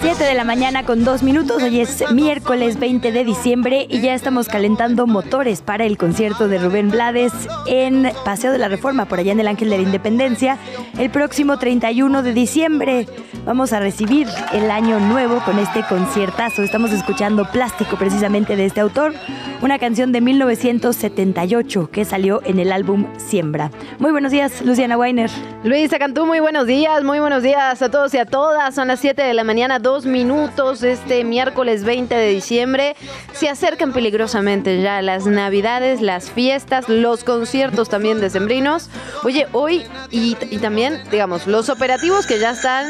[0.00, 1.62] 7 de la mañana con dos minutos.
[1.62, 6.58] Hoy es miércoles 20 de diciembre y ya estamos calentando motores para el concierto de
[6.58, 7.32] Rubén Blades
[7.66, 10.58] en Paseo de la Reforma, por allá en el Ángel de la Independencia,
[10.98, 13.06] el próximo 31 de diciembre.
[13.44, 16.62] Vamos a recibir el año nuevo con este conciertazo.
[16.62, 19.14] Estamos escuchando Plástico precisamente de este autor,
[19.62, 23.70] una canción de 1978 que salió en el álbum Siembra.
[23.98, 25.30] Muy buenos días, Luciana Weiner.
[25.64, 28.74] Luisa Cantú, muy buenos días, muy buenos días a todos y a todas.
[28.74, 32.96] Son las 7 de la mañana, dos minutos, este miércoles 20 de diciembre.
[33.32, 38.90] Se acercan peligrosamente ya las navidades, las fiestas, los conciertos también decembrinos.
[39.24, 42.86] Oye, hoy y, y también, digamos, los operativos que ya están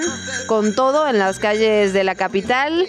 [0.48, 2.86] con todo en las calles de la capital,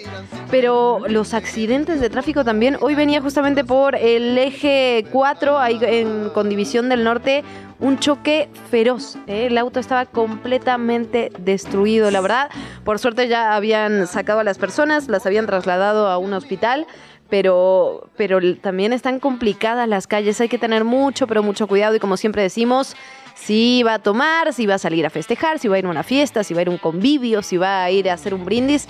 [0.50, 2.76] pero los accidentes de tráfico también.
[2.80, 7.44] Hoy venía justamente por el eje 4, ahí en, con División del Norte,
[7.78, 9.16] un choque feroz.
[9.26, 9.46] ¿eh?
[9.46, 12.50] El auto estaba completamente destruido, la verdad.
[12.82, 16.86] Por suerte ya habían sacado a las personas, las habían trasladado a un hospital.
[17.28, 21.98] Pero, pero también están complicadas las calles, hay que tener mucho, pero mucho cuidado y
[21.98, 22.96] como siempre decimos,
[23.34, 25.90] si va a tomar, si va a salir a festejar, si va a ir a
[25.90, 28.32] una fiesta, si va a ir a un convivio, si va a ir a hacer
[28.32, 28.88] un brindis,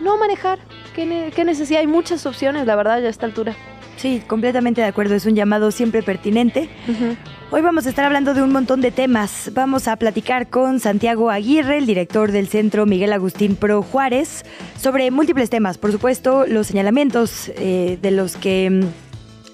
[0.00, 0.60] no manejar.
[0.94, 1.80] ¿Qué, ne qué necesidad?
[1.80, 3.54] Hay muchas opciones, la verdad, ya a esta altura.
[3.96, 5.14] Sí, completamente de acuerdo.
[5.14, 6.68] Es un llamado siempre pertinente.
[6.88, 7.16] Uh -huh.
[7.50, 9.50] Hoy vamos a estar hablando de un montón de temas.
[9.54, 14.44] Vamos a platicar con Santiago Aguirre, el director del Centro Miguel Agustín Pro Juárez,
[14.76, 15.78] sobre múltiples temas.
[15.78, 18.84] Por supuesto, los señalamientos eh, de los que,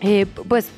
[0.01, 0.71] eh, pues,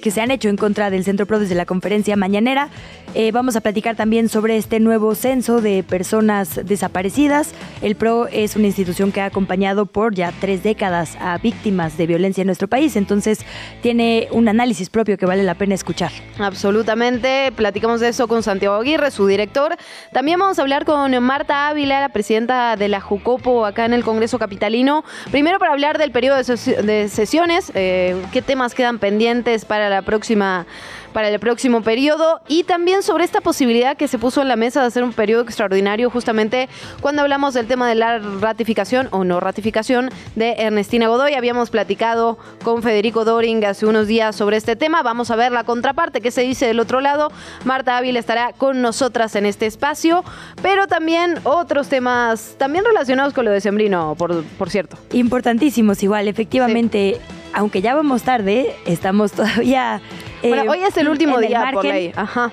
[0.00, 2.70] que se han hecho en contra del Centro Pro desde la conferencia mañanera.
[3.14, 7.52] Eh, vamos a platicar también sobre este nuevo censo de personas desaparecidas.
[7.82, 12.06] El PRO es una institución que ha acompañado por ya tres décadas a víctimas de
[12.06, 13.40] violencia en nuestro país, entonces
[13.82, 16.12] tiene un análisis propio que vale la pena escuchar.
[16.38, 19.76] Absolutamente, platicamos de eso con Santiago Aguirre, su director.
[20.12, 24.04] También vamos a hablar con Marta Ávila, la presidenta de la Jucopo acá en el
[24.04, 25.04] Congreso Capitalino.
[25.32, 29.89] Primero para hablar del periodo de, ses de sesiones, eh, qué temas quedan pendientes para
[29.90, 30.66] la próxima
[31.12, 34.80] para el próximo periodo y también sobre esta posibilidad que se puso en la mesa
[34.80, 36.68] de hacer un periodo extraordinario justamente
[37.00, 41.34] cuando hablamos del tema de la ratificación o no ratificación de Ernestina Godoy.
[41.34, 45.02] Habíamos platicado con Federico Doring hace unos días sobre este tema.
[45.02, 47.30] Vamos a ver la contraparte que se dice del otro lado.
[47.64, 50.24] Marta Ávila estará con nosotras en este espacio,
[50.62, 54.96] pero también otros temas también relacionados con lo de Sembrino, por, por cierto.
[55.12, 57.16] Importantísimos igual, efectivamente.
[57.16, 57.36] Sí.
[57.52, 60.00] Aunque ya vamos tarde, estamos todavía
[60.42, 62.12] bueno, eh, hoy es el último día por ley.
[62.16, 62.52] Ajá.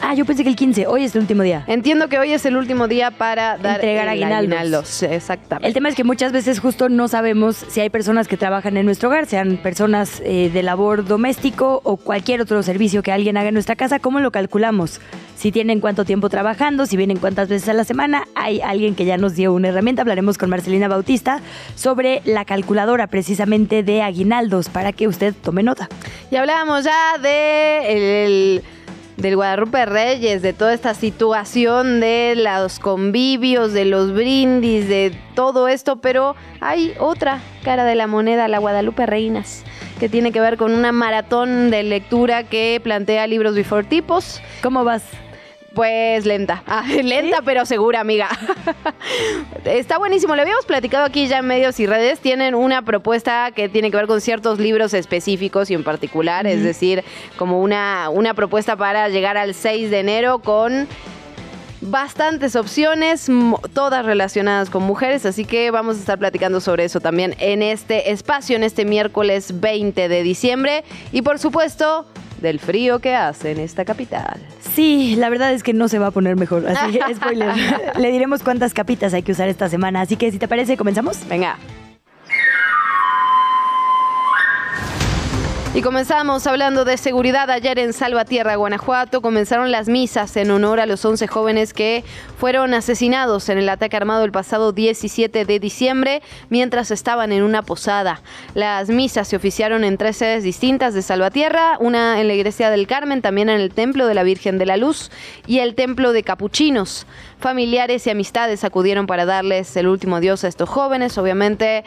[0.00, 1.64] Ah, yo pensé que el 15, hoy es el último día.
[1.66, 4.38] Entiendo que hoy es el último día para dar entregar aguinaldos.
[4.38, 5.02] aguinaldos.
[5.02, 5.68] Exactamente.
[5.68, 8.86] El tema es que muchas veces justo no sabemos si hay personas que trabajan en
[8.86, 13.48] nuestro hogar, sean personas eh, de labor doméstico o cualquier otro servicio que alguien haga
[13.48, 15.00] en nuestra casa, ¿cómo lo calculamos?
[15.36, 19.04] Si tienen cuánto tiempo trabajando, si vienen cuántas veces a la semana, hay alguien que
[19.04, 20.02] ya nos dio una herramienta.
[20.02, 21.40] Hablaremos con Marcelina Bautista
[21.76, 25.88] sobre la calculadora precisamente de aguinaldos para que usted tome nota.
[26.30, 28.62] Y hablábamos ya de el, el
[29.18, 35.66] del Guadalupe Reyes, de toda esta situación de los convivios, de los brindis, de todo
[35.66, 39.64] esto, pero hay otra cara de la moneda, la Guadalupe Reinas,
[39.98, 44.40] que tiene que ver con una maratón de lectura que plantea libros before tipos.
[44.62, 45.02] ¿Cómo vas?
[45.78, 47.42] Pues lenta, ah, lenta ¿Sí?
[47.44, 48.28] pero segura, amiga.
[49.64, 52.18] Está buenísimo, lo habíamos platicado aquí ya en medios y redes.
[52.18, 56.64] Tienen una propuesta que tiene que ver con ciertos libros específicos y en particular, es
[56.64, 57.04] decir,
[57.36, 60.88] como una, una propuesta para llegar al 6 de enero con
[61.80, 63.28] bastantes opciones,
[63.72, 68.10] todas relacionadas con mujeres, así que vamos a estar platicando sobre eso también en este
[68.10, 70.82] espacio, en este miércoles 20 de diciembre.
[71.12, 72.04] Y por supuesto,
[72.40, 74.38] del frío que hace en esta capital.
[74.74, 77.54] Sí, la verdad es que no se va a poner mejor, así que spoiler.
[77.96, 81.26] Le diremos cuántas capitas hay que usar esta semana, así que si te parece, comenzamos.
[81.28, 81.56] Venga.
[85.78, 87.48] Y comenzamos hablando de seguridad.
[87.50, 92.02] Ayer en Salvatierra, Guanajuato, comenzaron las misas en honor a los 11 jóvenes que
[92.36, 96.20] fueron asesinados en el ataque armado el pasado 17 de diciembre
[96.50, 98.22] mientras estaban en una posada.
[98.54, 102.88] Las misas se oficiaron en tres sedes distintas de Salvatierra, una en la iglesia del
[102.88, 105.12] Carmen, también en el Templo de la Virgen de la Luz
[105.46, 107.06] y el Templo de Capuchinos.
[107.38, 111.84] Familiares y amistades acudieron para darles el último adiós a estos jóvenes, obviamente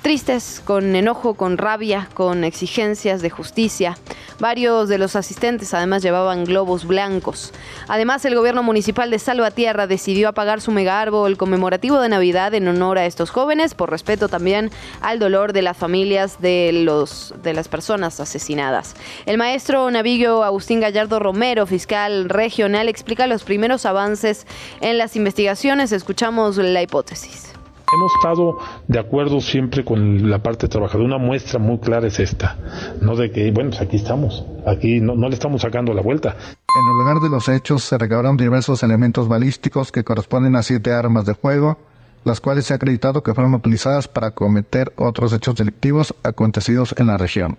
[0.00, 3.96] tristes, con enojo, con rabia, con exigencias de justicia.
[4.38, 7.52] Varios de los asistentes además llevaban globos blancos.
[7.88, 12.66] Además, el gobierno municipal de Salvatierra decidió apagar su mega árbol conmemorativo de Navidad en
[12.68, 14.70] honor a estos jóvenes, por respeto también
[15.00, 18.94] al dolor de las familias de, los, de las personas asesinadas.
[19.26, 24.46] El maestro Navillo Agustín Gallardo Romero, fiscal regional, explica los primeros avances
[24.80, 25.92] en las investigaciones.
[25.92, 27.49] Escuchamos la hipótesis.
[27.92, 31.06] Hemos estado de acuerdo siempre con la parte trabajadora.
[31.06, 32.56] Una muestra muy clara es esta,
[33.00, 36.30] no de que, bueno, pues aquí estamos, aquí no, le estamos sacando la vuelta.
[36.30, 40.92] En el lugar de los hechos se recabaron diversos elementos balísticos que corresponden a siete
[40.92, 41.78] armas de fuego,
[42.24, 47.08] las cuales se ha acreditado que fueron utilizadas para cometer otros hechos delictivos acontecidos en
[47.08, 47.58] la región.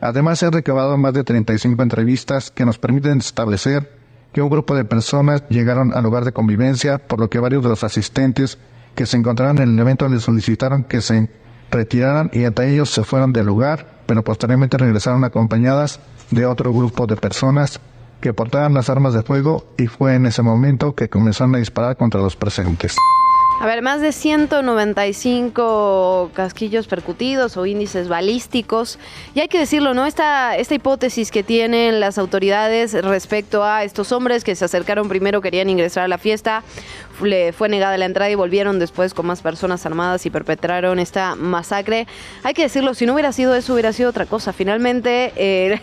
[0.00, 3.88] Además, se han recabado más de 35 entrevistas que nos permiten establecer
[4.32, 7.68] que un grupo de personas llegaron al lugar de convivencia, por lo que varios de
[7.68, 8.58] los asistentes
[8.94, 11.28] que se encontraban en el evento le solicitaron que se
[11.70, 16.00] retiraran y hasta ellos se fueron del lugar, pero posteriormente regresaron acompañadas
[16.30, 17.80] de otro grupo de personas
[18.20, 21.96] que portaban las armas de fuego y fue en ese momento que comenzaron a disparar
[21.96, 22.96] contra los presentes.
[23.60, 28.98] A ver, más de 195 casquillos percutidos o índices balísticos.
[29.34, 30.06] Y hay que decirlo, ¿no?
[30.06, 35.40] Esta, esta hipótesis que tienen las autoridades respecto a estos hombres que se acercaron primero,
[35.40, 36.64] querían ingresar a la fiesta,
[37.22, 41.36] le fue negada la entrada y volvieron después con más personas armadas y perpetraron esta
[41.36, 42.08] masacre.
[42.42, 44.52] Hay que decirlo, si no hubiera sido eso, hubiera sido otra cosa.
[44.52, 45.80] Finalmente, eh,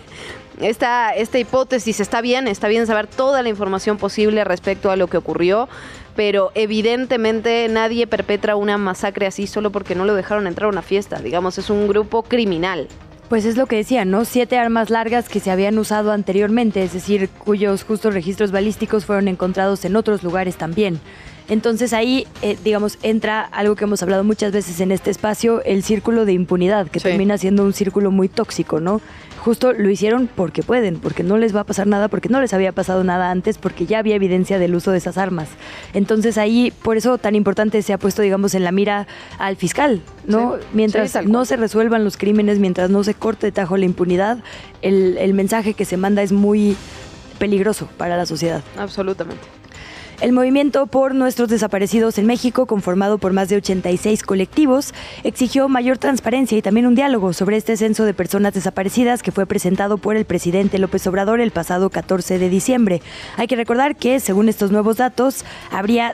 [0.59, 5.07] esta, esta hipótesis está bien, está bien saber toda la información posible respecto a lo
[5.07, 5.69] que ocurrió,
[6.15, 10.81] pero evidentemente nadie perpetra una masacre así solo porque no lo dejaron entrar a una
[10.81, 11.19] fiesta.
[11.19, 12.87] Digamos, es un grupo criminal.
[13.29, 14.25] Pues es lo que decía, ¿no?
[14.25, 19.29] Siete armas largas que se habían usado anteriormente, es decir, cuyos justos registros balísticos fueron
[19.29, 20.99] encontrados en otros lugares también.
[21.49, 25.83] Entonces ahí, eh, digamos, entra algo que hemos hablado muchas veces en este espacio, el
[25.83, 29.01] círculo de impunidad, que termina siendo un círculo muy tóxico, ¿no?
[29.43, 32.53] Justo lo hicieron porque pueden, porque no les va a pasar nada, porque no les
[32.53, 35.49] había pasado nada antes, porque ya había evidencia del uso de esas armas.
[35.93, 39.07] Entonces ahí, por eso tan importante se ha puesto, digamos, en la mira
[39.39, 40.57] al fiscal, ¿no?
[40.73, 44.43] mientras no se resuelvan los crímenes, mientras no se corte de tajo la impunidad,
[44.83, 46.77] el, el mensaje que se manda es muy
[47.39, 48.61] peligroso para la sociedad.
[48.77, 49.60] Absolutamente.
[50.21, 55.97] El movimiento por nuestros desaparecidos en México, conformado por más de 86 colectivos, exigió mayor
[55.97, 60.15] transparencia y también un diálogo sobre este censo de personas desaparecidas que fue presentado por
[60.15, 63.01] el presidente López Obrador el pasado 14 de diciembre.
[63.35, 66.13] Hay que recordar que, según estos nuevos datos, habría,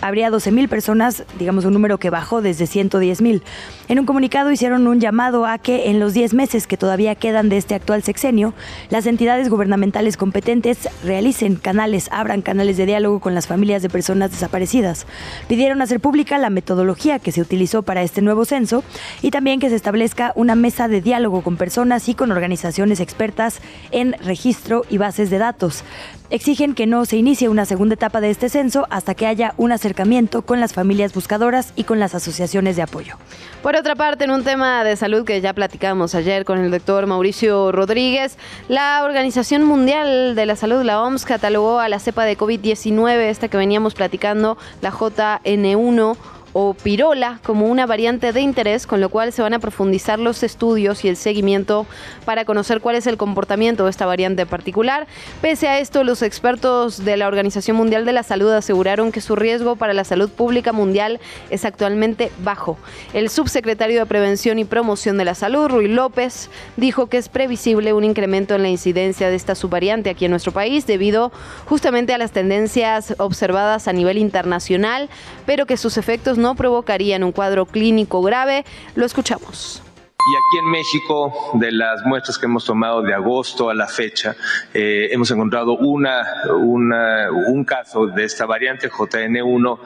[0.00, 3.44] habría 12 mil personas, digamos un número que bajó desde 110 mil.
[3.86, 7.50] En un comunicado hicieron un llamado a que en los 10 meses que todavía quedan
[7.50, 8.52] de este actual sexenio,
[8.90, 13.90] las entidades gubernamentales competentes realicen canales, abran canales de diálogo diálogo con las familias de
[13.90, 15.06] personas desaparecidas.
[15.48, 18.82] Pidieron hacer pública la metodología que se utilizó para este nuevo censo
[19.20, 23.60] y también que se establezca una mesa de diálogo con personas y con organizaciones expertas
[23.90, 25.84] en registro y bases de datos.
[26.28, 29.70] Exigen que no se inicie una segunda etapa de este censo hasta que haya un
[29.70, 33.14] acercamiento con las familias buscadoras y con las asociaciones de apoyo.
[33.62, 37.06] Por otra parte, en un tema de salud que ya platicamos ayer con el doctor
[37.06, 38.38] Mauricio Rodríguez,
[38.68, 43.46] la Organización Mundial de la Salud, la OMS, catalogó a la cepa de COVID-19, esta
[43.46, 46.16] que veníamos platicando, la JN1
[46.58, 50.42] o pirola como una variante de interés, con lo cual se van a profundizar los
[50.42, 51.86] estudios y el seguimiento
[52.24, 55.06] para conocer cuál es el comportamiento de esta variante particular.
[55.42, 59.36] Pese a esto, los expertos de la Organización Mundial de la Salud aseguraron que su
[59.36, 62.78] riesgo para la salud pública mundial es actualmente bajo.
[63.12, 67.92] El subsecretario de Prevención y Promoción de la Salud, Rui López, dijo que es previsible
[67.92, 71.32] un incremento en la incidencia de esta subvariante aquí en nuestro país debido
[71.66, 75.10] justamente a las tendencias observadas a nivel internacional,
[75.44, 78.64] pero que sus efectos no no provocarían un cuadro clínico grave.
[78.94, 79.82] Lo escuchamos.
[80.28, 84.34] Y aquí en México, de las muestras que hemos tomado de agosto a la fecha,
[84.74, 89.78] eh, hemos encontrado una, un caso de esta variante JN1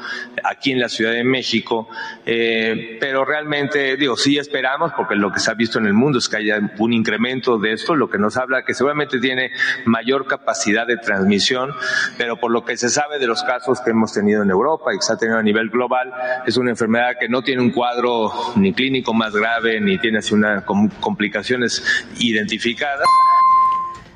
[0.42, 1.88] aquí en la Ciudad de México,
[2.24, 6.18] eh, pero realmente, digo, sí esperamos, porque lo que se ha visto en el mundo
[6.18, 9.50] es que haya un incremento de esto, lo que nos habla que seguramente tiene
[9.84, 11.74] mayor capacidad de transmisión,
[12.16, 14.96] pero por lo que se sabe de los casos que hemos tenido en Europa y
[14.96, 16.14] que se ha tenido a nivel global,
[16.46, 20.64] es una enfermedad que no tiene un cuadro ni clínico más grave, ni tiene una,
[20.64, 21.82] complicaciones
[22.18, 23.06] identificadas.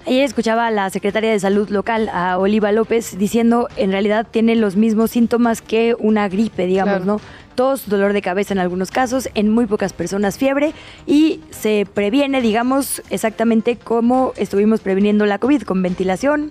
[0.06, 4.54] Ayer escuchaba a la secretaria de Salud local, a Oliva López, diciendo en realidad tiene
[4.54, 7.23] los mismos síntomas que una gripe, digamos, ¿no?
[7.54, 10.75] Tos, dolor de cabeza en algunos casos, en muy pocas personas fiebre
[11.06, 16.50] y se previene, digamos, exactamente como estuvimos previniendo la COVID, con ventilación,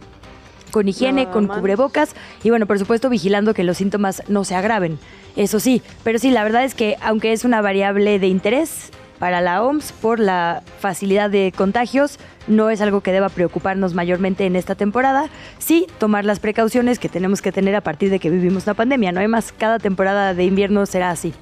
[0.71, 4.97] con higiene, con cubrebocas y bueno, por supuesto vigilando que los síntomas no se agraven.
[5.35, 8.91] Eso sí, pero sí, la verdad es que aunque es una variable de interés,
[9.23, 12.19] para la OMS por la facilidad de contagios.
[12.47, 15.29] No es algo que deba preocuparnos mayormente en esta temporada.
[15.59, 19.13] Sí, tomar las precauciones que tenemos que tener a partir de que vivimos una pandemia.
[19.13, 21.33] No hay más, cada temporada de invierno será así.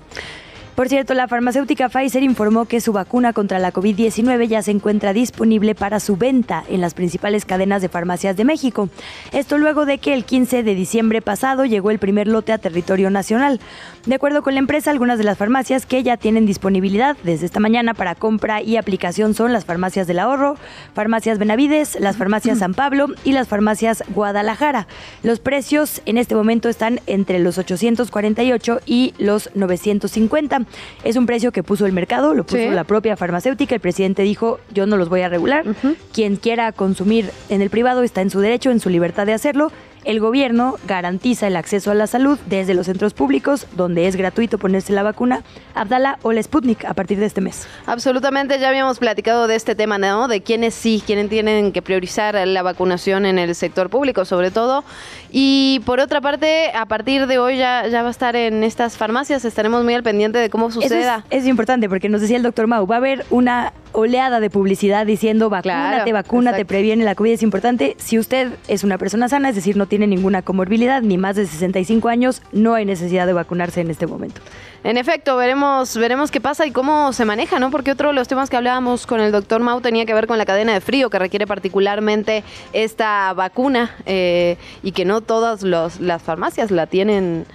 [0.76, 5.12] Por cierto, la farmacéutica Pfizer informó que su vacuna contra la COVID-19 ya se encuentra
[5.12, 8.90] disponible para su venta en las principales cadenas de farmacias de México.
[9.34, 13.10] Esto luego de que el 15 de diciembre pasado llegó el primer lote a territorio
[13.10, 13.60] nacional.
[14.06, 17.60] De acuerdo con la empresa, algunas de las farmacias que ya tienen disponibilidad desde esta
[17.60, 20.58] mañana para compra y aplicación son las farmacias del ahorro,
[20.96, 24.88] farmacias Benavides, las farmacias San Pablo y las farmacias Guadalajara.
[25.22, 30.62] Los precios en este momento están entre los 848 y los 950.
[31.04, 33.76] Es un precio que puso el mercado, lo puso la propia farmacéutica.
[33.76, 35.64] El presidente dijo, yo no los voy a regular.
[36.12, 39.72] Quien quiera consumir en el privado está en su derecho, en su libertad de hacerlo
[40.04, 44.58] el gobierno garantiza el acceso a la salud desde los centros públicos, donde es gratuito
[44.58, 45.44] ponerse la vacuna
[45.76, 47.68] Abdala o la Sputnik a partir de este mes.
[47.86, 50.28] Absolutamente, ya habíamos platicado de este tema, ¿no?
[50.28, 54.84] De quiénes sí, quiénes tienen que priorizar la vacunación en el sector público, sobre todo.
[55.32, 58.98] Y por otra parte, a partir de hoy ya, ya va a estar en estas
[58.98, 61.26] farmacias, estaremos muy al pendiente de cómo suceda.
[61.30, 65.06] es, importante porque nos decía el doctor Mau, va a haber una oleada de publicidad
[65.06, 67.32] diciendo vacúnate, vacúnate, previene la COVID.
[67.32, 71.18] Es importante, si usted es una persona sana, es decir, no tiene ninguna comorbilidad ni
[71.18, 74.42] más de 65 años, no hay necesidad de vacunarse en este momento.
[74.84, 77.70] En efecto, veremos, veremos qué pasa y cómo se maneja, ¿no?
[77.70, 80.40] Porque otro de los temas que hablábamos con el doctor Mau tenía que ver con
[80.40, 86.24] la cadena de frío que requiere particularmente esta vacuna eh, y que no todas las
[86.24, 87.46] farmacias la tienen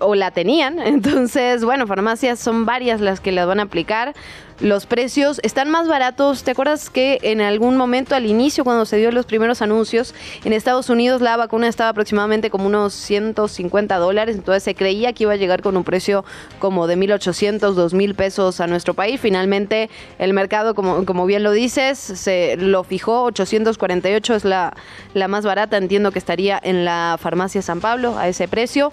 [0.00, 0.78] o la tenían.
[0.84, 4.14] Entonces, bueno, farmacias son varias las que las van a aplicar.
[4.60, 6.44] Los precios están más baratos.
[6.44, 10.14] ¿Te acuerdas que en algún momento al inicio, cuando se dio los primeros anuncios,
[10.44, 14.36] en Estados Unidos la vacuna estaba aproximadamente como unos 150 dólares?
[14.36, 16.24] Entonces se creía que iba a llegar con un precio
[16.60, 19.20] como de 1.800, 2.000 pesos a nuestro país.
[19.20, 23.24] Finalmente el mercado, como, como bien lo dices, se lo fijó.
[23.24, 24.74] 848 es la,
[25.14, 25.76] la más barata.
[25.76, 28.92] Entiendo que estaría en la farmacia San Pablo a ese precio.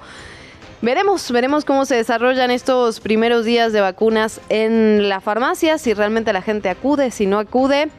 [0.82, 6.32] Veremos, veremos cómo se desarrollan estos primeros días de vacunas en la farmacia, si realmente
[6.32, 7.90] la gente acude, si no acude.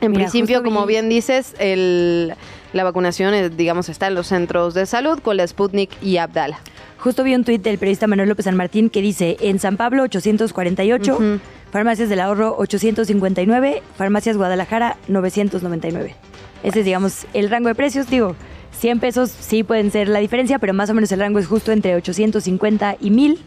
[0.00, 2.34] En principio, como bien dices, el,
[2.72, 6.60] la vacunación, eh, digamos, está en los centros de salud con la Sputnik y Abdala.
[6.98, 10.02] Justo vi un tuit del periodista Manuel López San Martín que dice, en San Pablo
[10.04, 11.18] 848,
[11.70, 16.14] Farmacias del Ahorro 859, Farmacias Guadalajara 999.
[16.62, 18.34] Ese es, digamos, el rango de precios, digo,
[18.78, 21.72] 100 pesos sí pueden ser la diferencia, pero más o menos el rango es justo
[21.72, 23.38] entre 850 y 1000.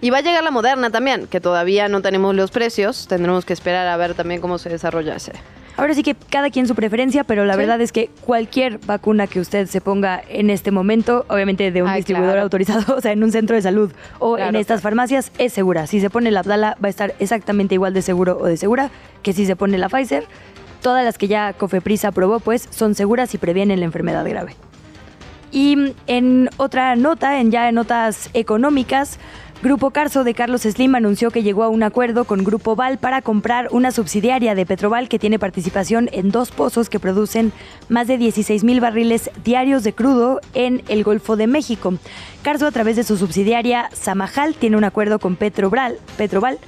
[0.00, 3.06] Y va a llegar la moderna también, que todavía no tenemos los precios.
[3.08, 5.32] Tendremos que esperar a ver también cómo se desarrolla ese.
[5.76, 9.38] Ahora sí que cada quien su preferencia, pero la verdad es que cualquier vacuna que
[9.38, 13.30] usted se ponga en este momento, obviamente de un distribuidor autorizado, o sea, en un
[13.30, 15.86] centro de salud o en estas farmacias, es segura.
[15.86, 18.90] Si se pone la Abdala, va a estar exactamente igual de seguro o de segura
[19.22, 20.26] que si se pone la Pfizer.
[20.82, 24.56] Todas las que ya Cofepris aprobó, pues, son seguras y previenen la enfermedad grave.
[25.50, 29.18] Y en otra nota, en ya en notas económicas,
[29.60, 33.22] Grupo Carso de Carlos Slim anunció que llegó a un acuerdo con Grupo Val para
[33.22, 37.52] comprar una subsidiaria de Petroval que tiene participación en dos pozos que producen
[37.88, 41.94] más de 16 mil barriles diarios de crudo en el Golfo de México.
[42.42, 46.58] Carso, a través de su subsidiaria Samajal, tiene un acuerdo con Petroval, Petroval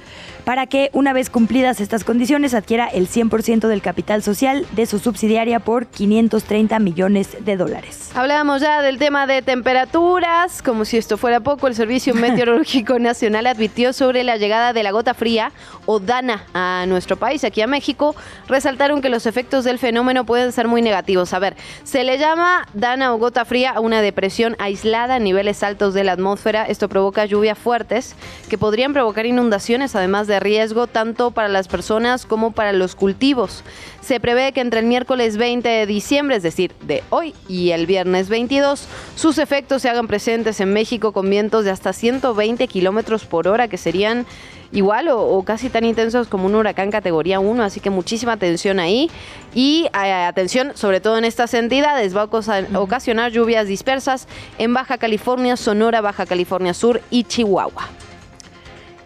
[0.43, 4.99] para que, una vez cumplidas estas condiciones, adquiera el 100% del capital social de su
[4.99, 8.11] subsidiaria por 530 millones de dólares.
[8.15, 13.47] Hablábamos ya del tema de temperaturas, como si esto fuera poco, el Servicio Meteorológico Nacional
[13.47, 15.51] advirtió sobre la llegada de la gota fría
[15.85, 18.15] o DANA a nuestro país, aquí a México,
[18.47, 21.33] resaltaron que los efectos del fenómeno pueden ser muy negativos.
[21.33, 25.60] A ver, se le llama DANA o gota fría a una depresión aislada a niveles
[25.63, 26.65] altos de la atmósfera.
[26.65, 28.15] Esto provoca lluvias fuertes
[28.49, 33.63] que podrían provocar inundaciones, además de riesgo tanto para las personas como para los cultivos.
[34.01, 37.85] Se prevé que entre el miércoles 20 de diciembre, es decir, de hoy, y el
[37.85, 43.25] viernes 22, sus efectos se hagan presentes en México con vientos de hasta 120 kilómetros
[43.25, 44.25] por hora, que serían
[44.71, 49.09] igual o, casi tan intensos como un huracán categoría 1, así que muchísima atención ahí.
[49.53, 54.97] Y eh, atención, sobre todo en estas entidades, va a ocasionar lluvias dispersas en Baja
[54.97, 58.10] California, Sonora, Baja California Sur y Chihuahua.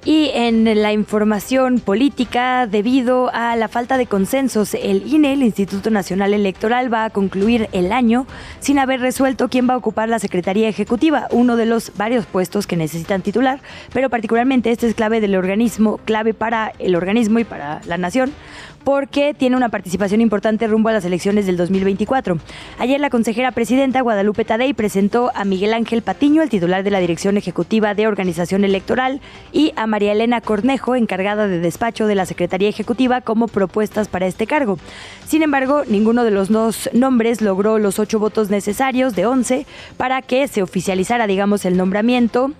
[0.05, 5.89] Y en la información política, debido a la falta de consensos, el INE, el Instituto
[5.89, 8.27] Nacional Electoral, va a concluir el año
[8.59, 12.67] sin haber resuelto quién va a ocupar la Secretaría Ejecutiva, uno de los varios puestos
[12.67, 13.61] que necesitan titular,
[13.93, 18.31] pero particularmente este es clave del organismo, clave para el organismo y para la nación,
[18.85, 22.37] porque tiene una participación importante rumbo a las elecciones del 2024.
[22.77, 26.99] Ayer la consejera presidenta Guadalupe Tadei presentó a Miguel Ángel Patiño, el titular de la
[26.99, 32.27] Dirección Ejecutiva de Organización Electoral, y a María Elena Cornejo, encargada de despacho de la
[32.27, 34.77] Secretaría Ejecutiva, como propuestas para este cargo.
[35.25, 39.65] Sin embargo, ninguno de los dos nombres logró los ocho votos necesarios de once
[39.97, 42.51] para que se oficializara, digamos, el nombramiento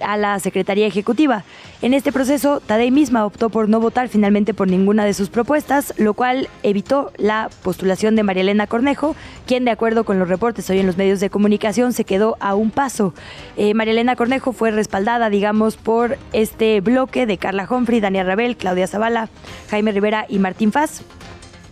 [0.00, 1.44] a la Secretaría Ejecutiva.
[1.82, 5.92] En este proceso, Tadei misma optó por no votar finalmente por ninguna de sus propuestas,
[5.98, 10.68] lo cual evitó la postulación de María Elena Cornejo, quien de acuerdo con los reportes
[10.70, 13.14] hoy en los medios de comunicación se quedó a un paso.
[13.56, 18.56] Eh, María Elena Cornejo fue respaldada, digamos, por este bloque de Carla Humphrey, Daniel Rabel,
[18.56, 19.28] Claudia Zavala,
[19.70, 21.02] Jaime Rivera y Martín Faz.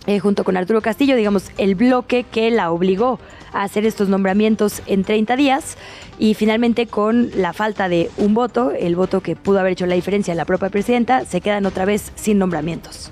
[0.05, 3.19] Eh, junto con Arturo Castillo, digamos, el bloque que la obligó
[3.53, 5.77] a hacer estos nombramientos en 30 días
[6.19, 9.95] y finalmente con la falta de un voto, el voto que pudo haber hecho la
[9.95, 13.11] diferencia la propia presidenta, se quedan otra vez sin nombramientos.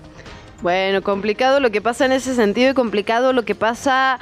[0.61, 4.19] Bueno, complicado lo que pasa en ese sentido y complicado lo que pasa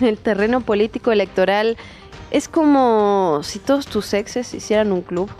[0.00, 1.76] en el terreno político electoral.
[2.30, 5.30] Es como si todos tus exes hicieran un club.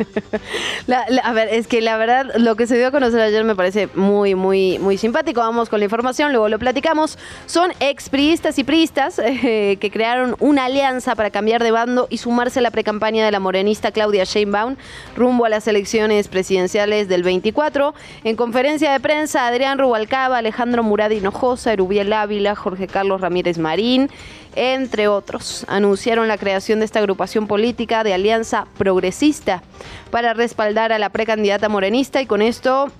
[1.24, 3.88] a ver, es que la verdad, lo que se dio a conocer ayer me parece
[3.94, 5.40] muy, muy, muy simpático.
[5.40, 7.18] Vamos con la información, luego lo platicamos.
[7.46, 12.60] Son expriistas y priistas eh, que crearon una alianza para cambiar de bando y sumarse
[12.60, 14.76] a la precampaña de la morenista Claudia Sheinbaum
[15.16, 17.94] rumbo a las elecciones presidenciales del 24.
[18.24, 24.10] En conferencia de prensa, Adrián Rubalcaba, Alejandro Murad Hinojosa, Erubiel Ávila, Jorge Carlos Ramírez Marín,
[24.56, 29.62] entre otros, anunciaron la creación de esta agrupación política de Alianza Progresista
[30.10, 32.90] para respaldar a la precandidata morenista y con esto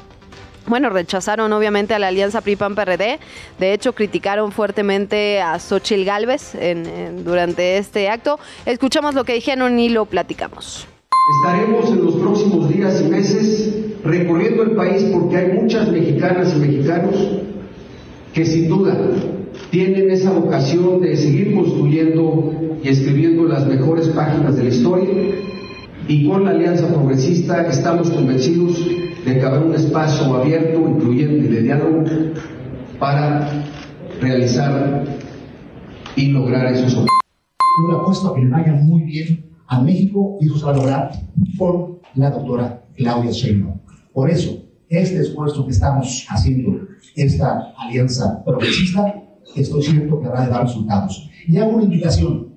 [0.67, 3.19] bueno, rechazaron obviamente a la alianza PRI-PAN-PRD.
[3.59, 6.53] De hecho, criticaron fuertemente a Xochil Gálvez
[7.25, 8.39] durante este acto.
[8.67, 10.87] Escuchamos lo que dijeron y lo platicamos.
[11.43, 16.59] Estaremos en los próximos días y meses recorriendo el país porque hay muchas mexicanas y
[16.61, 17.17] mexicanos
[18.33, 18.97] que sin duda
[19.71, 22.53] tienen esa vocación de seguir construyendo
[22.83, 25.09] y escribiendo las mejores páginas de la historia
[26.09, 28.85] y con la Alianza Progresista estamos convencidos
[29.25, 32.05] de que habrá un espacio abierto, incluyente de diálogo
[32.99, 33.49] para
[34.21, 35.05] realizar
[36.17, 37.11] y lograr esos objetivos.
[37.83, 40.73] Yo le apuesto a que le vaya muy bien a México y eso se va
[40.73, 41.11] a lograr
[41.57, 43.79] por la doctora Claudia Sheinbaum.
[44.13, 46.81] Por eso, este esfuerzo que estamos haciendo,
[47.15, 49.15] esta alianza progresista,
[49.57, 51.29] estoy cierto que habrá de dar resultados.
[51.47, 52.55] Y hago una invitación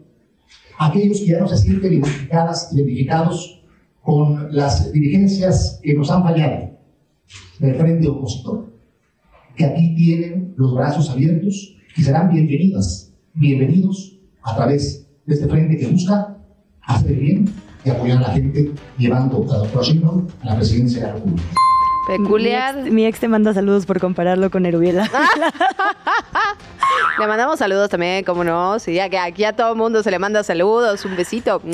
[0.77, 3.63] a aquellos que ya no se sienten identificadas, identificados
[4.01, 6.71] con las dirigencias que nos han fallado
[7.59, 8.73] del frente opositor,
[9.55, 15.77] que aquí tienen los brazos abiertos y serán bienvenidas, bienvenidos a través de este frente
[15.77, 16.37] que busca
[16.81, 17.49] hacer bien
[17.85, 21.43] y apoyar a la gente llevando a doctora Sheinbaum a la presidencia de la República.
[22.07, 22.75] Peculiar.
[22.75, 25.09] Mi ex, te manda saludos por compararlo con Erubiela.
[27.19, 28.79] le mandamos saludos también, como no.
[28.79, 31.61] Sí, ya que aquí a todo mundo se le manda saludos, un besito.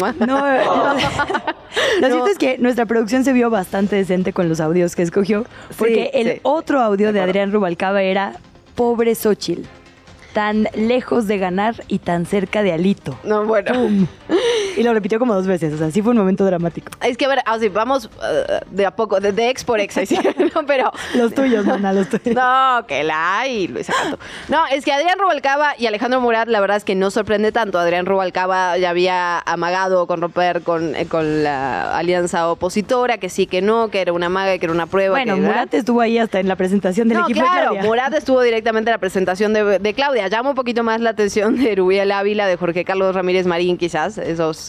[2.01, 5.03] No, lo cierto es que nuestra producción se vio bastante decente con los audios que
[5.03, 5.45] escogió,
[5.77, 8.33] porque el otro audio de Adrián Rubalcaba era
[8.75, 9.63] Pobre Xochitl
[10.33, 13.17] tan lejos de ganar y tan cerca de Alito.
[13.23, 13.71] No, bueno.
[14.79, 16.91] Y lo repitió como dos veces, o sea, sí fue un momento dramático.
[17.03, 19.95] Es que, a ver, así, vamos uh, de a poco, de, ex por ex,
[20.55, 20.91] no, pero...
[21.15, 22.35] Los tuyos, mana, los tuyos.
[22.35, 24.19] No, que la y Luisa Canto.
[24.47, 27.77] No, es que Adrián Rubalcaba y Alejandro Murat, la verdad es que no sorprende tanto.
[27.77, 33.47] Adrián Rubalcaba ya había amagado con romper con, eh, con la alianza opositora, que sí,
[33.47, 35.15] que no, que era una maga, que era una prueba.
[35.15, 37.83] Bueno, Murat estuvo ahí hasta en la presentación del no, equipo claro, de Claudia.
[37.83, 41.57] Murat estuvo directamente en la presentación de, de Claudia llama un poquito más la atención
[41.57, 44.17] de Rubiel Ávila, de Jorge Carlos Ramírez Marín, quizás.
[44.17, 44.68] Esos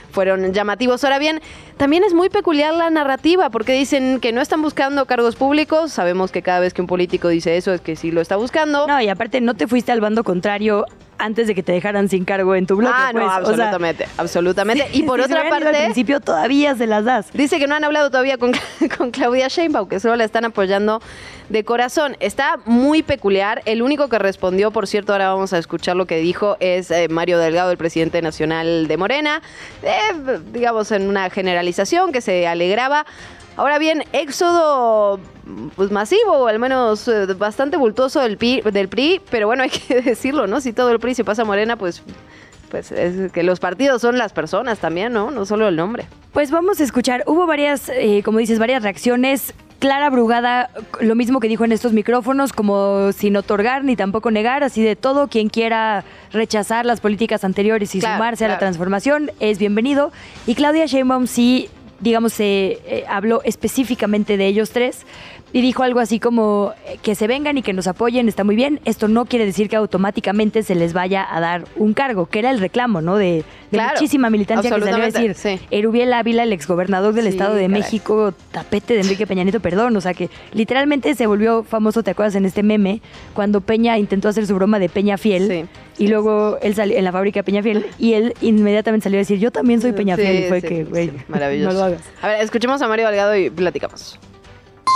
[0.11, 1.03] fueron llamativos.
[1.03, 1.41] Ahora bien,
[1.77, 5.91] también es muy peculiar la narrativa, porque dicen que no están buscando cargos públicos.
[5.91, 8.87] Sabemos que cada vez que un político dice eso es que sí lo está buscando.
[8.87, 10.85] No, y aparte no te fuiste al bando contrario
[11.21, 12.95] antes de que te dejaran sin cargo en tu bloque.
[12.97, 13.31] Ah, no, pues.
[13.31, 14.87] absolutamente, absolutamente.
[14.91, 17.31] y por otra parte, al principio todavía se las das.
[17.33, 18.51] Dice que no han hablado todavía con,
[18.97, 20.99] con Claudia Sheinbaum, que solo la están apoyando
[21.49, 22.17] de corazón.
[22.19, 23.61] Está muy peculiar.
[23.65, 27.07] El único que respondió, por cierto, ahora vamos a escuchar lo que dijo, es eh,
[27.09, 29.41] Mario Delgado, el presidente nacional de Morena.
[29.83, 29.91] Eh,
[30.53, 33.05] digamos, en una generalización que se alegraba.
[33.57, 35.19] Ahora bien, éxodo
[35.75, 40.01] pues masivo, o al menos eh, bastante bultoso del, del PRI, pero bueno, hay que
[40.01, 40.61] decirlo, ¿no?
[40.61, 42.03] Si todo el PRI se pasa a Morena, pues
[42.71, 45.29] pues es que los partidos son las personas también, ¿no?
[45.29, 46.07] No solo el nombre.
[46.31, 49.53] Pues vamos a escuchar, hubo varias, eh, como dices, varias reacciones.
[49.81, 54.63] Clara Brugada, lo mismo que dijo en estos micrófonos, como sin otorgar ni tampoco negar,
[54.63, 59.57] así de todo, quien quiera rechazar las políticas anteriores y sumarse a la transformación es
[59.57, 60.11] bienvenido.
[60.45, 61.67] Y Claudia Sheinbaum sí
[61.99, 65.05] digamos, se eh, habló específicamente de ellos tres
[65.53, 68.55] y dijo algo así como eh, que se vengan y que nos apoyen, está muy
[68.55, 68.79] bien.
[68.85, 72.51] Esto no quiere decir que automáticamente se les vaya a dar un cargo, que era
[72.51, 73.17] el reclamo, ¿no?
[73.17, 75.59] De, muchísima militancia que salió a decir.
[75.71, 79.95] Erubiel Ávila, el exgobernador del Estado de México, tapete de Enrique Peña Nieto, perdón.
[79.95, 83.01] O sea que literalmente se volvió famoso, ¿te acuerdas en este meme?
[83.33, 85.67] Cuando Peña intentó hacer su broma de Peña Fiel.
[85.97, 89.21] Y luego él salió en la fábrica de Peña Fiel y él inmediatamente salió a
[89.21, 90.45] decir, yo también soy Peña Fiel.
[90.45, 91.73] y fue que, güey, maravilloso.
[91.73, 92.01] no lo hagas.
[92.21, 94.19] A ver, escuchemos a Mario Delgado y platicamos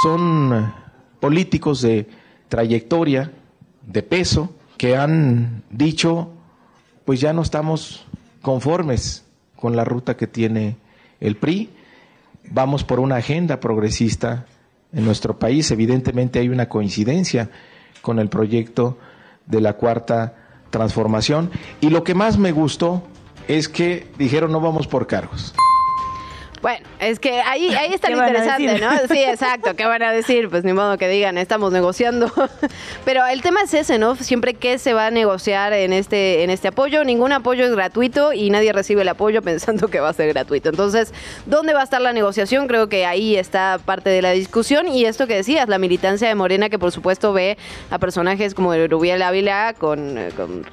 [0.04, 0.74] son
[1.19, 2.08] políticos de
[2.50, 3.32] trayectoria,
[3.86, 6.30] de peso, que han dicho,
[7.06, 8.06] pues ya no estamos
[8.41, 10.78] conformes con la ruta que tiene
[11.19, 11.69] el PRI,
[12.52, 14.45] vamos por una agenda progresista
[14.93, 17.50] en nuestro país, evidentemente hay una coincidencia
[18.02, 18.98] con el proyecto
[19.45, 20.36] de la cuarta
[20.69, 21.52] transformación.
[21.82, 23.04] Y lo que más me gustó
[23.48, 25.54] es que dijeron no vamos por cargos.
[26.65, 28.89] Bueno, es que ahí, ahí está lo interesante, ¿no?
[29.08, 29.75] Sí, exacto.
[29.75, 30.49] ¿Qué van a decir?
[30.49, 32.32] Pues ni modo que digan, estamos negociando.
[33.06, 34.15] Pero el tema es ese, ¿no?
[34.15, 38.34] Siempre que se va a negociar en este, en este apoyo, ningún apoyo es gratuito
[38.34, 40.69] y nadie recibe el apoyo pensando que va a ser gratuito.
[40.69, 41.13] Entonces,
[41.45, 42.65] ¿dónde va a estar la negociación?
[42.65, 44.88] Creo que ahí está parte de la discusión.
[44.88, 47.60] Y esto que decías, la militancia de Morena, que por supuesto ve
[47.91, 50.65] a personajes como Rubiel Ávila con, eh, con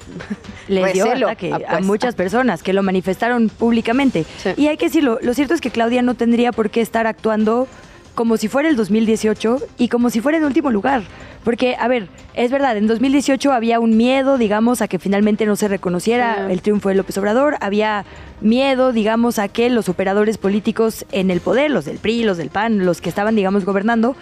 [0.69, 4.25] Le dio a, muchas personas que lo manifestaron públicamente.
[4.57, 7.67] Y hay que decirlo, lo cierto es que Claudia no tendría por qué estar actuando
[8.15, 11.03] como si fuera el 2018 y como si fuera en último lugar.
[11.43, 15.57] Porque, a ver, es verdad, en 2018 había un miedo, digamos, a que finalmente no
[15.57, 18.05] se reconociera el triunfo de López Obrador, había
[18.41, 22.51] miedo, digamos, a que los operadores políticos en el poder, los del PRI, los del
[22.51, 24.15] PAN, los que estaban, digamos, gobernando,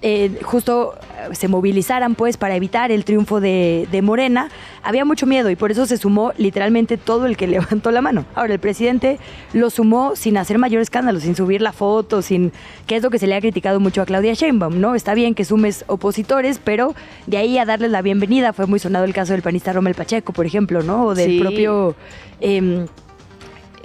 [0.00, 0.94] eh, justo
[1.28, 4.48] eh, se movilizaran pues para evitar el triunfo de, Morena,
[4.84, 8.24] había mucho miedo y por eso se sumó literalmente todo el que levantó la mano.
[8.34, 9.18] Ahora, el presidente
[9.52, 12.52] lo sumó sin hacer mayor escándalo, sin subir la foto, sin
[12.86, 14.94] que es lo que se le ha criticado mucho a Claudia Sheinbaum, ¿no?
[14.94, 16.94] Está bien que sumes opositores, pero
[17.26, 20.32] de ahí a darles la bienvenida fue muy sonado el caso del panista Romel Pacheco,
[20.32, 21.06] por ejemplo, ¿no?
[21.06, 21.96] O del propio...
[22.40, 22.86] Em,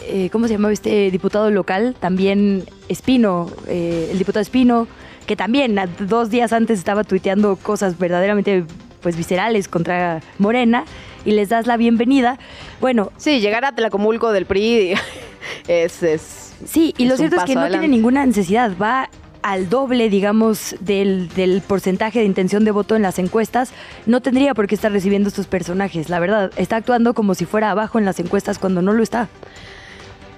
[0.05, 1.95] eh, ¿Cómo se llama este diputado local?
[1.97, 4.85] También Espino, el diputado Espino,
[5.25, 8.65] que también dos días antes estaba tuiteando cosas verdaderamente
[9.01, 10.85] pues viscerales contra Morena
[11.25, 12.39] y les das la bienvenida.
[12.79, 14.93] Bueno, sí, llegar a Tlacomulco del PRI
[15.67, 19.09] es, es Sí, y lo cierto es que no tiene ninguna necesidad, va
[19.41, 23.73] al doble, digamos, del, del, porcentaje de intención de voto en las encuestas,
[24.05, 26.09] no tendría por qué estar recibiendo estos personajes.
[26.09, 29.27] La verdad, está actuando como si fuera abajo en las encuestas cuando no lo está.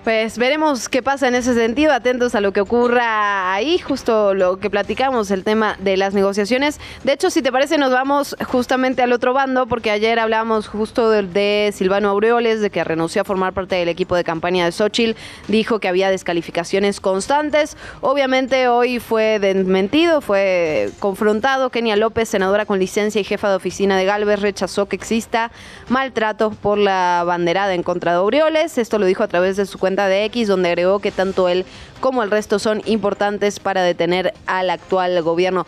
[0.05, 4.57] Pues veremos qué pasa en ese sentido, atentos a lo que ocurra ahí, justo lo
[4.57, 6.79] que platicamos, el tema de las negociaciones.
[7.03, 11.09] De hecho, si te parece, nos vamos justamente al otro bando, porque ayer hablábamos justo
[11.09, 15.17] de, Silvano Aureoles, de que renunció a formar parte del equipo de campaña de Xochitl,
[15.47, 17.75] dijo que había descalificaciones constantes.
[18.01, 21.71] Obviamente hoy fue desmentido, fue confrontado.
[21.71, 25.49] Kenia López, senadora con licencia y jefa de oficina de Galvez, rechazó que exista
[25.89, 28.77] maltrato por la banderada en contra de Aureoles.
[28.77, 31.65] Esto lo dijo a través de su cuenta de X, donde agregó que tanto él
[32.01, 35.65] como el resto son importantes para detener al actual gobierno.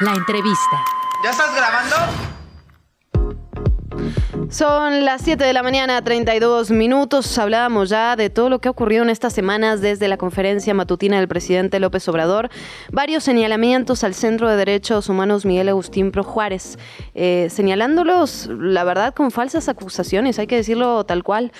[0.00, 0.84] La entrevista.
[1.22, 1.96] ¿Ya estás grabando?
[4.48, 7.36] Son las 7 de la mañana, 32 minutos.
[7.36, 11.18] Hablábamos ya de todo lo que ha ocurrido en estas semanas desde la conferencia matutina
[11.18, 12.48] del presidente López Obrador.
[12.92, 16.78] Varios señalamientos al Centro de Derechos Humanos Miguel Agustín Pro Juárez,
[17.14, 21.50] eh, señalándolos, la verdad, con falsas acusaciones, hay que decirlo tal cual.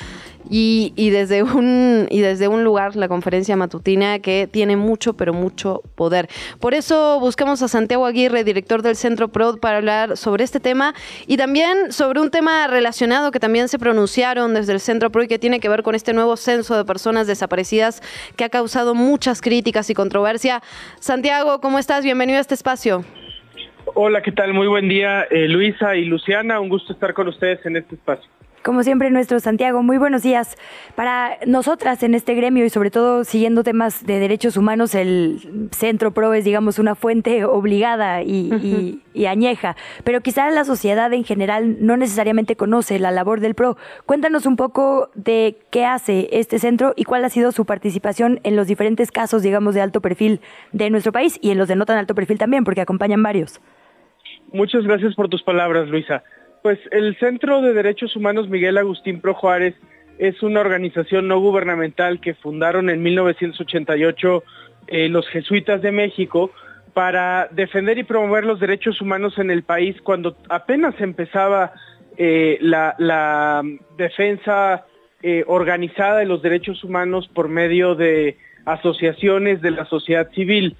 [0.49, 5.83] Y, desde un, y desde un lugar, la conferencia matutina, que tiene mucho, pero mucho
[5.97, 6.29] poder.
[6.61, 10.95] Por eso buscamos a Santiago Aguirre, director del Centro PROD, para hablar sobre este tema
[11.27, 15.29] y también sobre un tema relacionado que también se pronunciaron desde el Centro PROD y
[15.29, 18.03] que tiene que ver con este nuevo censo de personas desaparecidas
[18.37, 20.63] que ha causado muchas críticas y controversia.
[20.99, 22.05] Santiago, ¿cómo estás?
[22.05, 23.05] Bienvenido a este espacio.
[23.95, 24.53] Hola, ¿qué tal?
[24.53, 26.61] Muy buen día, eh, Luisa y Luciana.
[26.61, 28.29] Un gusto estar con ustedes en este espacio.
[28.67, 30.57] Como siempre, nuestro Santiago, muy buenos días.
[30.97, 36.11] Para nosotras en este gremio y sobre todo siguiendo temas de derechos humanos, el Centro
[36.11, 41.97] PRO es, digamos, una fuente obligada y, añeja, pero quizá la sociedad en general no
[41.97, 43.77] necesariamente conoce la labor del PRO.
[44.05, 48.57] Cuéntanos un poco de qué hace este centro y cuál ha sido su participación en
[48.57, 50.41] los diferentes casos, digamos, de alto perfil
[50.73, 53.61] de nuestro país y en los de no tan alto perfil también, porque acompañan varios.
[54.53, 56.25] Muchas gracias por tus palabras, Luisa.
[56.67, 59.77] Pues el Centro de Derechos Humanos Miguel Agustín Pro Juárez
[60.19, 64.43] es una organización no gubernamental que fundaron en 1988
[64.89, 66.51] eh, los jesuitas de México
[66.93, 71.73] para defender y promover los derechos humanos en el país cuando apenas empezaba
[72.17, 73.63] eh, la,
[73.97, 74.87] defensa
[75.23, 80.75] eh, organizada de los derechos humanos por medio de asociaciones de la sociedad civil.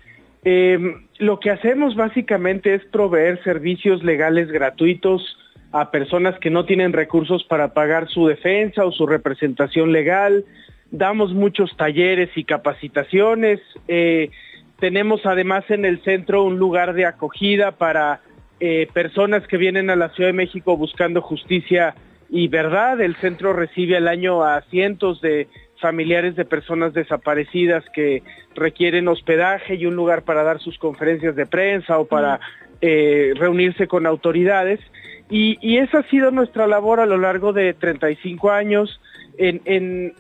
[1.21, 5.37] lo que hacemos básicamente es proveer servicios legales gratuitos
[5.81, 10.45] a personas que no tienen recursos para pagar su defensa o su representación legal.
[10.91, 13.61] Damos muchos talleres y capacitaciones.
[13.89, 14.31] Eh,
[14.79, 18.21] tenemos además en el centro un lugar de acogida para
[18.61, 21.95] eh, personas que vienen a la Ciudad de México buscando justicia
[22.31, 23.01] y verdad.
[23.01, 25.49] El centro recibe al año a cientos de
[25.81, 28.23] familiares de personas desaparecidas que
[28.55, 32.41] requieren hospedaje y un lugar para dar sus conferencias de prensa o para
[32.81, 34.81] eh, reunirse con autoridades.
[35.29, 39.01] Y, esa ha sido nuestra labor a lo largo de 35 años.
[39.39, 40.15] En,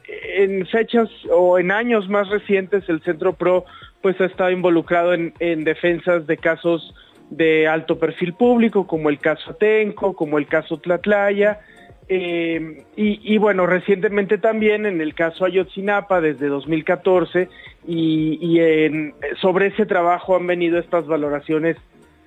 [0.70, 3.64] fechas o en años más recientes el Centro PRO
[4.02, 6.94] pues ha estado involucrado en, defensas de casos
[7.30, 11.60] de alto perfil público, como el caso Atenco, como el caso Tlatlaya,
[12.08, 17.48] eh, y, bueno, recientemente también en el caso Ayotzinapa desde 2014
[17.88, 21.76] y, y sobre ese trabajo han venido estas valoraciones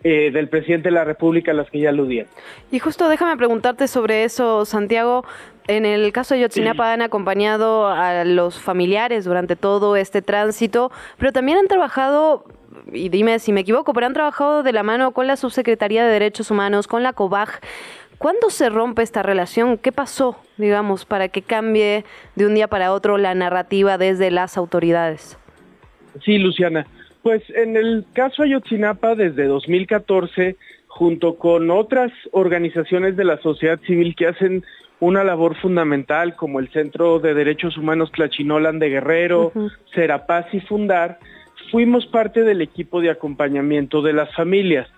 [0.04, 2.28] eh, del presidente de la República a las que ya aludían.
[2.72, 5.26] Y justo déjame preguntarte sobre eso, Santiago.
[5.68, 11.32] En el caso de Yotzinapa han acompañado a los familiares durante todo este tránsito, pero
[11.32, 12.46] también han trabajado,
[12.92, 16.12] y dime si me equivoco, pero han trabajado de la mano con la Subsecretaría de
[16.12, 17.60] Derechos Humanos, con la COBAG.
[18.18, 19.78] ¿Cuándo se rompe esta relación?
[19.78, 22.04] ¿Qué pasó, digamos, para que cambie
[22.36, 25.38] de un día para otro la narrativa desde las autoridades?
[26.26, 26.88] Sí, Luciana.
[27.24, 30.56] Pues en el caso Ayotzinapa, desde 2014,
[30.88, 34.64] junto con otras organizaciones de la sociedad civil que hacen
[35.00, 39.52] una labor fundamental, como el Centro de Derechos Humanos Tlachinolan de Guerrero,
[39.94, 41.20] Serapaz y Fundar,
[41.72, 44.90] fuimos parte del equipo de acompañamiento de las familias.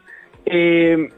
[0.46, 1.10] Eh,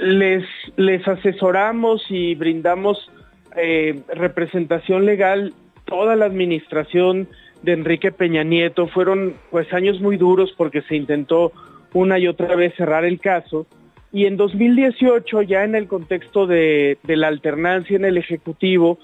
[0.00, 0.44] les,
[0.76, 3.10] les asesoramos y brindamos
[3.56, 5.54] eh, representación legal
[5.86, 7.28] toda la administración
[7.62, 8.88] de Enrique Peña Nieto.
[8.88, 11.52] Fueron pues años muy duros porque se intentó
[11.92, 13.66] una y otra vez cerrar el caso.
[14.12, 18.98] Y en 2018, ya en el contexto de, la alternancia en el Ejecutivo,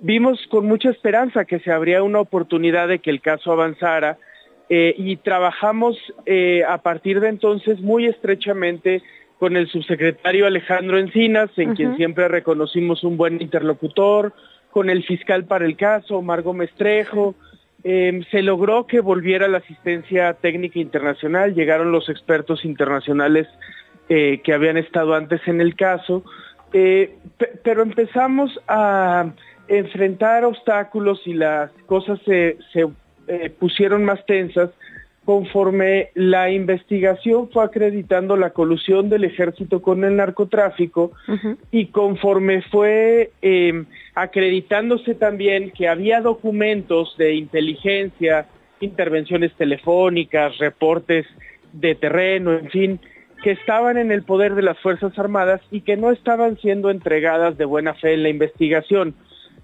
[0.00, 4.18] vimos con mucha esperanza que se habría una oportunidad de que el caso avanzara
[4.68, 9.02] eh, y trabajamos eh, a partir de entonces muy estrechamente
[9.38, 14.32] con el subsecretario Alejandro Encinas, en quien siempre reconocimos un buen interlocutor,
[14.70, 17.34] con el fiscal para el caso, Margo Mestrejo,
[17.86, 23.46] Em, se logró que volviera la asistencia técnica internacional, llegaron los expertos internacionales
[24.08, 26.24] eh, que habían estado antes en el caso,
[26.72, 27.14] eh,
[27.62, 29.26] pero empezamos a
[29.68, 32.56] enfrentar obstáculos y las cosas se,
[33.28, 34.70] eh, pusieron más tensas
[35.24, 41.12] conforme la investigación fue acreditando la colusión del ejército con el narcotráfico
[41.70, 48.46] y conforme fue em, acreditándose también que había documentos de inteligencia,
[48.80, 51.26] intervenciones telefónicas, reportes
[51.72, 53.00] de terreno, en fin,
[53.42, 57.56] que estaban en el poder de las Fuerzas Armadas y que no estaban siendo entregadas
[57.56, 59.14] de buena fe en la investigación.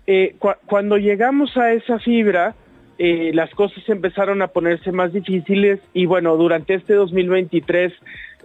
[0.06, 2.54] Eh, cuando llegamos a esa fibra,
[3.02, 7.94] eh, las cosas empezaron a ponerse más difíciles y bueno, durante este 2023,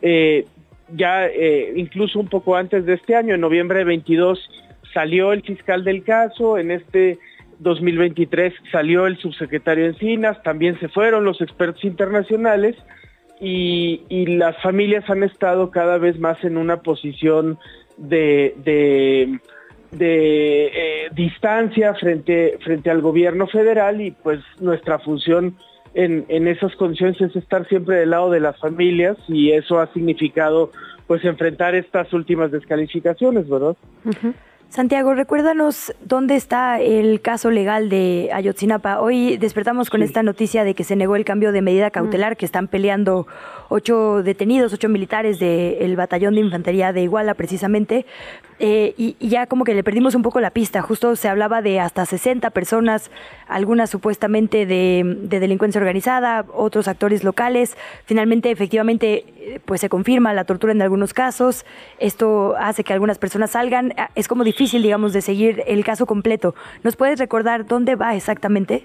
[0.02, 0.46] eh,
[0.96, 4.50] ya eh, incluso un poco antes de este año, en noviembre de 22,
[4.94, 7.20] salió el fiscal del caso, en este
[7.60, 12.78] 2023 salió el subsecretario Encinas, también se fueron los expertos internacionales
[13.42, 14.06] y,
[14.38, 17.60] las familias han estado cada vez más en una posición
[17.98, 19.38] de de
[20.00, 25.56] eh, distancia frente, frente al gobierno federal y pues nuestra función
[25.94, 29.92] en, en esas condiciones es estar siempre del lado de las familias y eso ha
[29.94, 30.72] significado
[31.08, 33.76] pues enfrentar estas últimas descalificaciones, ¿verdad?
[34.76, 39.00] Santiago, recuérdanos dónde está el caso legal de Ayotzinapa.
[39.00, 42.46] Hoy despertamos con esta noticia de que se negó el cambio de medida cautelar, que
[42.46, 43.26] están peleando
[43.70, 48.06] ocho detenidos, ocho militares del batallón de infantería de Iguala precisamente,
[48.60, 50.82] eh, y, ya como que le perdimos un poco la pista.
[50.82, 53.12] Justo se hablaba de hasta 60 personas,
[53.48, 57.78] algunas supuestamente de, delincuencia organizada, otros actores locales.
[58.06, 59.26] Finalmente, efectivamente,
[59.66, 61.66] pues se confirma la tortura en algunos casos.
[62.00, 63.94] Esto hace que algunas personas salgan.
[63.98, 66.56] Ah, es como difícil, digamos, de seguir el caso completo.
[66.84, 68.84] ¿Nos puedes recordar dónde va exactamente?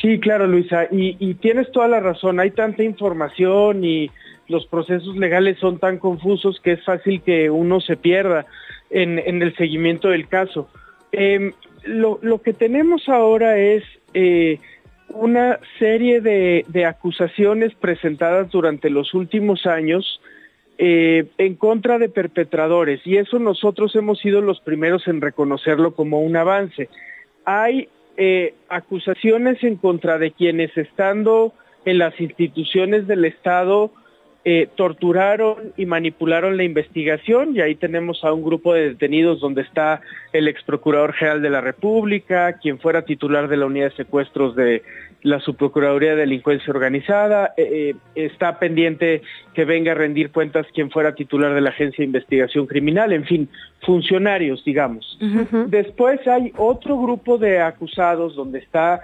[0.00, 2.40] Sí, claro, Luisa, y, tienes toda la razón.
[2.40, 4.10] Hay tanta información y
[4.48, 8.46] los procesos legales son tan confusos que es fácil que uno se pierda
[8.88, 10.68] en, el seguimiento del caso.
[11.12, 11.52] Em,
[11.84, 14.58] lo, lo que tenemos ahora es eh,
[15.10, 20.20] una serie de, de, acusaciones presentadas durante los últimos años
[20.78, 26.22] eh, en contra de perpetradores y eso nosotros hemos sido los primeros en reconocerlo como
[26.22, 26.88] un avance.
[27.44, 31.52] Hay eh, acusaciones en contra de quienes estando
[31.84, 33.92] en las instituciones del Estado
[34.42, 39.60] eh, torturaron y manipularon la investigación y ahí tenemos a un grupo de detenidos donde
[39.60, 40.00] está
[40.32, 44.56] el ex procurador general de la República, quien fuera titular de la unidad de secuestros
[44.56, 44.82] de
[45.20, 49.20] la subprocuraduría de delincuencia organizada, eh, eh, está pendiente
[49.52, 53.26] que venga a rendir cuentas quien fuera titular de la agencia de investigación criminal, en
[53.26, 53.46] fin,
[53.82, 55.18] funcionarios, digamos.
[55.66, 59.02] Después hay otro grupo de acusados donde está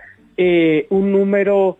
[0.89, 1.77] un número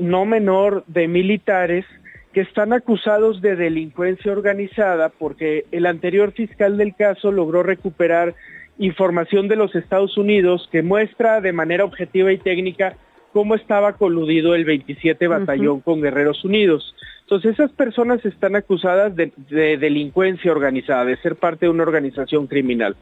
[0.00, 1.84] no menor de militares
[2.32, 8.34] que están acusados de delincuencia organizada porque el anterior fiscal del caso logró recuperar
[8.78, 12.96] información de los Estados Unidos que muestra de manera objetiva y técnica
[13.32, 16.94] cómo estaba coludido el 27 Batallón con Guerreros Unidos.
[17.28, 22.46] Entonces esas personas están acusadas de, de, delincuencia organizada, de ser parte de una organización
[22.46, 22.96] criminal.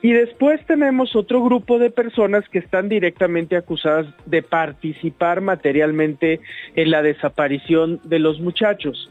[0.00, 6.40] Y después tenemos otro grupo de personas que están directamente acusadas de participar materialmente
[6.76, 9.10] en la desaparición de los muchachos.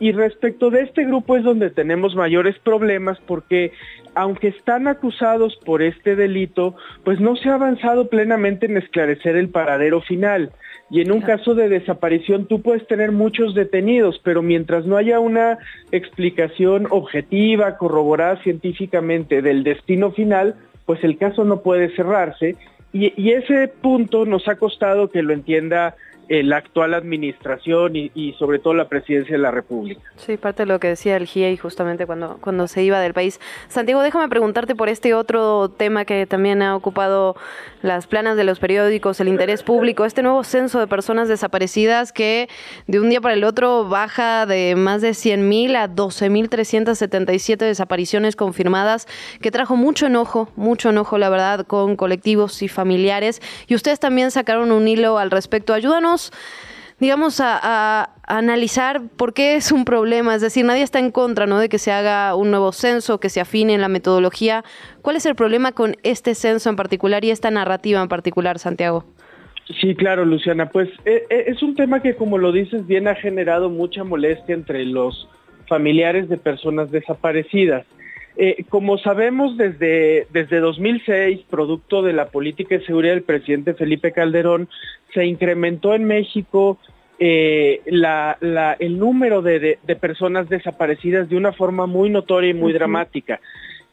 [0.00, 3.72] Y respecto de este grupo es donde tenemos mayores problemas porque
[4.14, 9.50] aunque están acusados por este delito, pues no se ha avanzado plenamente en esclarecer el
[9.50, 10.50] paradero final.
[10.90, 15.20] Y en un caso de desaparición tú puedes tener muchos detenidos, pero mientras no haya
[15.20, 15.58] una
[15.92, 20.54] explicación objetiva, corroborada científicamente del destino final,
[20.86, 22.56] pues el caso no puede cerrarse.
[22.92, 25.94] Y, ese punto nos ha costado que lo entienda
[26.28, 30.00] la actual administración y, sobre todo la presidencia de la República.
[30.16, 33.40] Sí, parte de lo que decía el GIEI justamente cuando, cuando se iba del país.
[33.68, 37.36] Santiago, déjame preguntarte por este otro tema que también ha ocupado
[37.82, 42.48] las planas de los periódicos, el interés público, este nuevo censo de personas desaparecidas que
[42.86, 49.06] de un día para el otro baja de más de 100.000 a 12.377 desapariciones confirmadas,
[49.40, 53.40] que trajo mucho enojo, mucho enojo, la verdad, con colectivos y familiares.
[53.66, 55.72] Y ustedes también sacaron un hilo al respecto.
[55.72, 56.17] Ayúdanos
[57.00, 60.34] digamos, a, analizar por qué es un problema.
[60.34, 61.58] Es decir, nadie está en contra ¿no?
[61.58, 64.64] de que se haga un nuevo censo, que se afine en la metodología.
[65.00, 69.04] ¿Cuál es el problema con este censo en particular y esta narrativa en particular, Santiago?
[69.80, 70.68] Sí, claro, Luciana.
[70.70, 74.54] Pues e, e, es un tema que, como lo dices bien, ha generado mucha molestia
[74.54, 75.28] entre los
[75.68, 77.86] familiares de personas desaparecidas.
[78.40, 84.12] Eh, como sabemos desde, desde 2006, producto de la política de seguridad del presidente Felipe
[84.12, 84.68] Calderón,
[85.12, 86.78] se incrementó en México
[87.18, 93.40] eh, el número de, personas desaparecidas de una forma muy notoria y muy dramática.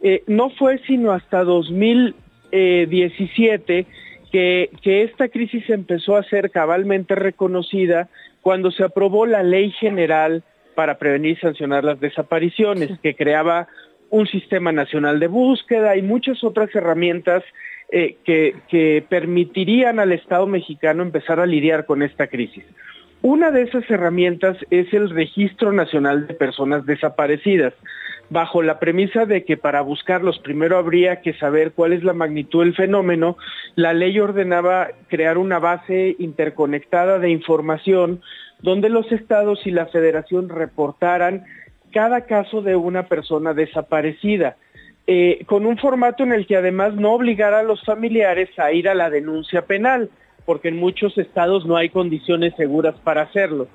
[0.03, 3.88] Eh, no fue sino hasta 2017
[4.31, 8.10] que, que esta crisis empezó a ser cabalmente reconocida
[8.43, 10.43] cuando se aprobó la Ley General
[10.75, 13.67] para prevenir y sancionar las desapariciones, que creaba
[14.10, 17.44] un sistema nacional de búsqueda y muchas otras herramientas
[17.89, 22.63] eh, que, que permitirían al Estado mexicano empezar a lidiar con esta crisis.
[23.22, 27.74] Una de esas herramientas es el Registro Nacional de Personas Desaparecidas,
[28.30, 32.63] bajo la premisa de que para buscarlos primero habría que saber cuál es la magnitud
[32.63, 33.38] del fenómeno,
[33.76, 38.22] la ley ordenaba crear una base interconectada de información
[38.62, 41.46] donde los estados y la federación reportaran
[41.95, 44.58] cada caso de una persona desaparecida,
[45.08, 48.89] eh, con un formato en el que además no obligara a los familiares a ir
[48.89, 50.10] a la denuncia penal,
[50.45, 53.69] porque en muchos estados no hay condiciones seguras para hacerlo.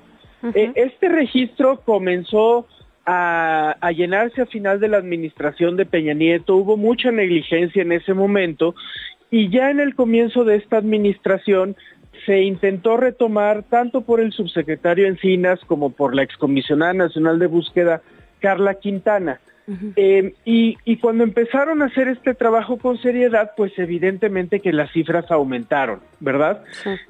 [0.53, 2.67] Eh, este registro comenzó
[3.07, 7.91] a, a, llenarse a final de la administración de Peña Nieto, hubo mucha negligencia en
[7.91, 8.75] ese momento
[9.31, 11.75] y ya en el comienzo de esta administración
[12.25, 18.01] se intentó retomar tanto por el subsecretario Encinas como por la excomisionada nacional de búsqueda
[18.39, 19.39] Carla Quintana.
[19.95, 25.31] Eh, y, cuando empezaron a hacer este trabajo con seriedad, pues evidentemente que las cifras
[25.31, 26.63] aumentaron, ¿verdad?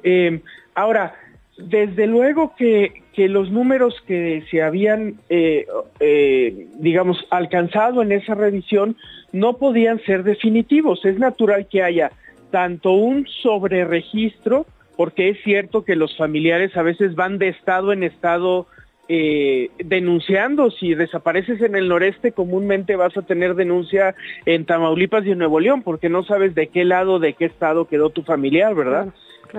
[0.03, 0.41] Eh,
[0.75, 1.15] ahora,
[1.57, 5.65] desde luego que, que, los números que se habían, eh,
[6.75, 8.95] digamos, alcanzado en esa revisión
[9.31, 11.03] no podían ser definitivos.
[11.03, 12.11] Es natural que haya
[12.51, 14.65] tanto un sobreregistro,
[14.95, 18.67] porque es cierto que los familiares a veces van de estado en estado
[19.09, 20.71] eh, denunciando.
[20.71, 25.59] Si desapareces en el noreste, comúnmente vas a tener denuncia en Tamaulipas y en Nuevo
[25.59, 29.13] León, porque no sabes de qué lado, de qué estado quedó tu familiar, ¿verdad?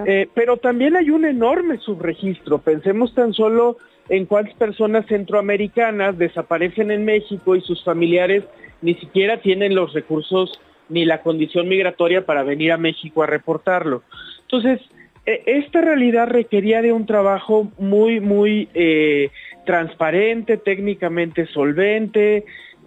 [0.07, 2.59] Eh, pero también hay un enorme subregistro.
[2.59, 3.77] Pensemos tan solo
[4.09, 8.45] en cuántas personas centroamericanas desaparecen en México y sus familiares
[8.81, 10.59] ni siquiera tienen los recursos
[10.89, 14.03] ni la condición migratoria para venir a México a reportarlo.
[14.43, 14.81] Entonces,
[15.25, 19.31] esta realidad requería de un trabajo muy, muy eh,
[19.65, 22.45] transparente, técnicamente solvente,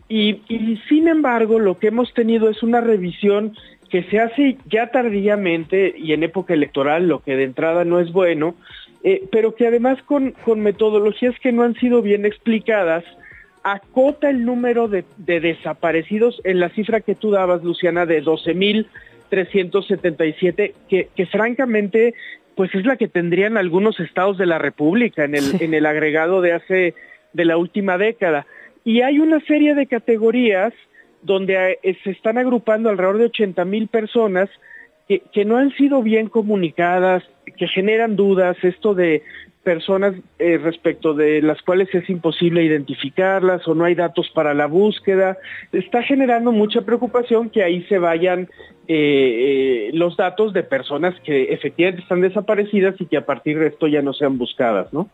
[0.08, 0.42] y,
[0.88, 3.56] sin embargo lo que hemos tenido es una revisión
[3.90, 8.12] que se hace ya tardíamente y en época electoral, lo que de entrada no es
[8.12, 8.56] bueno,
[9.04, 13.04] eh, pero que además con, con, metodologías que no han sido bien explicadas,
[13.64, 18.22] acota el número de, de desaparecidos en la cifra que tú dabas, Luciana, de
[19.32, 22.14] 12.377, que, que francamente
[22.56, 26.42] pues es la que tendrían algunos estados de la República en el, en el agregado
[26.42, 26.94] de hace,
[27.34, 28.48] de la última década.
[28.84, 30.74] Y hay una serie de categorías
[31.22, 34.50] donde eh, se están agrupando alrededor de 80 mil personas
[35.08, 37.24] que, que, no han sido bien comunicadas,
[37.58, 39.22] que generan dudas, esto de
[39.66, 44.68] personas eh, respecto de las cuales es imposible identificarlas o no hay datos para la
[44.68, 45.38] búsqueda,
[45.74, 48.48] está generando mucha preocupación que ahí se vayan
[48.88, 53.68] eh, eh, los datos de personas que efectivamente están desaparecidas y que a partir de
[53.68, 55.10] esto ya no sean buscadas, ¿no?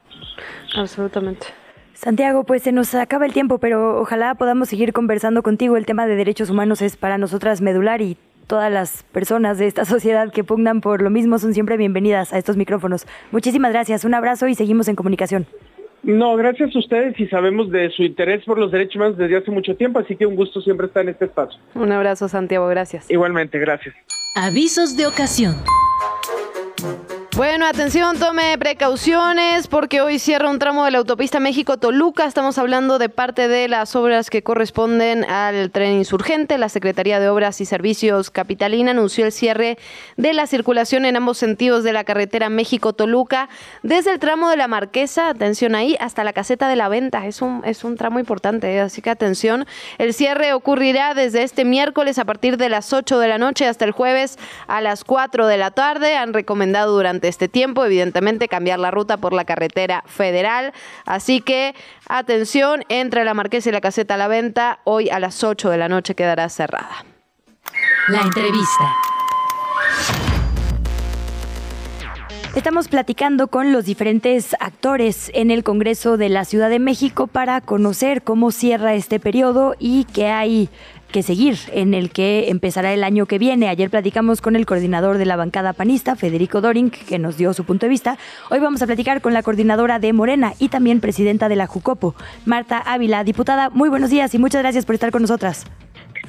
[0.75, 1.47] Absolutamente.
[1.93, 5.77] Santiago, pues se nos acaba el tiempo, pero ojalá podamos seguir conversando contigo.
[5.77, 8.17] El tema de derechos humanos es para nosotras medular y
[8.51, 12.37] todas las personas de esta sociedad que pugnan por lo mismo son siempre bienvenidas a
[12.37, 13.07] estos micrófonos.
[13.31, 15.47] Muchísimas gracias, un abrazo y seguimos en comunicación.
[16.03, 19.51] No, gracias a ustedes y sabemos de su interés por los derechos humanos desde hace
[19.51, 21.61] mucho tiempo, así que un gusto siempre estar en este espacio.
[21.75, 23.09] Un abrazo, Santiago, gracias.
[23.09, 23.95] Igualmente, gracias.
[24.35, 25.55] Avisos de ocasión.
[27.37, 32.25] Bueno, atención, tome precauciones porque hoy cierra un tramo de la autopista México-Toluca.
[32.25, 36.57] Estamos hablando de parte de las obras que corresponden al tren insurgente.
[36.57, 39.77] La Secretaría de Obras y Servicios Capitalina anunció el cierre
[40.17, 43.47] de la circulación en ambos sentidos de la carretera México-Toluca
[43.81, 47.25] desde el tramo de la Marquesa, atención ahí, hasta la caseta de la venta.
[47.27, 48.81] Es un, es un tramo importante, ¿eh?
[48.81, 49.65] así que atención.
[49.99, 53.85] El cierre ocurrirá desde este miércoles a partir de las 8 de la noche hasta
[53.85, 56.17] el jueves a las 4 de la tarde.
[56.17, 60.73] Han recomendado durante este tiempo, evidentemente, cambiar la ruta por la carretera federal.
[61.05, 61.75] Así que,
[62.07, 65.77] atención, entre la Marquesa y la Caseta a la Venta, hoy a las 8 de
[65.77, 67.05] la noche quedará cerrada.
[68.07, 68.95] La entrevista.
[72.53, 77.61] Estamos platicando con los diferentes actores en el Congreso de la Ciudad de México para
[77.61, 80.69] conocer cómo cierra este periodo y qué hay
[81.11, 83.69] que seguir en el que empezará el año que viene.
[83.69, 87.63] Ayer platicamos con el coordinador de la bancada panista, Federico Doring, que nos dio su
[87.65, 88.17] punto de vista.
[88.49, 92.15] Hoy vamos a platicar con la coordinadora de Morena y también presidenta de la Jucopo,
[92.45, 93.23] Marta Ávila.
[93.23, 95.65] Diputada, muy buenos días y muchas gracias por estar con nosotras.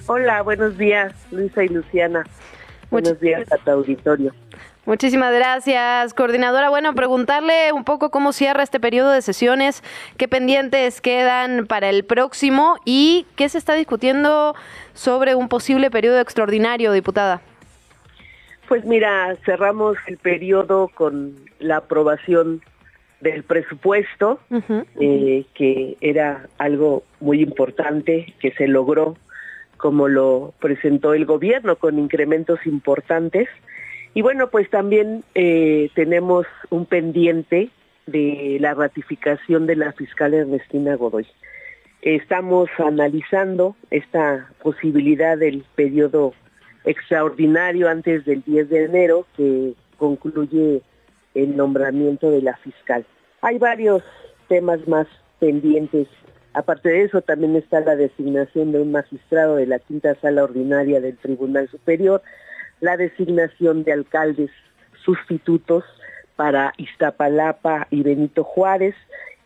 [0.07, 2.25] Hola, buenos días, Luisa y Luciana.
[2.91, 4.35] Buenos días a tu auditorio.
[4.85, 6.69] Muchísimas gracias, coordinadora.
[6.69, 9.85] Bueno, preguntarle un poco cómo cierra este periodo de sesiones,
[10.17, 14.57] qué pendientes quedan para el próximo y qué se está discutiendo
[14.93, 17.41] sobre un posible periodo extraordinario, diputada.
[18.67, 22.61] Pues mira, cerramos el periodo con la aprobación
[23.21, 24.41] del presupuesto,
[24.99, 29.17] eh, que era algo muy importante que se logró
[29.77, 33.49] como lo presentó el gobierno con incrementos importantes
[34.15, 37.71] y bueno, pues también eh, tenemos un pendiente
[38.07, 41.27] de la ratificación de la fiscal Ernestina Godoy.
[42.03, 46.35] Estamos analizando esta posibilidad del periodo
[46.85, 50.83] extraordinario antes del 10 de enero que concluye
[51.35, 53.07] el nombramiento de la fiscal.
[53.41, 54.03] Hay varios
[54.49, 55.07] temas más
[55.39, 56.09] pendientes.
[56.55, 61.01] Aparte de eso, también está la designación de un magistrado de la quinta sala ordinaria
[61.01, 62.21] del Tribunal Superior,
[62.83, 64.51] la designación de alcaldes
[65.05, 65.85] sustitutos
[66.35, 68.97] para Iztapalapa y Benito Juárez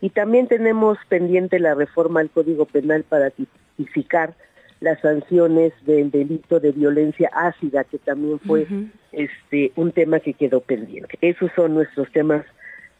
[0.01, 4.33] y también tenemos pendiente la reforma al Código Penal para tipificar
[4.79, 8.65] las sanciones del delito de violencia ácida que también fue
[9.11, 11.19] este un tema que quedó pendiente.
[11.21, 12.43] Esos son nuestros temas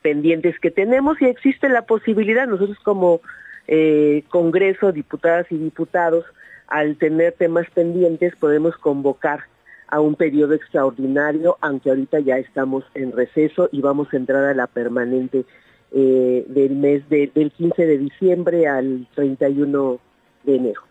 [0.03, 3.21] pendientes que tenemos y existe la posibilidad nosotros como
[3.67, 6.25] eh, Congreso, diputadas y diputados,
[6.67, 9.45] al tener temas pendientes podemos convocar
[9.87, 14.53] a un periodo extraordinario, aunque ahorita ya estamos en receso y vamos a entrar a
[14.53, 15.45] la permanente
[15.91, 19.99] eh, del mes de, del 15 de diciembre al 31
[20.43, 20.86] de enero.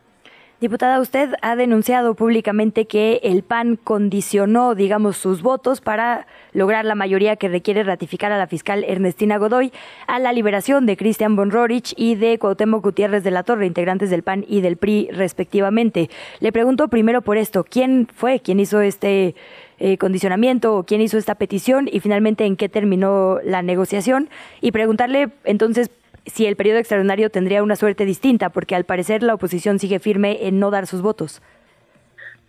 [0.59, 6.95] Diputada, usted ha denunciado públicamente que el PAN condicionó, digamos, sus votos para lograr la
[6.95, 9.71] mayoría que requiere ratificar a la fiscal Ernestina Godoy
[10.07, 14.23] a la liberación de Cristian Bonrorich y de Cuauhtémoc Gutiérrez de la Torre, integrantes del
[14.23, 16.09] PAN y del PRI respectivamente.
[16.41, 19.35] Le pregunto primero por esto, ¿quién fue quien hizo este
[19.79, 24.31] eh, condicionamiento o quién hizo esta petición y finalmente en qué terminó la negociación?
[24.63, 25.91] Y preguntarle entonces
[26.27, 30.47] si el periodo extraordinario tendría una suerte distinta, porque al parecer la oposición sigue firme
[30.47, 31.43] en no dar sus votos.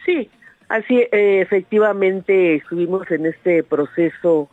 [0.06, 0.30] Sí,
[0.70, 4.50] Así, eh, efectivamente, estuvimos en este proceso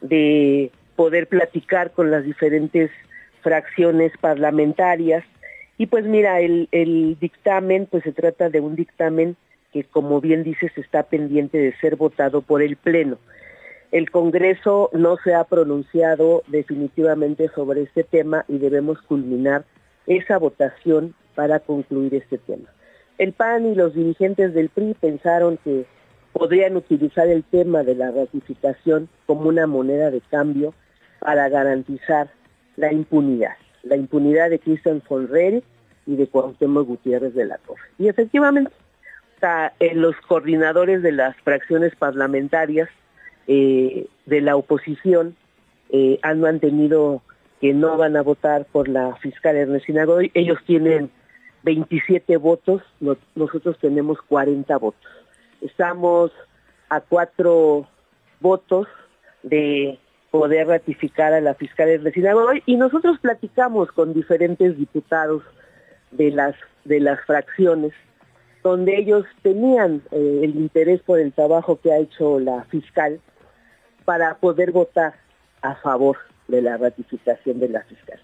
[0.00, 2.90] de poder platicar con las diferentes
[3.42, 5.22] fracciones parlamentarias.
[5.76, 9.36] Y pues mira, el, el dictamen, pues se trata de un dictamen
[9.72, 13.18] que como bien dices está pendiente de ser votado por el Pleno.
[13.92, 19.64] El Congreso no se ha pronunciado definitivamente sobre este tema y debemos culminar
[20.06, 22.68] esa votación para concluir este tema.
[23.18, 25.86] El PAN y los dirigentes del PRI pensaron que
[26.32, 30.72] podrían utilizar el tema de la ratificación como una moneda de cambio
[31.18, 32.30] para garantizar
[32.76, 35.64] la impunidad, la impunidad de Cristian Fonrell
[36.06, 37.82] y de Cuauhtémoc Gutiérrez de la Torre.
[37.98, 38.72] Y efectivamente,
[39.80, 42.88] en los coordinadores de las fracciones parlamentarias
[43.52, 45.34] eh, de la oposición
[45.90, 47.20] eh, han mantenido
[47.60, 50.30] que no van a votar por la fiscal Ernestina Godoy.
[50.34, 51.10] Ellos tienen
[51.64, 52.80] 27 votos,
[53.34, 55.10] nosotros tenemos 40 votos.
[55.62, 56.30] Estamos
[56.90, 57.88] a cuatro
[58.38, 58.86] votos
[59.42, 59.98] de
[60.30, 65.42] poder ratificar a la fiscal Ernestina Godoy y nosotros platicamos con diferentes diputados
[66.12, 67.92] de las de las fracciones
[68.62, 73.20] donde ellos tenían eh, el interés por el trabajo que ha hecho la fiscal
[74.04, 75.14] para poder votar
[75.62, 76.16] a favor
[76.48, 78.20] de la ratificación de la fiscal.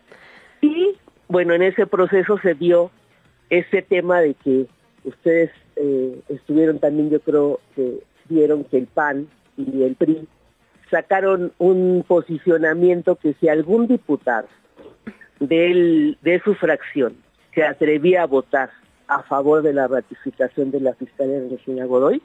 [0.61, 0.97] Y
[1.29, 2.91] bueno, en ese proceso se dio
[3.51, 4.66] ese tema de que
[5.05, 10.27] ustedes eh, estuvieron también, yo creo que vieron que el PAN y el PRI
[10.91, 14.49] sacaron un posicionamiento que si algún diputado
[15.41, 17.16] del, de su fracción
[17.55, 18.70] se atrevía a votar
[19.09, 22.22] a favor de la ratificación de la Fiscalía de Regina Godoy,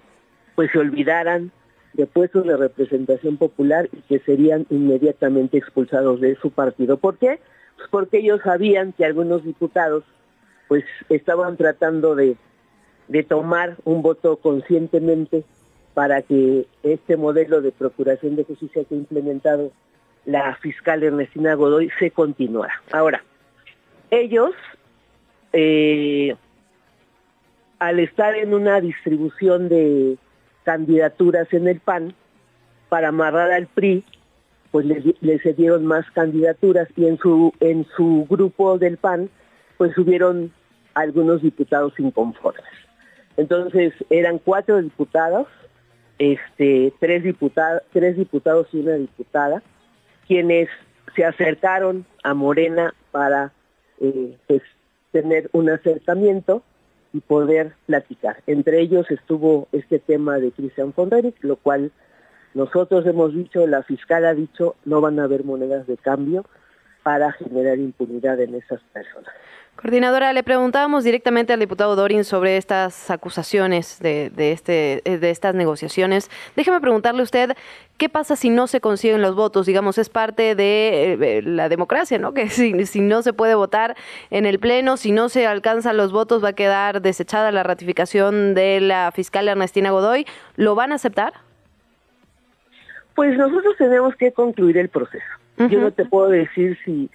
[0.55, 1.51] pues se olvidaran
[1.93, 6.97] de puestos de representación popular y que serían inmediatamente expulsados de su partido.
[6.97, 7.39] ¿Por qué?
[7.75, 10.03] Pues porque ellos sabían que algunos diputados
[10.67, 12.37] pues estaban tratando de,
[13.07, 15.43] de tomar un voto conscientemente
[15.93, 19.71] para que este modelo de procuración de justicia que ha implementado
[20.25, 22.81] la fiscal Ernestina Godoy se continuara.
[22.91, 23.23] Ahora,
[24.11, 24.51] ellos
[25.53, 26.35] eh,
[27.79, 30.17] al estar en una distribución de
[30.63, 32.13] candidaturas en el PAN,
[32.89, 34.03] para amarrar al PRI,
[34.71, 39.29] pues le, le cedieron más candidaturas y en su, en su grupo del PAN,
[39.77, 40.51] pues hubieron
[40.93, 42.65] algunos diputados inconformes.
[43.37, 45.47] Entonces eran cuatro diputados,
[46.19, 49.63] este, tres, diputados, tres diputados y una diputada,
[50.27, 50.69] quienes
[51.15, 53.53] se acercaron a Morena para
[53.99, 54.61] eh, pues,
[55.11, 56.63] tener un acercamiento
[57.13, 58.37] y poder platicar.
[58.47, 61.91] Entre ellos estuvo este tema de Cristian Fonderich, lo cual
[62.53, 66.45] nosotros hemos dicho, la fiscal ha dicho, no van a haber monedas de cambio
[67.03, 69.33] para generar impunidad en esas personas.
[69.81, 75.55] Coordinadora, le preguntábamos directamente al diputado Dorin sobre estas acusaciones de, de, este, de estas
[75.55, 76.29] negociaciones.
[76.55, 77.53] Déjeme preguntarle a usted,
[77.97, 79.65] ¿qué pasa si no se consiguen los votos?
[79.65, 82.33] Digamos, es parte de eh, la democracia, ¿no?
[82.41, 83.95] Que si, si, no se puede votar
[84.29, 88.53] en el Pleno, si no se alcanzan los votos, va a quedar desechada la ratificación
[88.53, 90.27] de la fiscal Ernestina Godoy.
[90.57, 91.33] ¿Lo van a aceptar?
[93.15, 95.40] Pues nosotros tenemos que concluir el proceso.
[95.57, 95.69] Uh -huh.
[95.69, 97.09] Yo no te puedo decir si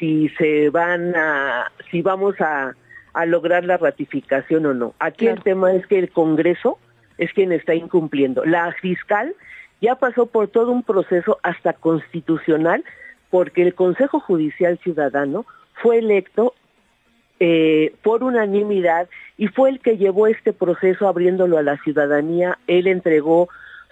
[0.00, 2.74] si se van a, si vamos a,
[3.12, 4.94] a lograr la ratificación o no.
[4.98, 5.36] Aquí claro.
[5.36, 6.78] el tema es que el Congreso
[7.18, 8.44] es quien está incumpliendo.
[8.44, 9.34] La fiscal
[9.80, 12.82] ya pasó por todo un proceso hasta constitucional
[13.28, 15.44] porque el Consejo Judicial Ciudadano
[15.74, 16.54] fue electo
[17.38, 22.58] eh, por unanimidad y fue el que llevó este proceso abriéndolo a la ciudadanía.
[22.66, 23.48] Él entregó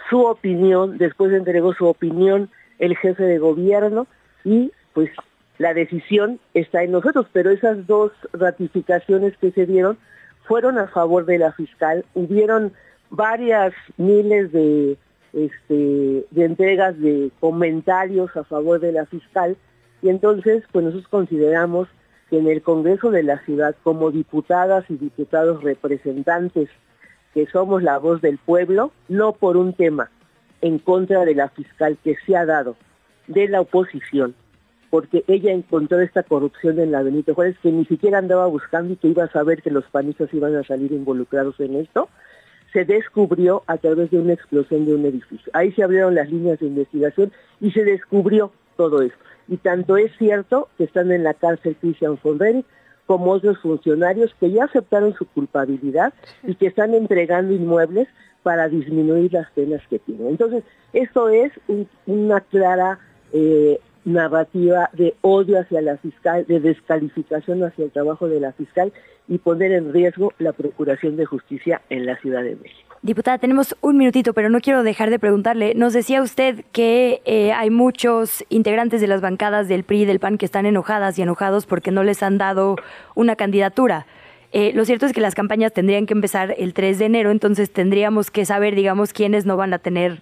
[0.08, 4.06] su opinión, después entregó su opinión el jefe de gobierno
[4.44, 5.10] y pues
[5.58, 9.98] la decisión está en nosotros, pero esas dos ratificaciones que se dieron
[10.44, 12.72] fueron a favor de la fiscal, hubieron
[13.10, 14.96] varias miles de,
[15.32, 19.56] este, de entregas de comentarios a favor de la fiscal.
[20.00, 21.88] Y entonces pues nosotros consideramos
[22.30, 26.68] que en el Congreso de la Ciudad como diputadas y diputados representantes
[27.34, 30.10] que somos la voz del pueblo, no por un tema
[30.60, 32.76] en contra de la fiscal que se ha dado
[33.26, 34.34] de la oposición,
[34.90, 38.96] porque ella encontró esta corrupción en la Benito Juárez que ni siquiera andaba buscando y
[38.96, 42.08] que iba a saber que los panistas iban a salir involucrados en esto,
[42.72, 45.50] se descubrió a través de una explosión de un edificio.
[45.54, 49.18] Ahí se abrieron las líneas de investigación y se descubrió todo esto.
[49.48, 52.66] Y tanto es cierto que están en la cárcel Christian Fonderich
[53.06, 58.06] como otros funcionarios que ya aceptaron su culpabilidad y que están entregando inmuebles
[58.42, 60.28] para disminuir las penas que tienen.
[60.28, 62.98] Entonces, esto es un, una clara
[63.32, 68.92] eh, narrativa de odio hacia la fiscal, de descalificación hacia el trabajo de la fiscal
[69.28, 72.88] y poner en riesgo la procuración de justicia en la Ciudad de México.
[73.00, 75.74] Diputada, tenemos un minutito, pero no quiero dejar de preguntarle.
[75.74, 80.18] Nos decía usted que eh, hay muchos integrantes de las bancadas del PRI y del
[80.18, 82.74] PAN que están enojadas y enojados porque no les han dado
[83.14, 84.06] una candidatura.
[84.52, 87.70] Eh, lo cierto es que las campañas tendrían que empezar el 3 de enero, entonces
[87.70, 90.20] tendríamos que saber, digamos, quiénes no van a tener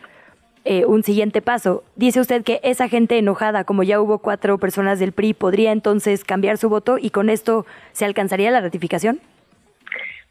[0.64, 1.84] eh, un siguiente paso.
[1.94, 6.24] Dice usted que esa gente enojada, como ya hubo cuatro personas del PRI, podría entonces
[6.24, 9.20] cambiar su voto y con esto se alcanzaría la ratificación.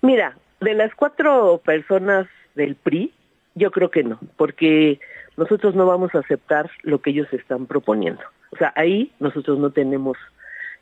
[0.01, 3.13] Mira, de las cuatro personas del PRI,
[3.55, 4.99] yo creo que no, porque
[5.37, 8.21] nosotros no vamos a aceptar lo que ellos están proponiendo.
[8.51, 10.17] O sea, ahí nosotros no tenemos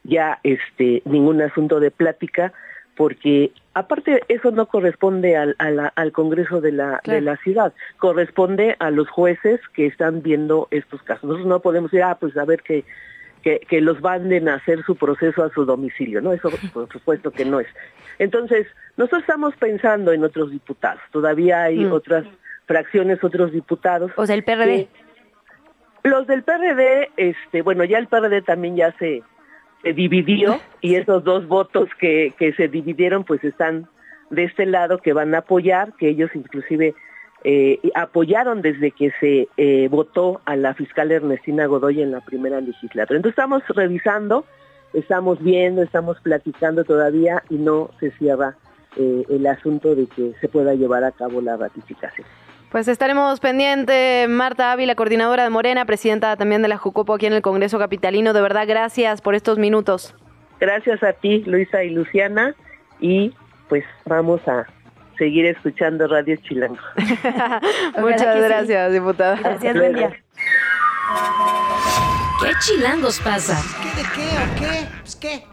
[0.04, 2.54] ya este ningún asunto de plática
[2.96, 8.92] porque aparte eso no corresponde al, al Congreso de la, de la ciudad, corresponde a
[8.92, 11.24] los jueces que están viendo estos casos.
[11.24, 12.86] Nosotros no podemos decir, ah, pues a ver que,
[13.42, 16.34] que, que los manden a hacer su proceso a su domicilio, ¿no?
[16.34, 17.68] Eso por supuesto que no es.
[18.20, 21.94] Entonces, nosotros estamos pensando en otros diputados, todavía hay mm.
[21.94, 22.26] otras
[22.66, 24.12] fracciones, otros diputados.
[24.16, 24.88] O sea, el PRD.
[26.04, 29.24] los del PRD, este, bueno, ya el PRD también ya se
[29.84, 33.88] se dividió y esos dos votos que, que se dividieron pues están
[34.30, 36.96] de este lado que van a apoyar, que ellos inclusive
[37.44, 42.62] eh, apoyaron desde que se eh, votó a la fiscal Ernestina Godoy en la primera
[42.62, 43.18] legislatura.
[43.18, 44.46] Entonces estamos revisando,
[44.94, 48.56] estamos viendo, estamos platicando todavía y no se cierra
[48.96, 52.26] eh, el asunto de que se pueda llevar a cabo la ratificación.
[52.74, 54.28] Pues estaremos pendientes.
[54.28, 58.34] Marta Ávila, coordinadora de Morena, presidenta también de la Jucopo aquí en el Congreso Capitalino.
[58.34, 60.16] De verdad, gracias por estos minutos.
[60.60, 62.56] Gracias a ti, Luisa y Luciana.
[63.00, 63.32] Y
[63.70, 64.66] pues vamos a
[65.20, 66.80] seguir escuchando Radio Chilango.
[68.00, 69.36] Muchas gracias, diputada.
[69.36, 70.10] Gracias, buen día.
[72.42, 73.56] ¿Qué chilangos pasa?
[73.84, 74.88] ¿Qué de qué o qué?
[75.04, 75.44] Pues qué.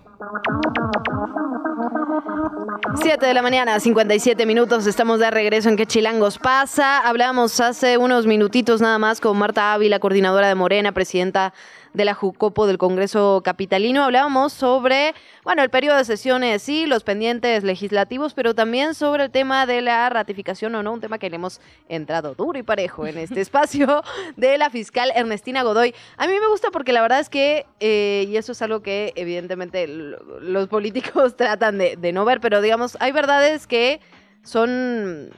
[3.02, 6.98] 7 de la mañana, 57 minutos, estamos de regreso en Que Chilangos pasa.
[6.98, 11.52] Hablamos hace unos minutitos nada más con Marta Ávila, coordinadora de Morena, presidenta
[11.92, 14.04] de la Jucopo del Congreso Capitalino.
[14.04, 15.14] Hablábamos sobre,
[15.44, 19.80] bueno, el periodo de sesiones, sí, los pendientes legislativos, pero también sobre el tema de
[19.80, 23.40] la ratificación o no, un tema que le hemos entrado duro y parejo en este
[23.40, 24.02] espacio
[24.36, 25.94] de la fiscal Ernestina Godoy.
[26.16, 29.12] A mí me gusta porque la verdad es que, eh, y eso es algo que
[29.16, 34.00] evidentemente los políticos tratan de, de no ver, pero digamos, hay verdades que
[34.42, 35.30] son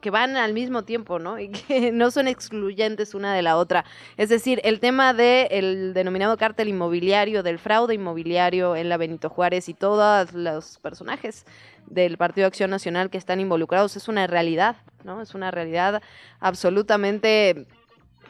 [0.00, 1.38] que van al mismo tiempo, ¿no?
[1.38, 3.84] Y que no son excluyentes una de la otra.
[4.16, 9.68] Es decir, el tema del denominado cártel inmobiliario, del fraude inmobiliario en la Benito Juárez
[9.68, 11.44] y todos los personajes
[11.86, 15.20] del Partido de Acción Nacional que están involucrados es una realidad, ¿no?
[15.20, 16.02] Es una realidad
[16.40, 17.66] absolutamente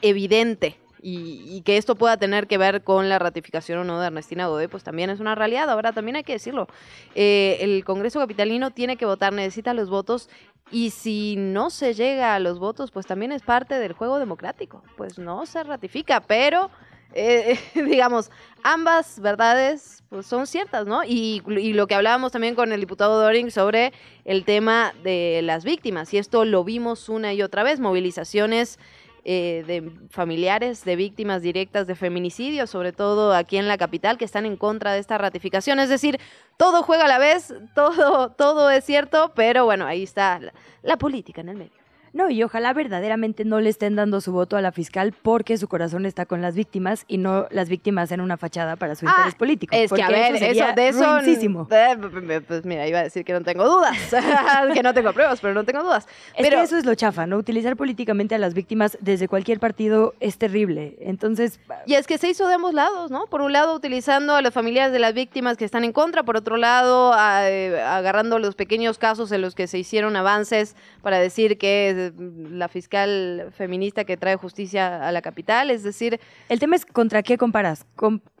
[0.01, 0.77] evidente
[1.07, 4.67] y, que esto pueda tener que ver con la ratificación o no de Ernestina Godoy,
[4.67, 5.69] pues también es una realidad.
[5.69, 6.67] Ahora también hay que decirlo.
[7.13, 10.29] Eh, el Congreso Capitalino tiene que votar, necesita los votos
[10.71, 14.83] y si no se llega a los votos, pues también es parte del juego democrático.
[14.97, 16.71] Pues no se ratifica, pero
[17.13, 18.29] eh, digamos,
[18.63, 21.03] ambas verdades pues, son ciertas, ¿no?
[21.03, 23.93] Y, y, lo que hablábamos también con el diputado Doring sobre
[24.25, 28.79] el tema de las víctimas, y esto lo vimos una y otra vez, movilizaciones
[29.27, 34.25] eh, de familiares de víctimas directas de feminicidio, sobre todo aquí en la capital, que
[34.25, 35.79] están en contra de esta ratificación.
[35.79, 36.19] Es decir,
[36.57, 40.39] todo juega a la vez, todo, todo es cierto, pero bueno, ahí está
[40.83, 41.84] la política en el medio.
[42.15, 45.67] No, y ojalá verdaderamente no le estén dando su voto a la fiscal porque su
[45.67, 49.33] corazón está con las víctimas y no las víctimas en una fachada para su interés
[49.33, 49.75] ah, político.
[49.75, 51.19] Es que a ver, eso, de eso.
[51.19, 53.97] Eh, pues mira, iba a decir que no tengo dudas,
[54.73, 56.07] que no tengo pruebas, pero no tengo dudas.
[56.37, 57.35] pero eso es lo chafa, ¿no?
[57.35, 60.95] Utilizar políticamente a las víctimas desde cualquier partido es terrible.
[61.01, 61.59] Entonces.
[61.85, 63.25] Y es que se hizo de ambos lados, ¿no?
[63.25, 66.37] Por un lado, utilizando a las familias de las víctimas que están en contra, por
[66.37, 71.57] otro lado, eh, agarrando los pequeños casos en los que se hicieron avances para decir
[71.57, 76.19] que la fiscal feminista que trae justicia a la capital, es decir...
[76.49, 77.85] El tema es contra qué comparas.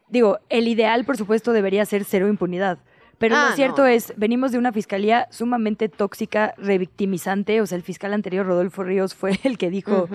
[0.09, 2.79] digo, el ideal, por supuesto, debería ser cero impunidad.
[3.17, 7.61] Pero lo ah, cierto es, venimos de una fiscalía sumamente tóxica, revictimizante.
[7.61, 10.09] O sea, el fiscal anterior, Rodolfo Ríos, fue el que dijo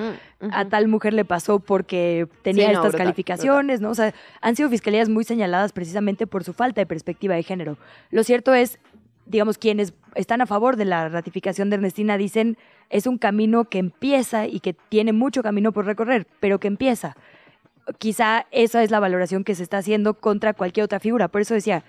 [0.52, 3.90] a tal mujer le pasó porque tenía estas calificaciones, ¿no?
[3.90, 7.78] O sea, han sido fiscalías muy señaladas precisamente por su falta de perspectiva de género.
[8.10, 8.78] Lo cierto es,
[9.26, 12.58] digamos, quienes están a favor de la ratificación de Ernestina dicen
[12.90, 17.16] es un camino que empieza y que tiene mucho camino por recorrer, pero que empieza.
[17.98, 21.28] Quizá esa es la valoración que se está haciendo contra cualquier otra figura.
[21.28, 21.84] Por eso decía,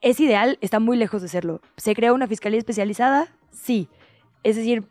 [0.00, 0.58] ¿es ideal?
[0.60, 1.60] Está muy lejos de serlo.
[1.76, 3.28] ¿Se crea una fiscalía especializada?
[3.52, 3.88] Sí.
[4.42, 4.84] Es decir,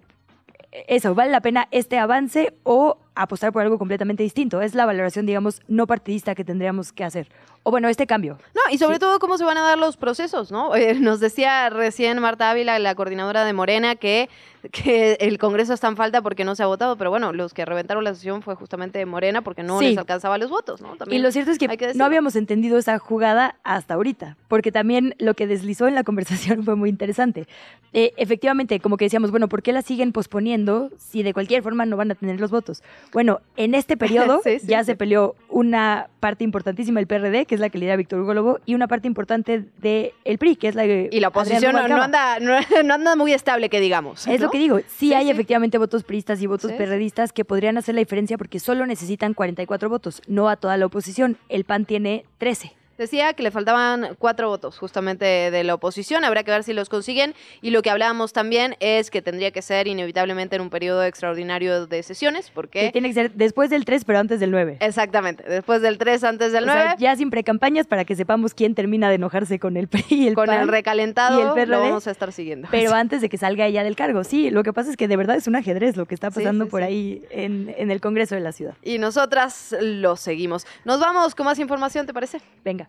[0.88, 4.62] eso, ¿vale la pena este avance o apostar por algo completamente distinto.
[4.62, 7.28] Es la valoración, digamos, no partidista que tendríamos que hacer.
[7.64, 8.38] O bueno, este cambio.
[8.56, 10.76] No, y sobre todo cómo se van a dar los procesos, ¿no?
[10.76, 14.30] Eh, nos decía recién Marta Ávila, la coordinadora de Morena, que,
[14.72, 17.66] que el Congreso está en falta porque no se ha votado, pero bueno, los que
[17.66, 20.96] reventaron la sesión fue justamente Morena porque no les alcanzaba los votos, ¿no?
[21.10, 25.34] y lo cierto es que, no habíamos entendido esa jugada hasta ahorita, porque también lo
[25.34, 27.48] que deslizó en la conversación fue muy interesante.
[27.92, 31.86] Eh, efectivamente, como que decíamos, bueno, ¿por qué la siguen posponiendo si de cualquier forma
[31.86, 32.84] no van a tener los votos?
[33.12, 37.70] Bueno, en este periodo ya se peleó una parte importantísima del PRD, que es la
[37.70, 40.84] que lidera Víctor Hugo Lobo, y una parte importante del el PRI, que es la
[40.84, 42.40] de Y la oposición no, anda,
[42.84, 44.28] no, anda muy estable, que digamos.
[44.28, 44.80] Es lo que digo.
[44.88, 48.86] Sí, hay efectivamente votos priistas y votos PRDistas que podrían hacer la diferencia porque solo
[48.86, 51.38] necesitan 44 votos, no a toda la oposición.
[51.50, 52.79] El PAN tiene 13.
[53.00, 56.90] Decía que le faltaban cuatro votos justamente de la oposición, habrá que ver si los
[56.90, 57.34] consiguen.
[57.62, 61.88] Y lo que hablábamos también es que tendría que ser inevitablemente en un periodo extraordinario
[61.88, 62.92] de sesiones, porque...
[62.92, 64.80] tiene que ser después del 3, pero antes del 9.
[64.82, 66.96] Exactamente, después del 3, antes del 9.
[67.00, 70.36] ya sin precampañas para que sepamos quién termina de enojarse con el PRI y el
[70.36, 72.68] Con el recalentado y el PRD, lo vamos a estar siguiendo.
[72.70, 74.26] Pero antes de que salga ella del cargo.
[74.26, 76.68] Sí, lo que pasa es que de verdad es un ajedrez lo que está pasando
[76.68, 78.74] por ahí en, en el Congreso de la Ciudad.
[78.84, 80.68] Y nosotras lo seguimos.
[80.84, 82.42] Nos vamos con más información, ¿te parece?
[82.66, 82.89] Venga.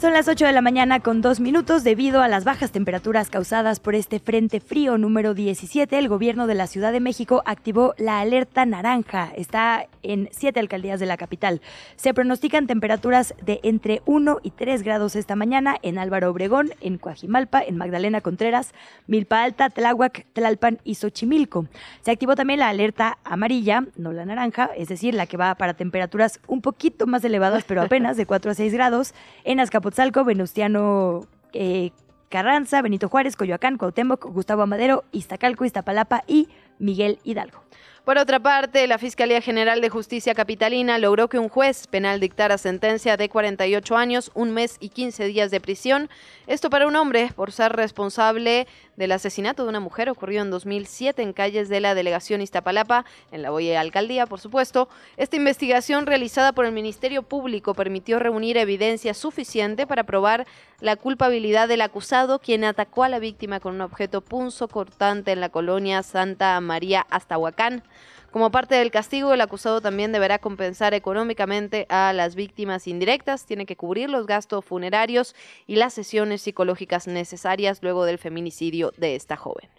[0.00, 1.82] Son las 8 de la mañana con dos minutos.
[1.82, 6.54] Debido a las bajas temperaturas causadas por este frente frío número 17, el gobierno de
[6.54, 9.32] la Ciudad de México activó la alerta naranja.
[9.34, 11.60] Está en siete alcaldías de la capital.
[11.96, 16.98] Se pronostican temperaturas de entre 1 y 3 grados esta mañana en Álvaro Obregón, en
[16.98, 18.74] Coajimalpa, en Magdalena Contreras,
[19.08, 21.66] Milpa Alta, Tláhuac, Tlalpan y Xochimilco.
[22.02, 25.74] Se activó también la alerta amarilla, no la naranja, es decir, la que va para
[25.74, 30.24] temperaturas un poquito más elevadas, pero apenas de 4 a 6 grados en Azcapotzalco Azcapotzalco,
[30.24, 31.92] Venustiano eh,
[32.28, 37.62] Carranza, Benito Juárez, Coyoacán, Cuauhtémoc, Gustavo Amadero, Iztacalco, Iztapalapa y Miguel Hidalgo.
[38.04, 42.56] Por otra parte, la Fiscalía General de Justicia Capitalina logró que un juez penal dictara
[42.56, 46.08] sentencia de 48 años, un mes y 15 días de prisión.
[46.46, 48.66] Esto para un hombre por ser responsable
[48.98, 53.42] del asesinato de una mujer ocurrido en 2007 en calles de la delegación Iztapalapa, en
[53.42, 54.88] la Boya Alcaldía, por supuesto.
[55.16, 60.48] Esta investigación realizada por el Ministerio Público permitió reunir evidencia suficiente para probar
[60.80, 65.40] la culpabilidad del acusado, quien atacó a la víctima con un objeto punzo cortante en
[65.40, 67.84] la colonia Santa María Astahuacán.
[68.30, 73.64] Como parte del castigo, el acusado también deberá compensar económicamente a las víctimas indirectas, tiene
[73.64, 75.34] que cubrir los gastos funerarios
[75.66, 79.70] y las sesiones psicológicas necesarias luego del feminicidio de esta joven.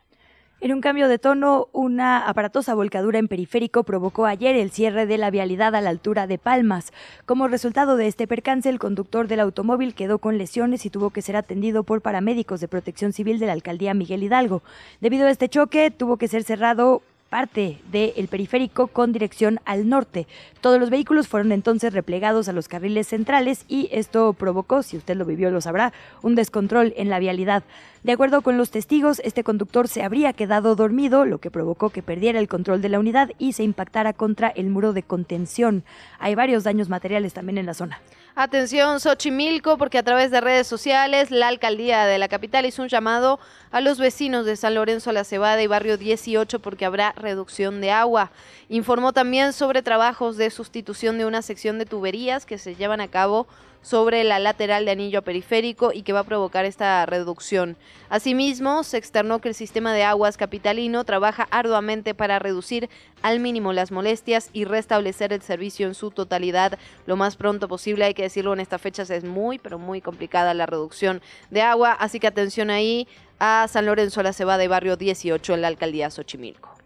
[0.61, 5.17] En un cambio de tono, una aparatosa volcadura en periférico provocó ayer el cierre de
[5.17, 6.91] la vialidad a la altura de Palmas.
[7.25, 11.21] Como resultado de este percance, el conductor del automóvil quedó con lesiones y tuvo que
[11.21, 14.61] ser atendido por paramédicos de protección civil de la alcaldía Miguel Hidalgo.
[14.99, 20.27] Debido a este choque, tuvo que ser cerrado parte del periférico con dirección al norte.
[20.61, 25.15] Todos los vehículos fueron entonces replegados a los carriles centrales y esto provocó, si usted
[25.15, 27.63] lo vivió lo sabrá, un descontrol en la vialidad.
[28.01, 32.01] De acuerdo con los testigos, este conductor se habría quedado dormido, lo que provocó que
[32.01, 35.83] perdiera el control de la unidad y se impactara contra el muro de contención.
[36.17, 37.99] Hay varios daños materiales también en la zona.
[38.35, 42.87] Atención Xochimilco, porque a través de redes sociales la alcaldía de la capital hizo un
[42.87, 43.37] llamado
[43.69, 47.91] a los vecinos de San Lorenzo La Cebada y Barrio 18 porque habrá reducción de
[47.91, 48.31] agua.
[48.69, 53.09] Informó también sobre trabajos de sustitución de una sección de tuberías que se llevan a
[53.09, 53.45] cabo
[53.81, 57.77] sobre la lateral de anillo periférico y que va a provocar esta reducción.
[58.09, 62.89] Asimismo, se externó que el sistema de aguas capitalino trabaja arduamente para reducir
[63.21, 68.05] al mínimo las molestias y restablecer el servicio en su totalidad lo más pronto posible.
[68.05, 71.93] Hay que decirlo, en estas fechas es muy, pero muy complicada la reducción de agua,
[71.93, 73.07] así que atención ahí
[73.39, 76.78] a San Lorenzo la Cebada y Barrio 18 en la alcaldía Xochimilco.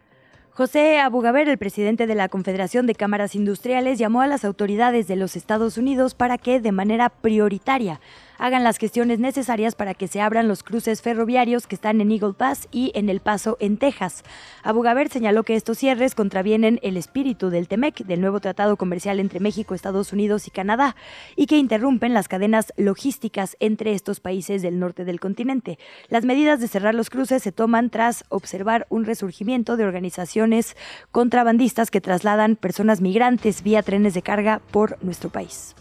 [0.56, 5.16] José Abugaber, el presidente de la Confederación de Cámaras Industriales, llamó a las autoridades de
[5.16, 8.00] los Estados Unidos para que, de manera prioritaria,
[8.38, 12.34] hagan las gestiones necesarias para que se abran los cruces ferroviarios que están en Eagle
[12.34, 14.24] Pass y en El Paso, en Texas.
[14.64, 19.40] Abugaber señaló que estos cierres contravienen el espíritu del TEMEC, del nuevo tratado comercial entre
[19.40, 20.96] México, Estados Unidos y Canadá,
[21.36, 25.78] y que interrumpen las cadenas logísticas entre estos países del norte del continente.
[26.10, 30.76] Las medidas de cerrar los cruces se toman tras observar un resurgimiento de organizaciones
[31.12, 35.76] contrabandistas que trasladan personas migrantes vía trenes de carga por nuestro país.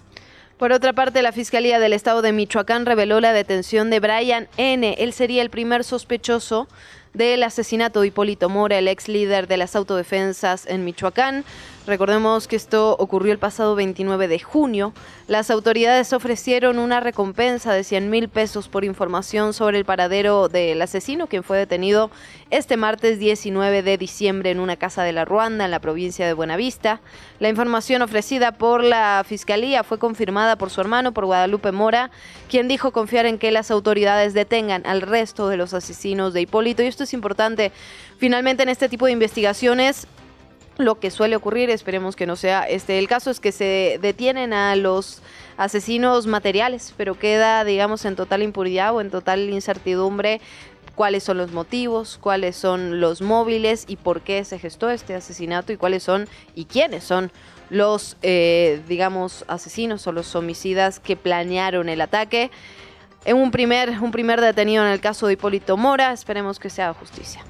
[0.58, 4.94] Por otra parte, la Fiscalía del Estado de Michoacán reveló la detención de Brian N.
[4.98, 6.68] Él sería el primer sospechoso
[7.14, 11.44] del asesinato de Hipólito Mora, el ex líder de las autodefensas en Michoacán.
[11.84, 14.92] Recordemos que esto ocurrió el pasado 29 de junio.
[15.26, 20.80] Las autoridades ofrecieron una recompensa de 100 mil pesos por información sobre el paradero del
[20.80, 22.12] asesino, quien fue detenido
[22.50, 26.34] este martes 19 de diciembre en una casa de la Ruanda, en la provincia de
[26.34, 27.00] Buenavista.
[27.40, 32.12] La información ofrecida por la Fiscalía fue confirmada por su hermano, por Guadalupe Mora,
[32.48, 36.84] quien dijo confiar en que las autoridades detengan al resto de los asesinos de Hipólito.
[36.84, 37.72] Y esto es importante.
[38.18, 40.06] Finalmente, en este tipo de investigaciones,
[40.78, 44.52] lo que suele ocurrir, esperemos que no sea este el caso, es que se detienen
[44.52, 45.22] a los
[45.56, 50.40] asesinos materiales, pero queda, digamos, en total impunidad o en total incertidumbre
[50.94, 55.72] cuáles son los motivos, cuáles son los móviles y por qué se gestó este asesinato
[55.72, 57.30] y cuáles son y quiénes son
[57.70, 62.50] los, eh, digamos, asesinos o los homicidas que planearon el ataque.
[63.24, 66.92] En un primer, un primer detenido en el caso de Hipólito Mora, esperemos que sea
[66.92, 67.42] justicia.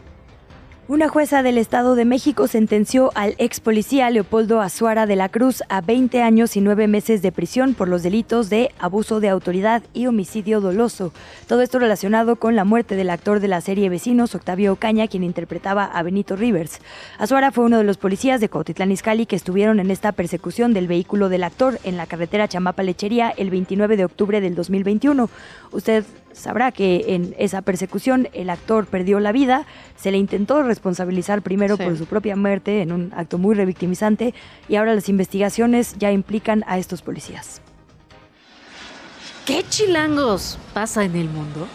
[0.93, 5.63] Una jueza del Estado de México sentenció al ex policía Leopoldo Azuara de la Cruz
[5.71, 9.83] a 20 años y 9 meses de prisión por los delitos de abuso de autoridad
[9.95, 11.15] y homicidio doloso.
[11.49, 15.25] Todo esto relacionado con la muerte del actor de la serie Vecinos, Octavio Ocaña, quien
[15.25, 16.83] interpretaba a Benito Rivers.
[17.17, 20.89] Azuara fue uno de los policías de Cuautitlán Izcalli que estuvieron en esta persecución del
[20.89, 25.31] vehículo del actor en la carretera Chamapa Lechería el 29 de octubre del 2021.
[25.71, 29.67] Usted sabrá que en esa persecución el actor perdió la vida,
[29.97, 34.35] se le intentó responsabilizar primero por su propia muerte en un acto muy revictimizante
[34.69, 37.61] y ahora las investigaciones ya implican a estos policías.
[39.47, 41.67] ¿Qué chilangos pasa en el mundo?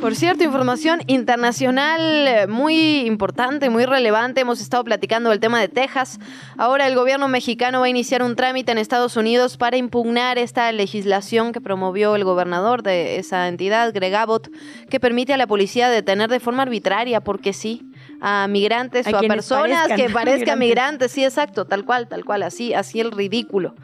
[0.00, 4.42] Por cierto, información internacional eh, muy importante, muy relevante.
[4.42, 6.20] Hemos estado platicando del tema de Texas.
[6.58, 10.70] Ahora el gobierno mexicano va a iniciar un trámite en Estados Unidos para impugnar esta
[10.70, 14.50] legislación que promovió el gobernador de esa entidad, Greg Abbott,
[14.90, 19.22] que permite a la policía detener de forma arbitraria, porque sí, a migrantes o a
[19.22, 21.10] personas que parezcan migrantes.
[21.10, 23.74] Sí, exacto, tal cual, tal cual, así, así el ridículo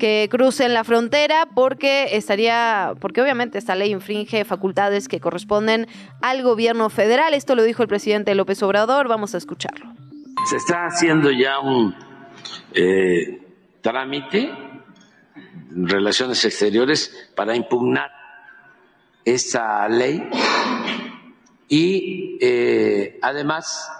[0.00, 5.86] que crucen la frontera porque estaría, porque obviamente esta ley infringe facultades que corresponden
[6.22, 7.34] al gobierno federal.
[7.34, 9.06] Esto lo dijo el presidente López Obrador.
[9.06, 9.92] Vamos a escucharlo.
[10.48, 11.94] Se está haciendo ya un
[12.72, 13.42] eh,
[13.82, 14.50] trámite
[15.70, 18.10] en relaciones exteriores para impugnar
[19.24, 20.28] esta ley
[21.68, 23.92] y eh, además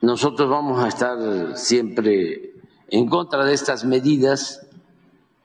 [0.00, 2.54] nosotros vamos a estar siempre
[2.88, 4.63] en contra de estas medidas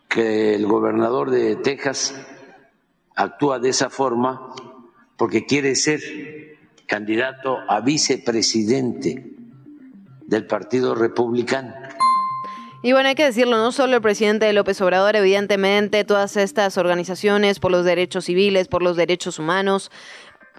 [0.10, 2.16] que el gobernador de Texas
[3.16, 4.54] actúa de esa forma
[5.16, 6.02] porque quiere ser
[6.88, 9.36] candidato a vicepresidente
[10.26, 11.74] del Partido Republicano.
[12.82, 17.60] Y bueno, hay que decirlo, no solo el presidente López Obrador, evidentemente todas estas organizaciones
[17.60, 19.92] por los derechos civiles, por los derechos humanos,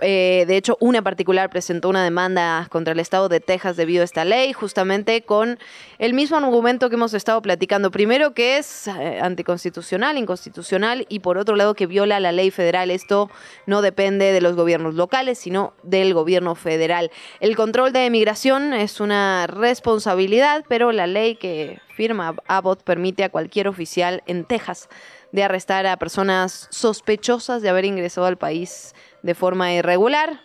[0.02, 4.04] eh, de hecho, una particular presentó una demanda contra el Estado de Texas debido a
[4.04, 5.58] esta ley, justamente con
[5.98, 7.90] el mismo argumento que hemos estado platicando.
[7.90, 12.90] Primero, que es eh, anticonstitucional, inconstitucional, y por otro lado, que viola la ley federal.
[12.90, 13.30] Esto
[13.66, 17.10] no depende de los gobiernos locales, sino del gobierno federal.
[17.40, 23.28] El control de emigración es una responsabilidad, pero la ley que firma Abbott permite a
[23.28, 24.88] cualquier oficial en Texas
[25.32, 30.40] de arrestar a personas sospechosas de haber ingresado al país de forma irregular.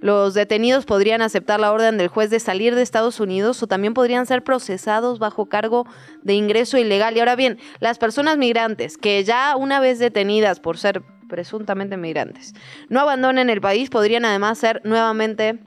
[0.00, 3.94] Los detenidos podrían aceptar la orden del juez de salir de Estados Unidos o también
[3.94, 5.86] podrían ser procesados bajo cargo
[6.22, 7.16] de ingreso ilegal.
[7.16, 12.54] Y ahora bien, las personas migrantes que ya una vez detenidas por ser presuntamente migrantes
[12.90, 15.58] no abandonen el país podrían además ser nuevamente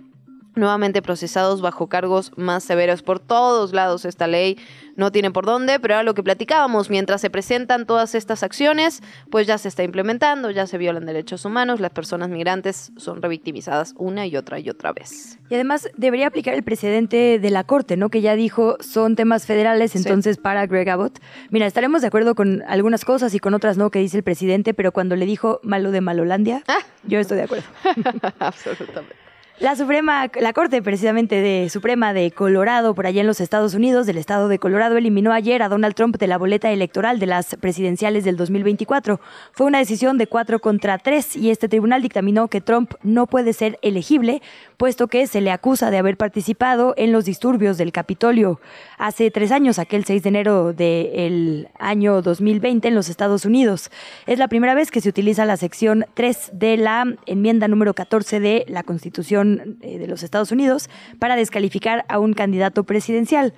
[0.57, 3.01] nuevamente procesados bajo cargos más severos.
[3.01, 4.57] Por todos lados esta ley
[4.97, 9.01] no tiene por dónde, pero ahora lo que platicábamos, mientras se presentan todas estas acciones,
[9.29, 13.93] pues ya se está implementando, ya se violan derechos humanos, las personas migrantes son revictimizadas
[13.97, 15.37] una y otra y otra vez.
[15.49, 18.09] Y además debería aplicar el precedente de la Corte, ¿no?
[18.09, 21.19] Que ya dijo son temas federales, entonces para Greg Abbott.
[21.51, 24.73] Mira, estaremos de acuerdo con algunas cosas y con otras no que dice el presidente,
[24.73, 26.79] pero cuando le dijo malo de Malolandia, ah.
[27.03, 27.65] yo estoy de acuerdo.
[28.39, 29.26] Absolutamente.
[29.59, 34.05] La Suprema, la Corte precisamente de Suprema de Colorado, por allá en los Estados Unidos,
[34.05, 37.55] del estado de Colorado, eliminó ayer a Donald Trump de la boleta electoral de las
[37.55, 39.19] presidenciales del 2024.
[39.53, 43.51] Fue una decisión de cuatro contra tres y este tribunal dictaminó que Trump no puede
[43.51, 44.43] ser elegible,
[44.77, 48.61] puesto que se le acusa de haber participado en los disturbios del Capitolio
[48.99, 53.89] hace tres años, aquel 6 de enero del año 2020 en los Estados Unidos.
[54.27, 58.39] Es la primera vez que se utiliza la sección 3 de la enmienda número 14
[58.39, 59.46] de la Constitución
[59.81, 60.89] eh, de los Estados Unidos
[61.19, 63.53] para descalificar a un candidato presidencial.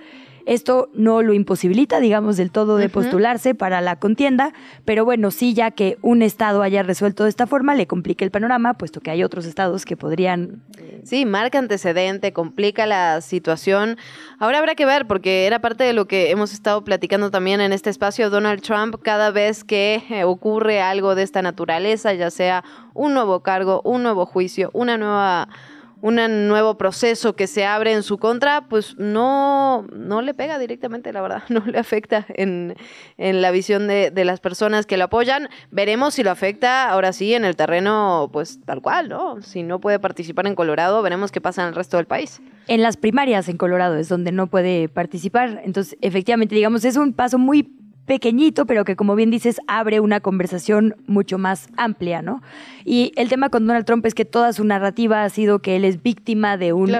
[0.49, 4.51] Esto no lo imposibilita, digamos, del todo de postularse para la contienda,
[4.83, 8.31] pero bueno, sí, ya que un estado haya resuelto de esta forma, le complica el
[8.31, 10.63] panorama, puesto que hay otros estados que podrían...
[11.03, 13.97] Sí, marca antecedente, complica la situación.
[14.39, 17.71] Ahora habrá que ver, porque era parte de lo que hemos estado platicando también en
[17.71, 22.63] este espacio, Donald Trump, cada vez que eh, ocurre algo de esta naturaleza, ya sea
[22.95, 25.47] un nuevo cargo, un nuevo juicio, una nueva
[26.01, 31.11] un nuevo proceso que se abre en su contra, pues no, no le pega directamente,
[31.11, 32.75] la verdad, no le afecta en,
[33.17, 35.49] en la visión de, de, las personas que lo apoyan.
[35.71, 39.41] Veremos si lo afecta ahora sí en el terreno, pues tal cual, ¿no?
[39.41, 42.41] Si no puede participar en Colorado, veremos qué pasa en el resto del país.
[42.67, 45.61] En las primarias en Colorado es donde no puede participar.
[45.63, 47.78] Entonces, efectivamente, digamos, es un paso muy
[48.09, 52.41] pequeñito, pero que como bien dices, abre una conversación mucho más amplia, ¿no?
[52.83, 55.85] Y el tema con Donald Trump es que toda su narrativa ha sido que él
[55.85, 56.91] es víctima de un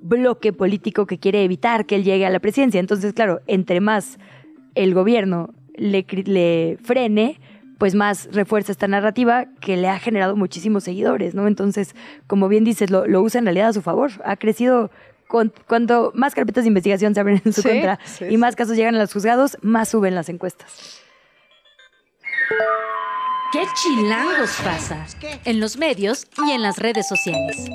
[0.00, 2.80] bloque político que quiere evitar que él llegue a la presidencia.
[2.80, 4.18] Entonces, claro, entre más
[4.74, 7.38] el gobierno le, le frene,
[7.76, 11.48] pues más refuerza esta narrativa que le ha generado muchísimos seguidores, ¿no?
[11.48, 11.94] Entonces,
[12.26, 14.12] como bien dices, lo, lo usa en realidad a su favor.
[14.24, 14.90] Ha crecido
[15.26, 17.98] cuando más carpetas de investigación se abren en su contra
[18.28, 21.02] y más casos llegan a los juzgados, más suben las encuestas.
[23.52, 25.06] ¿Qué chilangos pasa?
[25.44, 27.68] En los medios y en las redes sociales.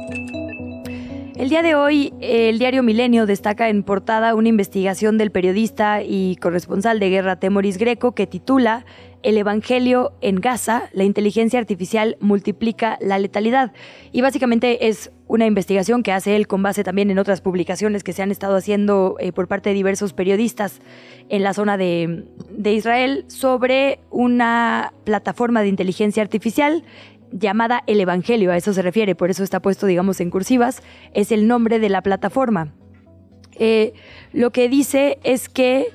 [1.35, 6.35] El día de hoy, el diario Milenio destaca en portada una investigación del periodista y
[6.35, 8.85] corresponsal de guerra Temoris Greco que titula
[9.23, 13.71] el Evangelio en Gaza, la inteligencia artificial multiplica la letalidad.
[14.11, 18.13] Y básicamente es una investigación que hace él con base también en otras publicaciones que
[18.13, 20.79] se han estado haciendo eh, por parte de diversos periodistas
[21.29, 26.83] en la zona de, de Israel sobre una plataforma de inteligencia artificial
[27.31, 31.31] llamada El Evangelio, a eso se refiere, por eso está puesto, digamos, en cursivas, es
[31.31, 32.73] el nombre de la plataforma.
[33.57, 33.93] Eh,
[34.33, 35.87] lo que dice es que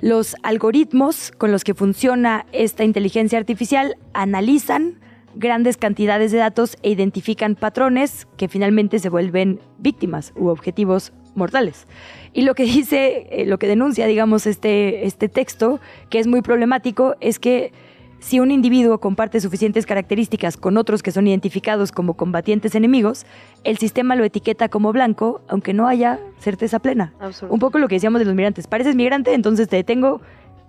[0.00, 5.00] los algoritmos con los que funciona esta inteligencia artificial analizan
[5.34, 11.86] grandes cantidades de datos e identifican patrones que finalmente se vuelven víctimas u objetivos mortales.
[12.32, 15.80] Y lo que dice, eh, lo que denuncia, digamos, este, este texto,
[16.10, 17.72] que es muy problemático, es que
[18.20, 23.26] si un individuo comparte suficientes características con otros que son identificados como combatientes enemigos,
[23.64, 27.12] el sistema lo etiqueta como blanco, aunque no haya certeza plena.
[27.48, 28.66] Un poco lo que decíamos de los migrantes.
[28.66, 30.20] Pareces migrante, entonces te detengo.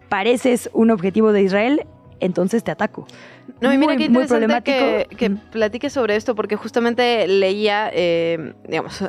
[0.09, 1.85] Pareces un objetivo de Israel,
[2.19, 3.05] entonces te ataco.
[3.61, 9.03] No, y mira qué interesante que, que platique sobre esto, porque justamente leía, eh, digamos,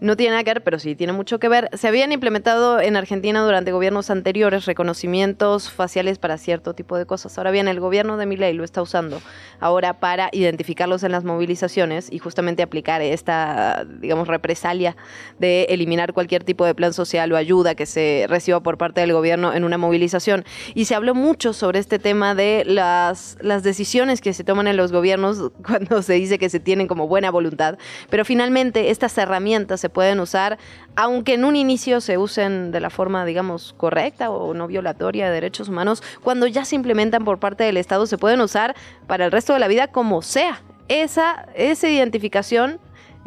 [0.00, 1.70] no tiene nada que ver, pero sí tiene mucho que ver.
[1.74, 7.38] Se habían implementado en Argentina durante gobiernos anteriores reconocimientos faciales para cierto tipo de cosas.
[7.38, 9.20] Ahora bien, el gobierno de Milei lo está usando
[9.60, 14.96] ahora para identificarlos en las movilizaciones y justamente aplicar esta, digamos, represalia
[15.38, 19.12] de eliminar cualquier tipo de plan social o ayuda que se reciba por parte del
[19.12, 20.44] gobierno en una movilización.
[20.74, 24.68] Y se habló mucho sobre este tema de las, las decisiones decisiones que se toman
[24.68, 27.76] en los gobiernos cuando se dice que se tienen como buena voluntad,
[28.08, 30.56] pero finalmente estas herramientas se pueden usar,
[30.94, 35.32] aunque en un inicio se usen de la forma, digamos, correcta o no violatoria de
[35.34, 38.74] derechos humanos, cuando ya se implementan por parte del Estado se pueden usar
[39.06, 40.62] para el resto de la vida como sea.
[40.88, 42.78] Esa, esa identificación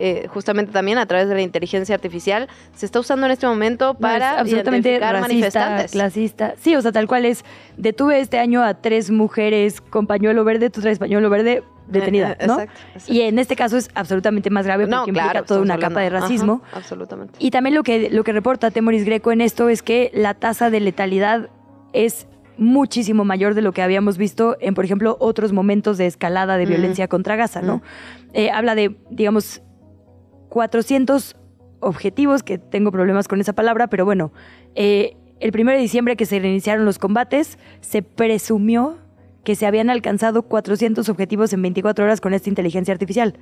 [0.02, 3.96] eh, justamente también a través de la inteligencia artificial, se está usando en este momento
[3.96, 5.92] para absolutamente racista, manifestantes.
[5.92, 6.54] clasista.
[6.62, 7.44] Sí, o sea, tal cual es,
[7.76, 12.48] detuve este año a tres mujeres con pañuelo verde, tú traes pañuelo verde, detenida, eh,
[12.48, 12.60] ¿no?
[13.08, 16.62] Y en este caso es absolutamente más grave porque implica toda una capa de racismo.
[16.74, 17.34] absolutamente.
[17.40, 20.70] Y también lo que, lo que reporta Temoris Greco en esto es que la tasa
[20.70, 21.50] de letalidad
[21.92, 22.26] es
[22.58, 26.66] muchísimo mayor de lo que habíamos visto en, por ejemplo, otros momentos de escalada de
[26.66, 27.82] violencia contra Gaza, ¿no?
[28.34, 29.62] Eh, habla de, digamos,
[30.50, 31.36] 400
[31.80, 34.32] objetivos, que tengo problemas con esa palabra, pero bueno,
[34.76, 38.98] eh, el 1 de diciembre que se reiniciaron los combates, se presumió
[39.44, 43.36] que se habían alcanzado 400 objetivos en 24 horas con esta inteligencia artificial.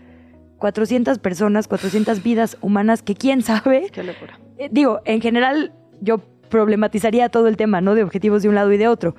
[0.60, 3.90] 400 personas, 400 vidas humanas que quién sabe.
[3.92, 4.40] Qué locura.
[4.58, 7.96] Eh, digo, en general yo problematizaría todo el tema, ¿no?
[7.96, 9.16] De objetivos de un lado y de otro.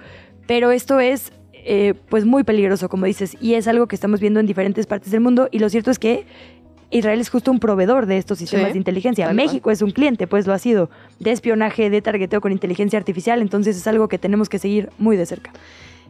[0.47, 4.41] Pero esto es, eh, pues, muy peligroso, como dices, y es algo que estamos viendo
[4.41, 5.49] en diferentes partes del mundo.
[5.51, 6.26] Y lo cierto es que
[6.91, 9.32] Israel es justo un proveedor de estos sistemas de inteligencia.
[9.32, 13.43] México es un cliente, pues lo ha sido, de espionaje, de targeteo con inteligencia artificial,
[13.43, 15.53] entonces es algo que tenemos que seguir muy de cerca.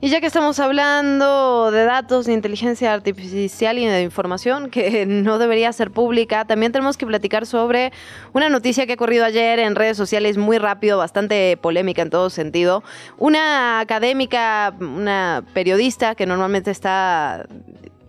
[0.00, 5.38] Y ya que estamos hablando de datos, de inteligencia artificial y de información que no
[5.38, 7.92] debería ser pública, también tenemos que platicar sobre
[8.32, 12.30] una noticia que ha ocurrido ayer en redes sociales muy rápido, bastante polémica en todo
[12.30, 12.84] sentido.
[13.16, 17.48] Una académica, una periodista que normalmente está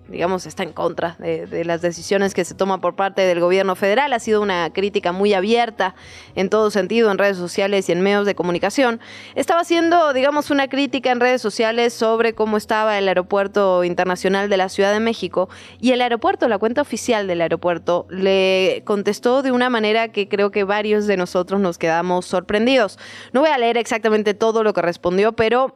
[0.09, 4.13] digamos, está en contra de, las decisiones que se toman por parte del gobierno federal.
[4.13, 5.95] Ha sido una crítica muy abierta
[6.35, 8.99] en todo sentido en redes sociales y en medios de comunicación.
[9.35, 14.57] Estaba haciendo, digamos, una crítica en redes sociales sobre cómo estaba el aeropuerto internacional de
[14.57, 15.49] la Ciudad de México
[15.79, 20.51] y el aeropuerto, la cuenta oficial del aeropuerto, le contestó de una manera que creo
[20.51, 22.97] que varios de nosotros nos quedamos sorprendidos.
[23.33, 25.73] No voy a leer exactamente todo lo que respondió, pero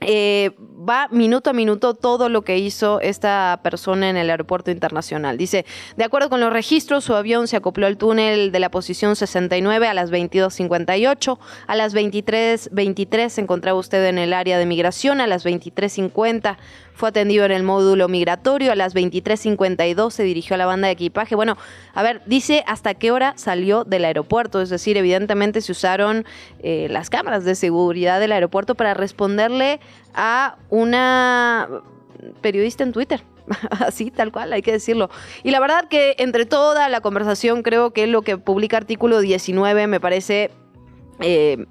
[0.00, 0.52] eh,
[0.88, 5.36] va minuto a minuto todo lo que hizo esta persona en el aeropuerto internacional.
[5.36, 5.66] Dice,
[5.96, 9.86] de acuerdo con los registros, su avión se acopló al túnel de la posición 69
[9.86, 15.26] a las 22.58, a las 23.23 se encontraba usted en el área de migración, a
[15.26, 16.56] las 23.50
[16.98, 18.72] fue atendido en el módulo migratorio.
[18.72, 21.36] A las 23.52 se dirigió a la banda de equipaje.
[21.36, 21.56] Bueno,
[21.94, 24.60] a ver, dice hasta qué hora salió del aeropuerto.
[24.60, 26.26] Es decir, evidentemente se usaron
[26.60, 29.78] eh, las cámaras de seguridad del aeropuerto para responderle
[30.18, 31.68] a una
[32.42, 33.22] periodista en Twitter.
[33.70, 35.08] Así, tal cual, hay que decirlo.
[35.42, 39.86] Y la verdad que entre toda la conversación creo que lo que publica artículo 19
[39.86, 40.50] me parece...
[41.20, 41.64] Eh,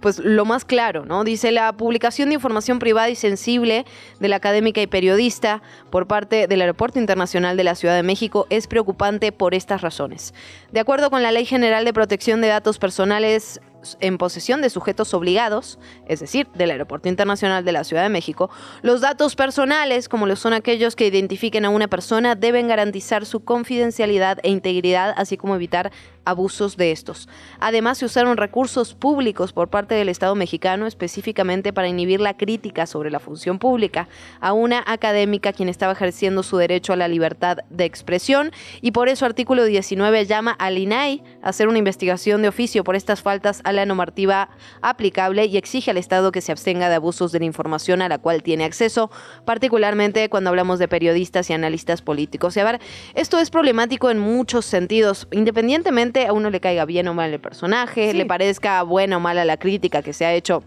[0.00, 1.22] pues lo más claro, ¿no?
[1.22, 3.86] Dice la publicación de información privada y sensible
[4.18, 8.48] de la académica y periodista por parte del Aeropuerto Internacional de la Ciudad de México
[8.50, 10.34] es preocupante por estas razones.
[10.72, 13.60] De acuerdo con la Ley General de Protección de Datos Personales
[14.00, 18.50] en posesión de sujetos obligados, es decir, del Aeropuerto Internacional de la Ciudad de México,
[18.82, 23.44] los datos personales, como lo son aquellos que identifiquen a una persona, deben garantizar su
[23.44, 25.92] confidencialidad e integridad, así como evitar
[26.24, 27.28] abusos de estos.
[27.58, 32.86] Además, se usaron recursos públicos por parte del Estado mexicano específicamente para inhibir la crítica
[32.86, 34.08] sobre la función pública
[34.40, 39.08] a una académica quien estaba ejerciendo su derecho a la libertad de expresión y por
[39.08, 43.60] eso artículo 19 llama al INAI a hacer una investigación de oficio por estas faltas
[43.64, 44.50] a la normativa
[44.80, 48.18] aplicable y exige al Estado que se abstenga de abusos de la información a la
[48.18, 49.10] cual tiene acceso,
[49.44, 52.56] particularmente cuando hablamos de periodistas y analistas políticos.
[52.56, 52.80] Y a ver,
[53.14, 57.40] esto es problemático en muchos sentidos, independientemente a uno le caiga bien o mal el
[57.40, 60.62] personaje, le parezca buena o mala la crítica que se ha hecho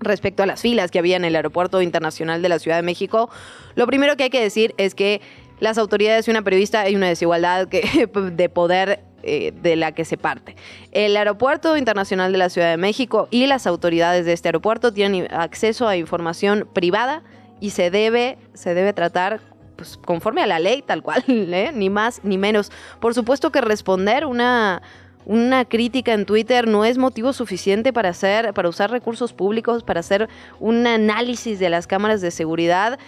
[0.00, 3.30] respecto a las filas que había en el aeropuerto internacional de la Ciudad de México,
[3.74, 5.20] lo primero que hay que decir es que
[5.60, 10.04] las autoridades y una periodista hay una desigualdad que, de poder eh, de la que
[10.04, 10.56] se parte.
[10.92, 15.28] El Aeropuerto Internacional de la Ciudad de México y las autoridades de este aeropuerto tienen
[15.30, 17.22] acceso a información privada
[17.60, 19.40] y se debe, se debe tratar
[19.76, 21.70] pues, conforme a la ley, tal cual, ¿eh?
[21.74, 22.72] ni más ni menos.
[23.00, 24.82] Por supuesto que responder una,
[25.26, 30.00] una crítica en Twitter no es motivo suficiente para hacer, para usar recursos públicos, para
[30.00, 32.98] hacer un análisis de las cámaras de seguridad.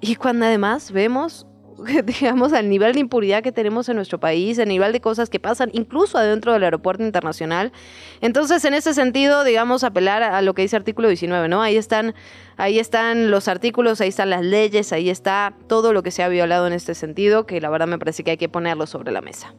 [0.00, 1.46] Y cuando además vemos
[2.04, 5.40] digamos, al nivel de impunidad que tenemos en nuestro país, el nivel de cosas que
[5.40, 7.72] pasan incluso adentro del aeropuerto internacional.
[8.20, 11.62] Entonces, en ese sentido, digamos, apelar a lo que dice artículo 19, ¿no?
[11.62, 12.14] Ahí están,
[12.56, 16.28] ahí están los artículos, ahí están las leyes, ahí está todo lo que se ha
[16.28, 19.20] violado en este sentido, que la verdad me parece que hay que ponerlo sobre la
[19.20, 19.54] mesa.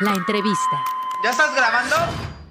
[0.00, 0.84] La entrevista.
[1.22, 2.41] ¿Ya estás grabando?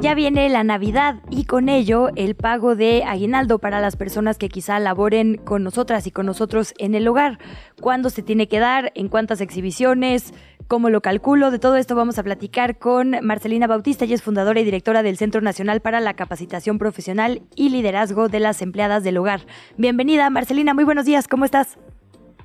[0.00, 4.48] Ya viene la Navidad y con ello el pago de aguinaldo para las personas que
[4.48, 7.40] quizá laboren con nosotras y con nosotros en el hogar.
[7.80, 8.92] ¿Cuándo se tiene que dar?
[8.94, 10.32] ¿En cuántas exhibiciones?
[10.68, 11.50] ¿Cómo lo calculo?
[11.50, 15.16] De todo esto vamos a platicar con Marcelina Bautista, ella es fundadora y directora del
[15.16, 19.40] Centro Nacional para la Capacitación Profesional y Liderazgo de las Empleadas del Hogar.
[19.78, 21.76] Bienvenida, Marcelina, muy buenos días, ¿cómo estás?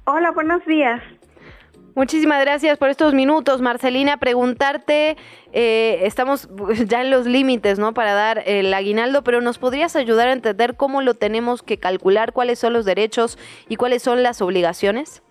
[0.06, 1.04] Hola, buenos días.
[1.96, 4.18] Muchísimas gracias por estos minutos, Marcelina.
[4.18, 5.16] Preguntarte,
[5.52, 6.50] eh, estamos
[6.88, 7.94] ya en los límites, ¿no?
[7.94, 12.34] Para dar el aguinaldo, pero ¿nos podrías ayudar a entender cómo lo tenemos que calcular,
[12.34, 13.38] cuáles son los derechos
[13.70, 15.22] y cuáles son las obligaciones?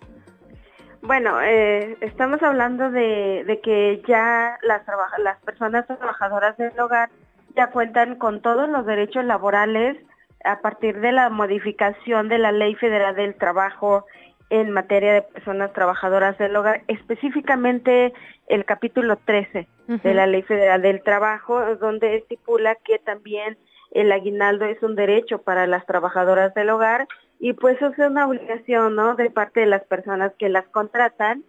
[1.03, 4.83] Bueno, eh, estamos hablando de, que ya las,
[5.19, 7.11] las personas trabajadoras del hogar
[7.57, 9.97] ya cuentan con todos los derechos laborales
[10.45, 14.07] a partir de la modificación de la Ley Federal del Trabajo
[14.53, 18.12] en materia de personas trabajadoras del hogar, específicamente
[18.48, 23.57] el capítulo 13 de la Ley Federal del Trabajo, donde estipula que también
[23.92, 27.09] el aguinaldo es un derecho para las trabajadoras del hogar
[27.40, 29.14] y pues eso es una obligación, ¿no?
[29.14, 31.44] De parte de las personas que las contratan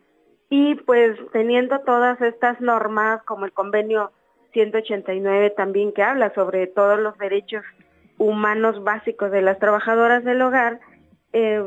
[0.50, 4.14] y pues teniendo todas estas normas como el convenio
[4.54, 7.66] 189 también que habla sobre todos los derechos
[8.18, 10.80] humanos básicos de las trabajadoras del hogar,
[11.34, 11.62] eh,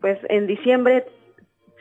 [0.00, 1.06] pues en diciembre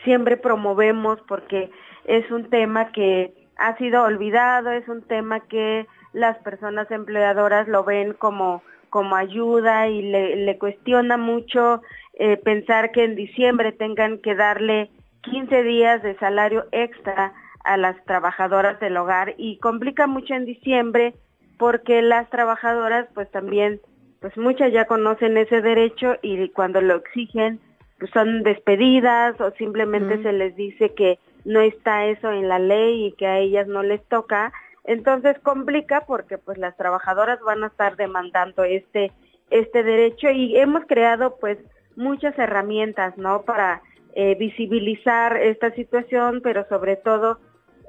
[0.04, 1.70] siempre promovemos porque
[2.06, 7.84] es un tema que ha sido olvidado, es un tema que las personas empleadoras lo
[7.84, 11.82] ven como, como ayuda y le, cuestiona mucho
[12.14, 14.90] eh, pensar que en diciembre tengan que darle
[15.24, 17.34] 15 días de salario extra
[17.64, 21.16] a las trabajadoras del hogar y complica mucho en diciembre
[21.58, 23.82] porque las trabajadoras pues también
[24.22, 27.60] pues muchas ya conocen ese derecho y cuando lo exigen
[28.00, 33.08] pues, son despedidas o simplemente se les dice que no está eso en la ley
[33.08, 34.52] y que a ellas no les toca.
[34.84, 39.12] Entonces complica porque pues las trabajadoras van a estar demandando este
[39.52, 41.58] este derecho y hemos creado pues
[41.96, 43.44] muchas herramientas, ¿no?
[43.44, 43.82] Para
[44.16, 47.40] eh, visibilizar esta situación, pero sobre todo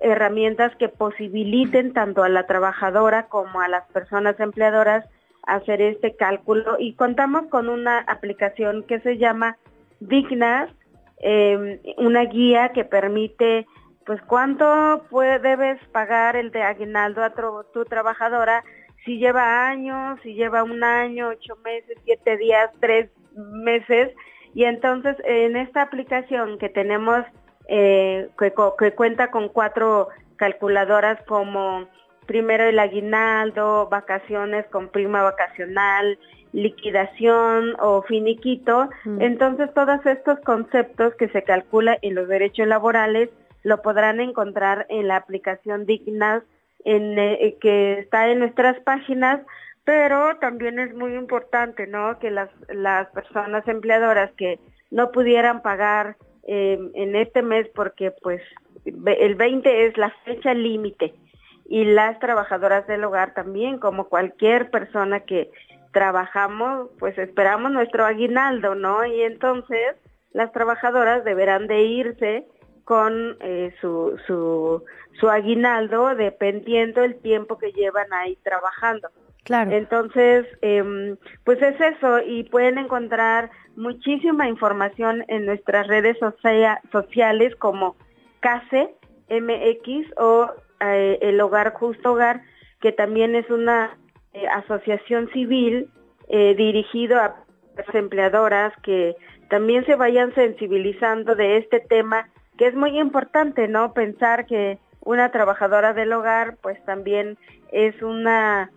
[0.00, 5.06] herramientas que posibiliten tanto a la trabajadora como a las personas empleadoras
[5.46, 9.56] hacer este cálculo y contamos con una aplicación que se llama
[10.00, 10.70] Dignas,
[11.18, 13.66] em, una guía que permite
[14.04, 15.04] pues cuánto
[15.42, 17.34] debes pagar el de aguinaldo a
[17.72, 18.62] tu trabajadora
[19.06, 24.10] si lleva años, si lleva un año, ocho meses, siete días, tres meses.
[24.52, 27.24] Y entonces en esta aplicación que tenemos,
[27.68, 31.88] eh, que, que cuenta con cuatro calculadoras como
[32.26, 36.18] primero el aguinaldo, vacaciones con prima vacacional,
[36.56, 38.88] liquidación o finiquito.
[39.04, 39.20] Mm.
[39.20, 43.28] Entonces todos estos conceptos que se calcula en los derechos laborales
[43.62, 46.42] lo podrán encontrar en la aplicación Dignas
[46.84, 49.40] en, eh, que está en nuestras páginas,
[49.84, 52.18] pero también es muy importante, ¿no?
[52.18, 54.58] Que las, las personas empleadoras que
[54.90, 56.16] no pudieran pagar
[56.48, 58.40] eh, en este mes porque pues
[58.84, 61.12] el 20 es la fecha límite
[61.68, 65.50] y las trabajadoras del hogar también, como cualquier persona que
[65.96, 69.06] trabajamos, pues esperamos nuestro aguinaldo, ¿no?
[69.06, 69.96] Y entonces
[70.34, 72.46] las trabajadoras deberán de irse
[72.84, 74.84] con eh, su, su,
[75.18, 79.08] su aguinaldo dependiendo el tiempo que llevan ahí trabajando.
[79.44, 79.70] Claro.
[79.70, 86.18] Entonces, eh, pues es eso y pueden encontrar muchísima información en nuestras redes
[86.92, 87.96] sociales como
[88.40, 88.94] CASE
[89.30, 90.50] MX o
[90.80, 92.42] eh, el Hogar Justo Hogar,
[92.82, 93.96] que también es una
[94.36, 95.88] eh, asociación civil
[96.28, 97.36] eh, dirigido a
[97.76, 99.16] las empleadoras que
[99.48, 103.94] también se vayan sensibilizando de este tema, que es muy importante, ¿no?
[103.94, 107.38] Pensar que una trabajadora del hogar, pues también
[107.72, 108.70] es una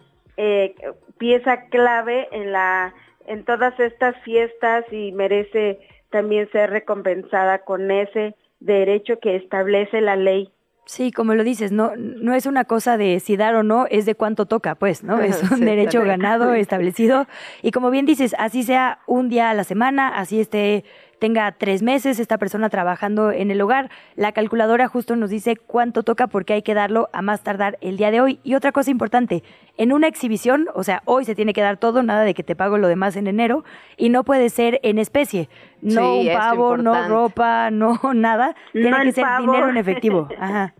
[1.18, 2.94] pieza clave en la
[3.28, 5.80] en todas estas fiestas y merece
[6.10, 10.50] también ser recompensada con ese derecho que establece la ley
[10.90, 14.08] Sí, como lo dices, no, no es una cosa de si dar o no, es
[14.08, 15.22] de cuánto toca, pues, ¿no?
[15.22, 17.28] Es un derecho ganado, establecido.
[17.62, 20.84] Y como bien dices, así sea un día a la semana, así esté
[21.20, 23.90] tenga tres meses esta persona trabajando en el hogar.
[24.16, 27.98] La calculadora justo nos dice cuánto toca porque hay que darlo a más tardar el
[27.98, 28.40] día de hoy.
[28.44, 29.44] Y otra cosa importante,
[29.78, 32.56] en una exhibición, o sea, hoy se tiene que dar todo, nada de que te
[32.56, 33.64] pago lo demás en enero,
[33.98, 35.50] y no puede ser en especie.
[35.82, 38.56] No un pavo, no ropa, no nada.
[38.72, 40.28] Tiene que ser dinero en efectivo.
[40.40, 40.74] Ajá.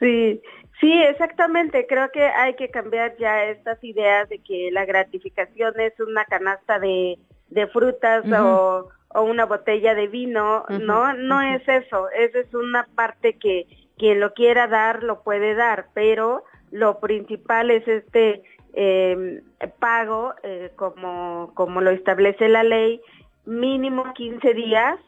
[0.00, 0.40] Sí.
[0.80, 1.86] Sí, exactamente.
[1.86, 6.80] Creo que hay que cambiar ya estas ideas de que la gratificación es una canasta
[6.80, 7.20] de,
[7.50, 12.86] de frutas o o una botella de vino, no, no es eso, esa es una
[12.94, 13.66] parte que
[13.98, 19.42] quien lo quiera dar lo puede dar, pero lo principal es este eh,
[19.78, 23.00] pago, eh, como, como lo establece la ley,
[23.44, 24.98] mínimo 15 días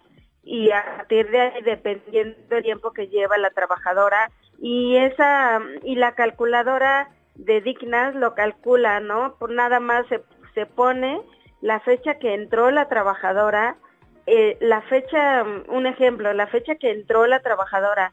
[0.43, 5.97] y a partir de ahí, dependiendo del tiempo que lleva la trabajadora, y esa, y
[5.97, 9.37] la calculadora de Dignas lo calcula, ¿no?
[9.39, 10.23] Por nada más se,
[10.55, 11.21] se pone
[11.61, 13.77] la fecha que entró la trabajadora,
[14.27, 18.11] eh, la fecha, un ejemplo, la fecha que entró la trabajadora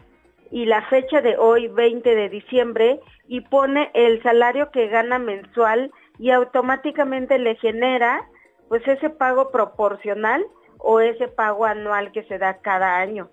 [0.51, 5.91] y la fecha de hoy, 20 de diciembre, y pone el salario que gana mensual
[6.19, 8.27] y automáticamente le genera
[8.67, 10.45] pues ese pago proporcional
[10.77, 13.29] o ese pago anual que se da cada año.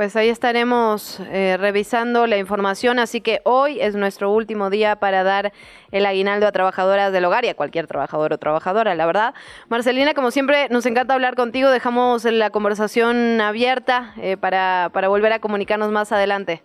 [0.00, 5.24] Pues ahí estaremos eh, revisando la información, así que hoy es nuestro último día para
[5.24, 5.52] dar
[5.92, 9.34] el aguinaldo a trabajadoras del hogar y a cualquier trabajador o trabajadora, la verdad.
[9.68, 15.34] Marcelina, como siempre, nos encanta hablar contigo, dejamos la conversación abierta eh, para, para volver
[15.34, 16.62] a comunicarnos más adelante.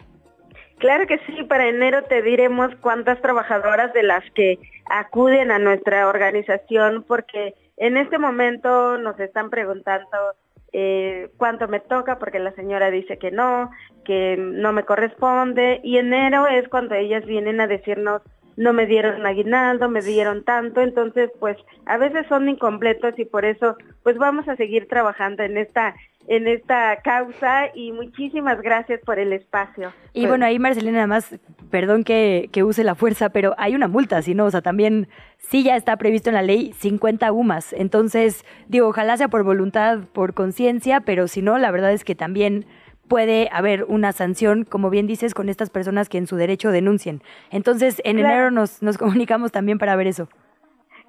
[0.77, 4.59] Claro que sí, para enero te diremos cuántas trabajadoras de las que
[4.89, 10.07] acuden a nuestra organización, porque en este momento nos están preguntando
[10.73, 13.71] eh, cuánto me toca porque la señora dice que no,
[14.03, 15.79] que no me corresponde.
[15.83, 18.21] Y enero es cuando ellas vienen a decirnos
[18.57, 23.45] no me dieron aguinaldo, me dieron tanto, entonces pues a veces son incompletos y por
[23.45, 25.95] eso pues vamos a seguir trabajando en esta
[26.27, 29.93] en esta causa y muchísimas gracias por el espacio.
[30.13, 31.37] Y pues bueno, ahí Marcelina, nada más,
[31.69, 35.07] perdón que, que, use la fuerza, pero hay una multa, si no, o sea, también
[35.37, 37.73] sí ya está previsto en la ley 50 UMAS.
[37.73, 42.15] Entonces, digo, ojalá sea por voluntad, por conciencia, pero si no, la verdad es que
[42.15, 42.65] también
[43.07, 47.21] puede haber una sanción, como bien dices, con estas personas que en su derecho denuncien.
[47.51, 50.27] Entonces, en enero nos, nos comunicamos también para ver eso.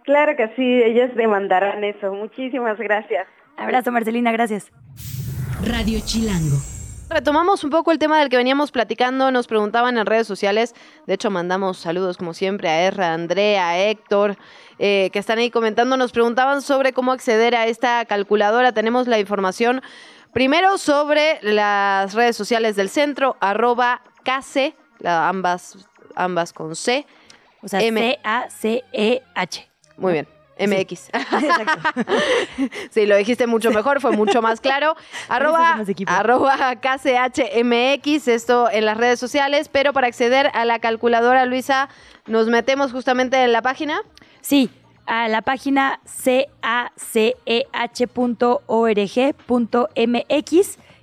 [0.04, 2.12] Claro que sí, ellos demandarán eso.
[2.12, 3.26] Muchísimas gracias.
[3.56, 4.70] Abrazo, Marcelina, gracias.
[5.62, 6.56] Radio Chilango.
[7.08, 10.74] Retomamos un poco el tema del que veníamos platicando, nos preguntaban en redes sociales,
[11.06, 14.36] de hecho mandamos saludos como siempre a Erra, a Andrea, a Héctor,
[14.80, 19.20] eh, que están ahí comentando, nos preguntaban sobre cómo acceder a esta calculadora, tenemos la
[19.20, 19.82] información
[20.32, 24.74] primero sobre las redes sociales del centro, arroba CACE,
[25.04, 27.06] ambas, ambas con C.
[27.62, 29.68] O sea, C-A-C-E-H.
[29.96, 30.35] Muy bien.
[30.58, 31.10] MX.
[32.90, 33.06] Sí.
[33.06, 34.96] lo dijiste mucho mejor, fue mucho más claro.
[35.28, 41.88] arroba, arroba KCHMX, esto en las redes sociales, pero para acceder a la calculadora, Luisa,
[42.26, 44.00] ¿nos metemos justamente en la página?
[44.40, 44.70] Sí,
[45.06, 47.58] a la página caceh.org.mx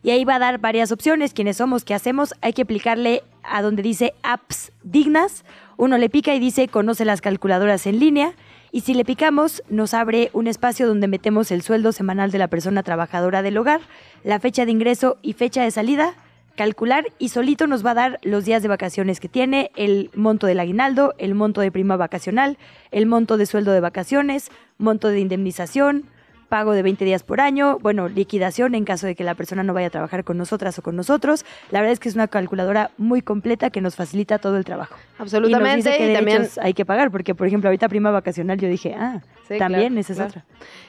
[0.03, 1.33] y ahí va a dar varias opciones.
[1.33, 5.45] Quiénes somos, qué hacemos, hay que aplicarle a donde dice apps dignas.
[5.77, 8.33] Uno le pica y dice conoce las calculadoras en línea
[8.73, 12.47] y si le picamos, nos abre un espacio donde metemos el sueldo semanal de la
[12.47, 13.81] persona trabajadora del hogar,
[14.23, 16.15] la fecha de ingreso y fecha de salida,
[16.55, 20.47] calcular y solito nos va a dar los días de vacaciones que tiene, el monto
[20.47, 22.57] del aguinaldo, el monto de prima vacacional,
[22.89, 26.05] el monto de sueldo de vacaciones, monto de indemnización,
[26.53, 29.73] pago de 20 días por año, bueno, liquidación en caso de que la persona no
[29.73, 31.45] vaya a trabajar con nosotras o con nosotros.
[31.71, 34.95] La verdad es que es una calculadora muy completa que nos facilita todo el trabajo.
[35.17, 36.11] Absolutamente.
[36.11, 39.23] Y, también hay que pagar, porque por ejemplo ahorita prima vacacional yo dije, ah,
[39.57, 40.45] también esa es otra.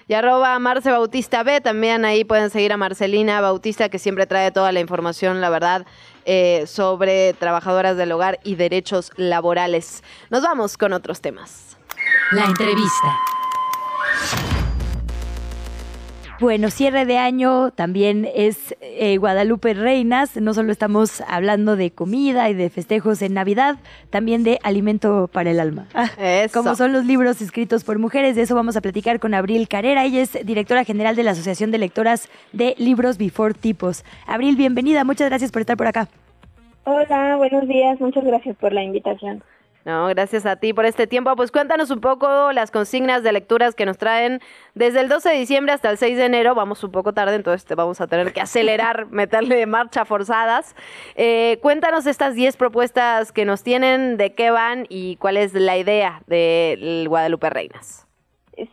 [0.07, 4.51] Y arroba Marce Bautista B, también ahí pueden seguir a Marcelina Bautista que siempre trae
[4.51, 5.86] toda la información, la verdad,
[6.27, 10.05] eh, sobre trabajadoras del hogar y derechos laborales.
[10.28, 11.78] Nos vamos con otros temas.
[12.32, 13.19] La entrevista.
[16.40, 20.36] Bueno, cierre de año también es eh, Guadalupe Reinas.
[20.36, 23.77] No solo estamos hablando de comida y de festejos en Navidad,
[24.11, 25.86] también de alimento para el alma.
[26.52, 30.05] Como son los libros escritos por mujeres, de eso vamos a platicar con Abril Carrera.
[30.05, 34.05] Ella es directora general de la Asociación de Lectoras de Libros Before Tipos.
[34.27, 35.05] Abril, bienvenida.
[35.05, 36.09] Muchas gracias por estar por acá.
[36.85, 38.01] Hola, buenos días.
[38.01, 39.43] Muchas gracias por la invitación.
[39.85, 41.36] No, gracias a ti por este tiempo.
[41.36, 44.40] Pues cuéntanos un poco las consignas de lecturas que nos traen
[44.74, 46.55] desde el 12 de diciembre hasta el 6 de enero.
[46.55, 50.74] Vamos un poco tarde, entonces vamos a tener que acelerar, meterle de marcha forzadas.
[51.16, 55.77] Eh, cuéntanos estas 10 propuestas que nos tienen, de qué van y cuál es la
[55.77, 58.06] idea del Guadalupe Reinas.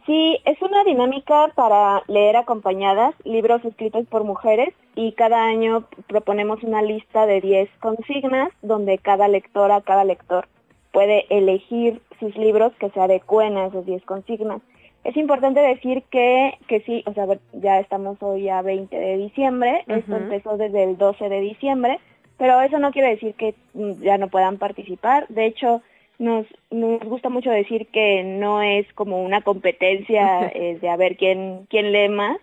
[0.05, 6.63] Sí, es una dinámica para leer acompañadas libros escritos por mujeres y cada año proponemos
[6.63, 10.47] una lista de 10 consignas donde cada lectora, cada lector
[10.91, 14.61] puede elegir sus libros que se adecuen a esas 10 consignas.
[15.03, 19.83] Es importante decir que, que sí, o sea, ya estamos hoy a 20 de diciembre,
[19.87, 21.99] esto empezó desde el 12 de diciembre,
[22.37, 25.27] pero eso no quiere decir que mm, ya no puedan participar.
[25.29, 25.81] De hecho,
[26.19, 31.17] nos, nos gusta mucho decir que no es como una competencia eh, de a ver
[31.17, 32.37] quién, quién lee más,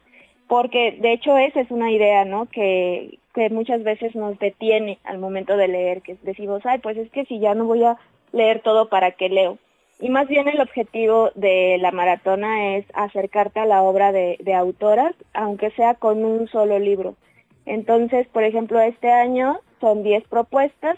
[0.49, 2.47] porque de hecho esa es una idea, ¿no?
[2.47, 7.09] Que, que muchas veces nos detiene al momento de leer, que decimos, ay, pues es
[7.11, 7.99] que si ya no voy a
[8.33, 9.59] leer todo para qué leo.
[10.01, 15.15] Y más bien el objetivo de la maratona es acercarte a la obra de, autoras,
[15.35, 17.17] aunque sea con un solo libro.
[17.67, 20.97] Entonces, por ejemplo, este año son 10 propuestas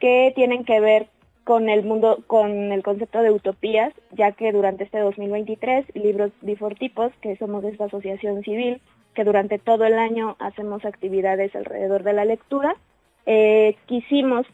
[0.00, 1.06] que tienen que ver
[1.44, 7.12] con el mundo, con el concepto de utopías, ya que durante este 2023, Libros Bifortipos,
[7.22, 8.80] que somos esta asociación civil,
[9.14, 12.76] que durante todo el año hacemos actividades alrededor de la lectura,
[13.26, 14.46] eh, quisimos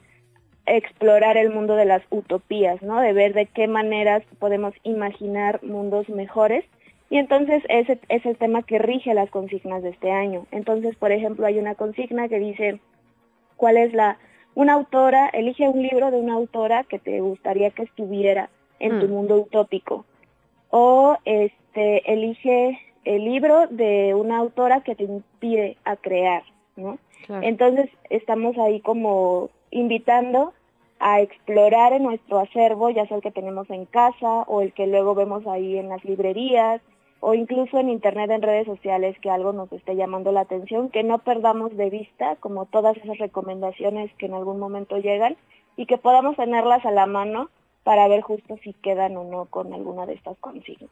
[0.67, 3.01] explorar el mundo de las utopías, ¿no?
[3.01, 6.65] De ver de qué maneras podemos imaginar mundos mejores.
[7.09, 10.47] Y entonces ese es el tema que rige las consignas de este año.
[10.51, 12.81] Entonces, por ejemplo, hay una consigna que dice,
[13.57, 14.19] ¿cuál es la...
[14.55, 18.49] Una autora, elige un libro de una autora que te gustaría que estuviera
[18.79, 19.11] en tu mm.
[19.11, 20.07] mundo utópico.
[20.71, 26.43] O este, elige el libro de una autora que te impide a crear,
[26.75, 26.99] ¿no?
[27.29, 30.55] Entonces estamos ahí como invitando
[30.99, 34.87] a explorar en nuestro acervo, ya sea el que tenemos en casa o el que
[34.87, 36.81] luego vemos ahí en las librerías
[37.21, 41.03] o incluso en internet, en redes sociales, que algo nos esté llamando la atención, que
[41.03, 45.37] no perdamos de vista como todas esas recomendaciones que en algún momento llegan
[45.77, 47.51] y que podamos tenerlas a la mano
[47.85, 50.91] para ver justo si quedan o no con alguna de estas consignas.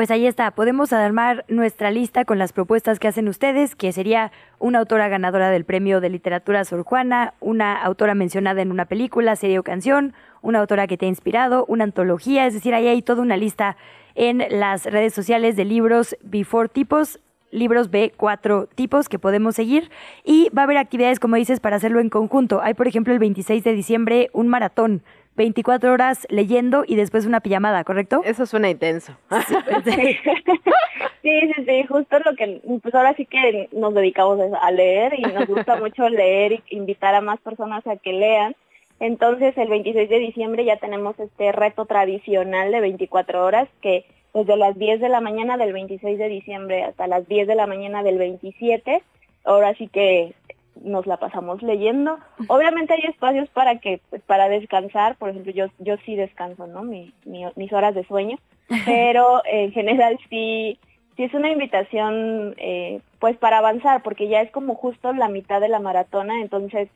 [0.00, 4.32] Pues ahí está, podemos armar nuestra lista con las propuestas que hacen ustedes, que sería
[4.58, 9.36] una autora ganadora del premio de literatura Sor Juana, una autora mencionada en una película,
[9.36, 13.02] serie o canción, una autora que te ha inspirado, una antología, es decir, ahí hay
[13.02, 13.76] toda una lista
[14.14, 17.20] en las redes sociales de libros Before Tipos,
[17.50, 19.90] libros B, cuatro tipos que podemos seguir
[20.24, 22.62] y va a haber actividades, como dices, para hacerlo en conjunto.
[22.62, 25.02] Hay, por ejemplo, el 26 de diciembre un maratón
[25.40, 28.20] 24 horas leyendo y después una pijamada, ¿correcto?
[28.26, 29.16] Eso suena intenso.
[31.22, 35.22] Sí, sí, sí, justo lo que, pues ahora sí que nos dedicamos a leer y
[35.22, 38.56] nos gusta mucho leer y invitar a más personas a que lean.
[39.00, 44.56] Entonces el 26 de diciembre ya tenemos este reto tradicional de 24 horas que desde
[44.56, 48.02] las 10 de la mañana del 26 de diciembre hasta las 10 de la mañana
[48.02, 49.02] del 27,
[49.44, 50.32] ahora sí que
[50.80, 52.18] nos la pasamos leyendo.
[52.48, 56.82] Obviamente hay espacios para que pues, para descansar, por ejemplo, yo yo sí descanso, ¿no?
[56.82, 58.38] Mi, mis horas de sueño,
[58.86, 60.78] pero en general sí
[61.16, 65.60] sí es una invitación eh, pues para avanzar, porque ya es como justo la mitad
[65.60, 66.88] de la maratona, entonces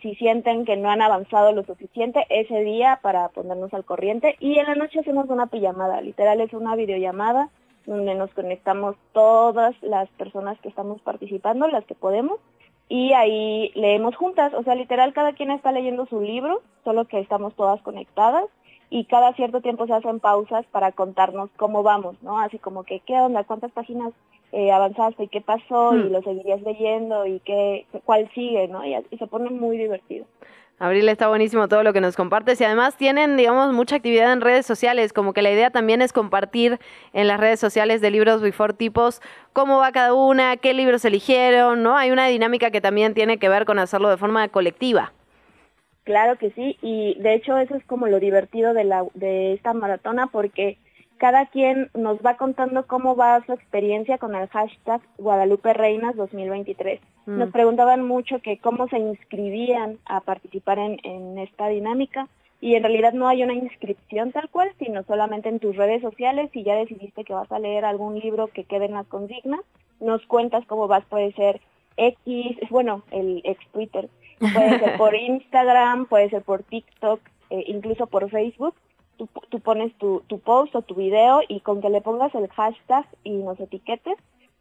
[0.00, 4.58] si sienten que no han avanzado lo suficiente ese día para ponernos al corriente y
[4.58, 7.50] en la noche hacemos una pijamada, literal es una videollamada
[7.84, 12.38] donde nos conectamos todas las personas que estamos participando, las que podemos,
[12.88, 17.18] y ahí leemos juntas, o sea, literal cada quien está leyendo su libro, solo que
[17.18, 18.44] estamos todas conectadas
[18.90, 22.38] y cada cierto tiempo se hacen pausas para contarnos cómo vamos, ¿no?
[22.38, 23.42] Así como que, ¿qué onda?
[23.44, 24.12] ¿Cuántas páginas
[24.52, 25.24] eh, avanzaste?
[25.24, 25.94] ¿Y qué pasó?
[25.96, 26.12] Y hmm.
[26.12, 28.84] lo seguirías leyendo y qué, cuál sigue, ¿no?
[28.84, 30.26] Y, y se pone muy divertido.
[30.78, 34.42] Abril, está buenísimo todo lo que nos compartes y además tienen, digamos, mucha actividad en
[34.42, 36.78] redes sociales, como que la idea también es compartir
[37.14, 39.22] en las redes sociales de libros Before Tipos
[39.54, 41.96] cómo va cada una, qué libros eligieron, ¿no?
[41.96, 45.14] Hay una dinámica que también tiene que ver con hacerlo de forma colectiva.
[46.04, 49.72] Claro que sí, y de hecho eso es como lo divertido de, la, de esta
[49.72, 50.76] maratona porque
[51.18, 57.00] cada quien nos va contando cómo va su experiencia con el hashtag Guadalupe Reinas 2023.
[57.26, 57.38] Mm.
[57.38, 62.28] Nos preguntaban mucho que cómo se inscribían a participar en, en esta dinámica
[62.60, 66.50] y en realidad no hay una inscripción tal cual, sino solamente en tus redes sociales,
[66.52, 69.60] si ya decidiste que vas a leer algún libro que quede en las consignas,
[70.00, 71.60] nos cuentas cómo vas, puede ser
[71.96, 77.20] X, bueno, el ex Twitter, Puede ser por Instagram, puede ser por TikTok,
[77.50, 78.74] eh, incluso por Facebook.
[79.16, 82.48] Tú, tú pones tu, tu, post o tu video y con que le pongas el
[82.48, 84.16] hashtag y nos etiquetes,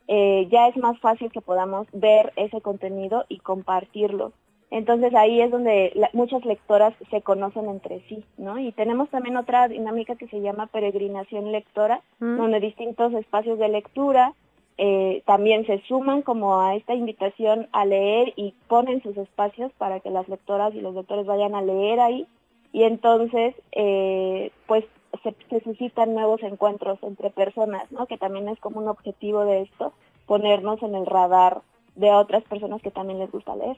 [0.07, 4.32] eh, ya es más fácil que podamos ver ese contenido y compartirlo.
[4.72, 8.60] Entonces ahí es donde muchas lectoras se conocen entre sí, ¿no?
[8.60, 12.38] Y tenemos también otra dinámica que se llama peregrinación lectora, mm.
[12.38, 14.34] donde distintos espacios de lectura
[14.77, 20.02] eh, también se suman como a esta invitación a leer y ponen sus espacios para
[20.02, 22.27] que las lectoras y los lectores vayan a leer ahí
[22.76, 24.84] y entonces eh, pues
[25.24, 28.06] se, suscitan nuevos encuentros entre personas, ¿no?
[28.06, 29.94] Que también es como un objetivo de esto,
[30.26, 31.62] ponernos en el radar
[31.96, 33.78] de otras personas que también les gusta leer.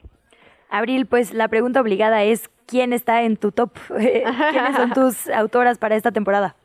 [0.68, 3.70] Abril, pues la pregunta obligada es, ¿quién está en tu top?
[3.86, 6.56] ¿Quiénes son tus autoras para esta temporada?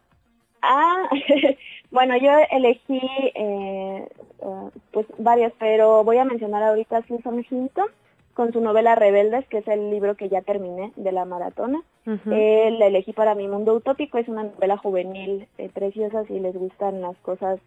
[0.63, 1.07] Ah,
[1.91, 2.99] Bueno, yo elegí
[3.35, 7.85] eh, eh, pues varias, pero voy a mencionar ahorita a Susan Hinton
[8.33, 11.81] con su novela Rebeldes, que es el libro que ya terminé de la maratona.
[12.05, 17.01] Eh, la elegí para Mi Mundo Utópico, es una novela juvenil preciosa si les gustan
[17.01, 17.59] las cosas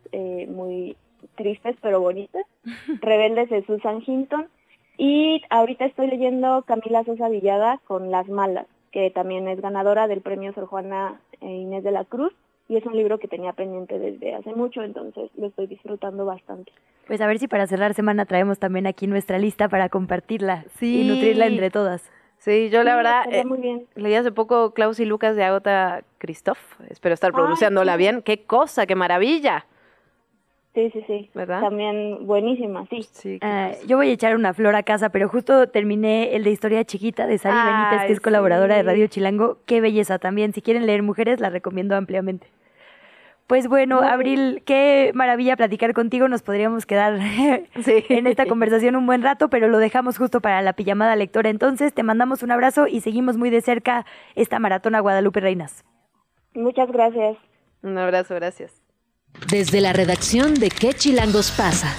[0.48, 0.96] muy
[1.36, 2.44] tristes pero bonitas.
[3.00, 4.46] Rebeldes de Susan Hinton.
[4.98, 10.22] Y ahorita estoy leyendo Camila Sosa Villada con Las Malas, que también es ganadora del
[10.22, 12.32] premio Sor Juana Inés de la Cruz
[12.68, 16.72] y es un libro que tenía pendiente desde hace mucho, entonces lo estoy disfrutando bastante.
[17.06, 21.04] Pues a ver si para cerrar semana traemos también aquí nuestra lista para compartirla y
[21.04, 22.10] nutrirla entre todas.
[22.38, 23.44] Sí, yo la verdad eh,
[23.94, 26.58] leí hace poco Klaus y Lucas de Agota Christoph,
[26.90, 28.22] espero estar pronunciándola bien.
[28.22, 29.66] ¡Qué cosa, qué maravilla!
[30.76, 31.30] Sí, sí, sí.
[31.32, 31.62] ¿Verdad?
[31.62, 33.38] También buenísima, sí.
[33.40, 36.84] Ah, yo voy a echar una flor a casa, pero justo terminé el de Historia
[36.84, 39.56] Chiquita de Sari Benítez, que es colaboradora de Radio Chilango.
[39.64, 40.52] Qué belleza también.
[40.52, 42.48] Si quieren leer mujeres, la recomiendo ampliamente.
[43.46, 46.28] Pues bueno, Abril, qué maravilla platicar contigo.
[46.28, 47.18] Nos podríamos quedar
[47.86, 51.48] en esta conversación un buen rato, pero lo dejamos justo para la pijamada lectora.
[51.48, 54.04] Entonces, te mandamos un abrazo y seguimos muy de cerca
[54.34, 55.86] esta maratona Guadalupe Reinas.
[56.52, 57.38] Muchas gracias.
[57.82, 58.85] Un abrazo, gracias.
[59.48, 61.94] Desde la redacción de ¿Qué Chilangos pasa?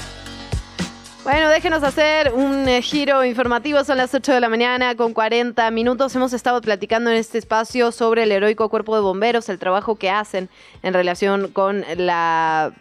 [1.23, 3.83] Bueno, déjenos hacer un eh, giro informativo.
[3.83, 6.15] Son las 8 de la mañana con 40 minutos.
[6.15, 10.09] Hemos estado platicando en este espacio sobre el heroico cuerpo de bomberos, el trabajo que
[10.09, 10.49] hacen
[10.83, 12.71] en relación con la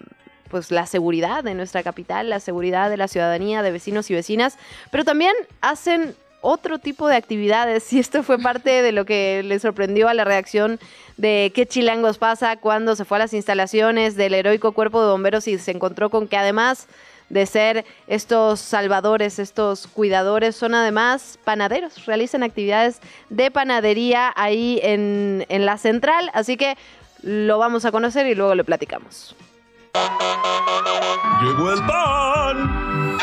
[0.49, 4.59] pues la seguridad de nuestra capital, la seguridad de la ciudadanía, de vecinos y vecinas,
[4.93, 6.15] pero también hacen
[6.47, 10.25] otro tipo de actividades y esto fue parte de lo que le sorprendió a la
[10.25, 10.79] reacción
[11.17, 15.49] de qué chilangos pasa cuando se fue a las instalaciones del heroico cuerpo de bomberos
[15.49, 16.87] y se encontró con que además
[17.29, 23.01] de ser estos salvadores, estos cuidadores, son además panaderos, realizan actividades
[23.31, 26.77] de panadería ahí en, en la central, así que
[27.23, 29.35] lo vamos a conocer y luego le platicamos.
[31.43, 33.19] Llegó el pan.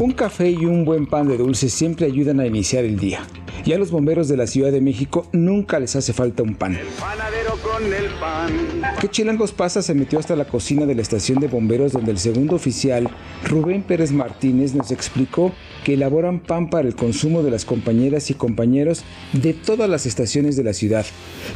[0.00, 3.26] Un café y un buen pan de dulce siempre ayudan a iniciar el día.
[3.64, 6.78] Y a los bomberos de la Ciudad de México nunca les hace falta un pan.
[7.00, 8.52] panadero con el pan.
[9.00, 9.82] ¿Qué chilangos pasa?
[9.82, 13.10] Se metió hasta la cocina de la estación de bomberos donde el segundo oficial,
[13.44, 15.52] Rubén Pérez Martínez, nos explicó
[15.88, 20.54] que elaboran pan para el consumo de las compañeras y compañeros de todas las estaciones
[20.54, 21.06] de la ciudad,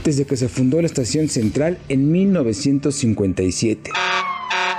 [0.05, 3.91] desde que se fundó la estación central en 1957.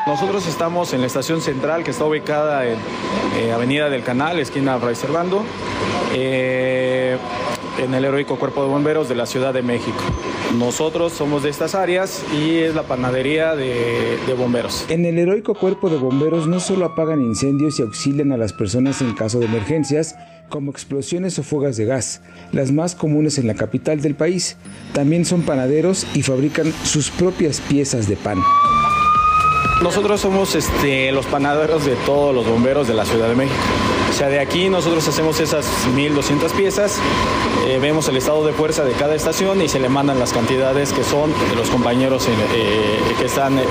[0.07, 2.79] Nosotros estamos en la estación central que está ubicada en
[3.37, 5.43] eh, Avenida del Canal, esquina Fray Servando,
[6.15, 7.15] eh,
[7.79, 9.97] en el heroico Cuerpo de Bomberos de la Ciudad de México.
[10.57, 14.85] Nosotros somos de estas áreas y es la panadería de, de bomberos.
[14.89, 19.01] En el heroico Cuerpo de Bomberos no solo apagan incendios y auxilian a las personas
[19.01, 20.15] en caso de emergencias,
[20.49, 22.21] como explosiones o fugas de gas,
[22.51, 24.57] las más comunes en la capital del país.
[24.93, 28.37] También son panaderos y fabrican sus propias piezas de pan.
[29.81, 33.55] Nosotros somos este, los panaderos de todos los bomberos de la Ciudad de México.
[34.13, 35.65] O sea, de aquí nosotros hacemos esas
[35.95, 36.99] 1.200 piezas,
[37.65, 40.93] eh, vemos el estado de fuerza de cada estación y se le mandan las cantidades
[40.93, 43.63] que son de los compañeros eh, que están eh,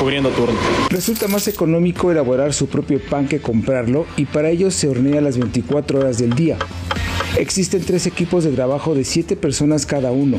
[0.00, 0.58] cubriendo turno.
[0.88, 5.36] Resulta más económico elaborar su propio pan que comprarlo y para ello se hornea las
[5.36, 6.56] 24 horas del día.
[7.36, 10.38] Existen tres equipos de trabajo de 7 personas cada uno.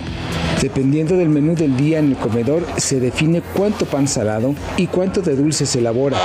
[0.66, 5.22] Dependiendo del menú del día en el comedor, se define cuánto pan salado y cuánto
[5.22, 6.18] de dulce se elabora.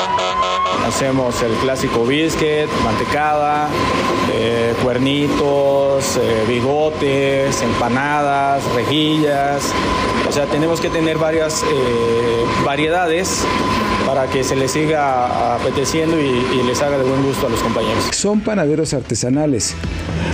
[0.86, 3.68] Hacemos el clásico biscuit, mantecada,
[4.32, 9.62] eh, cuernitos, eh, bigotes, empanadas, rejillas.
[10.26, 13.44] O sea, tenemos que tener varias eh, variedades
[14.12, 18.08] para que se les siga apeteciendo y, les haga de buen gusto a los compañeros.
[18.10, 19.76] Son panaderos artesanales.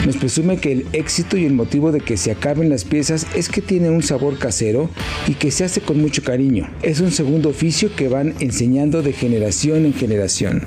[0.07, 3.51] Nos presume que el éxito y el motivo de que se acaben las piezas es
[3.51, 4.89] que tiene un sabor casero
[5.27, 6.71] y que se hace con mucho cariño.
[6.81, 10.63] Es un segundo oficio que van enseñando de generación en generación.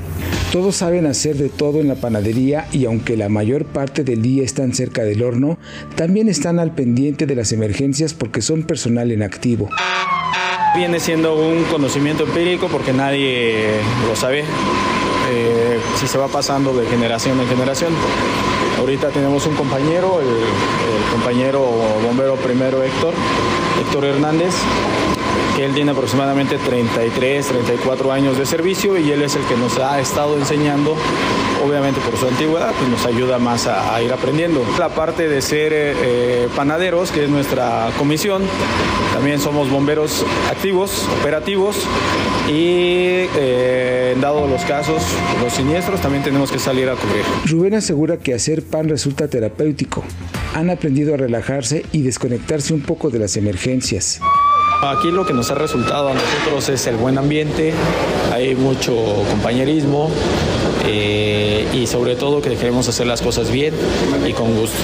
[0.51, 4.43] Todos saben hacer de todo en la panadería y aunque la mayor parte del día
[4.43, 5.57] están cerca del horno,
[5.95, 9.67] también están al pendiente de las emergencias porque son personal en activo.
[10.75, 14.45] Viene siendo un conocimiento empírico porque nadie lo sabe.
[15.31, 17.93] Eh, si se va pasando de generación en generación.
[18.79, 21.69] Ahorita tenemos un compañero, el, el compañero
[22.03, 23.13] bombero primero Héctor,
[23.81, 24.55] Héctor Hernández,
[25.61, 29.99] él tiene aproximadamente 33, 34 años de servicio y él es el que nos ha
[29.99, 30.95] estado enseñando,
[31.65, 34.63] obviamente por su antigüedad, pues nos ayuda más a, ir aprendiendo.
[34.77, 38.43] La parte de ser eh, panaderos, que es nuestra comisión,
[39.13, 41.77] también somos bomberos activos, operativos
[42.47, 45.03] y eh, dado los casos,
[45.41, 47.23] los siniestros, también tenemos que salir a cubrir.
[47.45, 50.03] Rubén asegura que hacer pan resulta terapéutico.
[50.53, 54.21] Han aprendido a relajarse y desconectarse un poco de las emergencias.
[54.81, 57.73] Aquí lo que nos ha resultado a nosotros es el buen ambiente,
[58.31, 58.95] hay mucho
[59.29, 60.09] compañerismo
[60.85, 63.73] eh, y sobre todo que queremos hacer las cosas bien
[64.25, 64.77] y con gusto.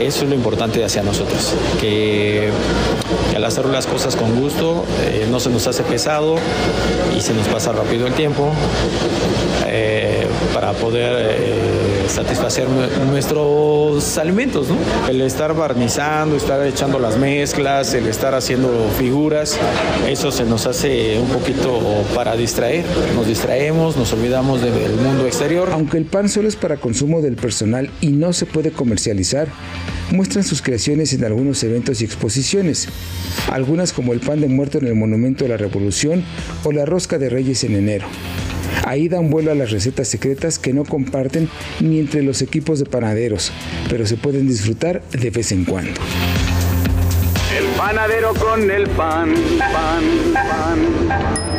[0.00, 2.48] Eso es lo importante hacia nosotros, que,
[3.34, 6.36] al hacer las cosas con gusto eh, no se nos hace pesado
[7.14, 8.50] y se nos pasa rápido el tiempo
[9.66, 11.36] eh, para poder
[12.08, 12.66] satisfacer
[13.10, 14.68] nuestros alimentos.
[14.68, 14.76] ¿no?
[15.08, 19.58] El estar barnizando, estar echando las mezclas, el estar haciendo figuras,
[20.08, 21.80] eso se nos hace un poquito
[22.14, 22.84] para distraer.
[23.14, 25.70] Nos distraemos, nos olvidamos del mundo exterior.
[25.72, 29.48] Aunque el pan solo es para consumo del personal y no se puede comercializar,
[30.10, 32.88] muestran sus creaciones en algunos eventos y exposiciones,
[33.50, 36.24] algunas como el pan de muerto en el Monumento de la Revolución
[36.64, 38.06] o la rosca de Reyes en enero.
[38.84, 41.48] Ahí dan vuelo a las recetas secretas que no comparten
[41.80, 43.52] ni entre los equipos de panaderos,
[43.88, 46.00] pero se pueden disfrutar de vez en cuando.
[47.56, 50.04] El panadero con el pan, pan,
[50.34, 51.56] pan.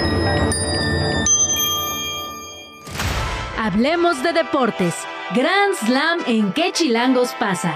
[3.57, 4.93] Hablemos de deportes.
[5.35, 7.73] Grand Slam en qué chilangos pasa.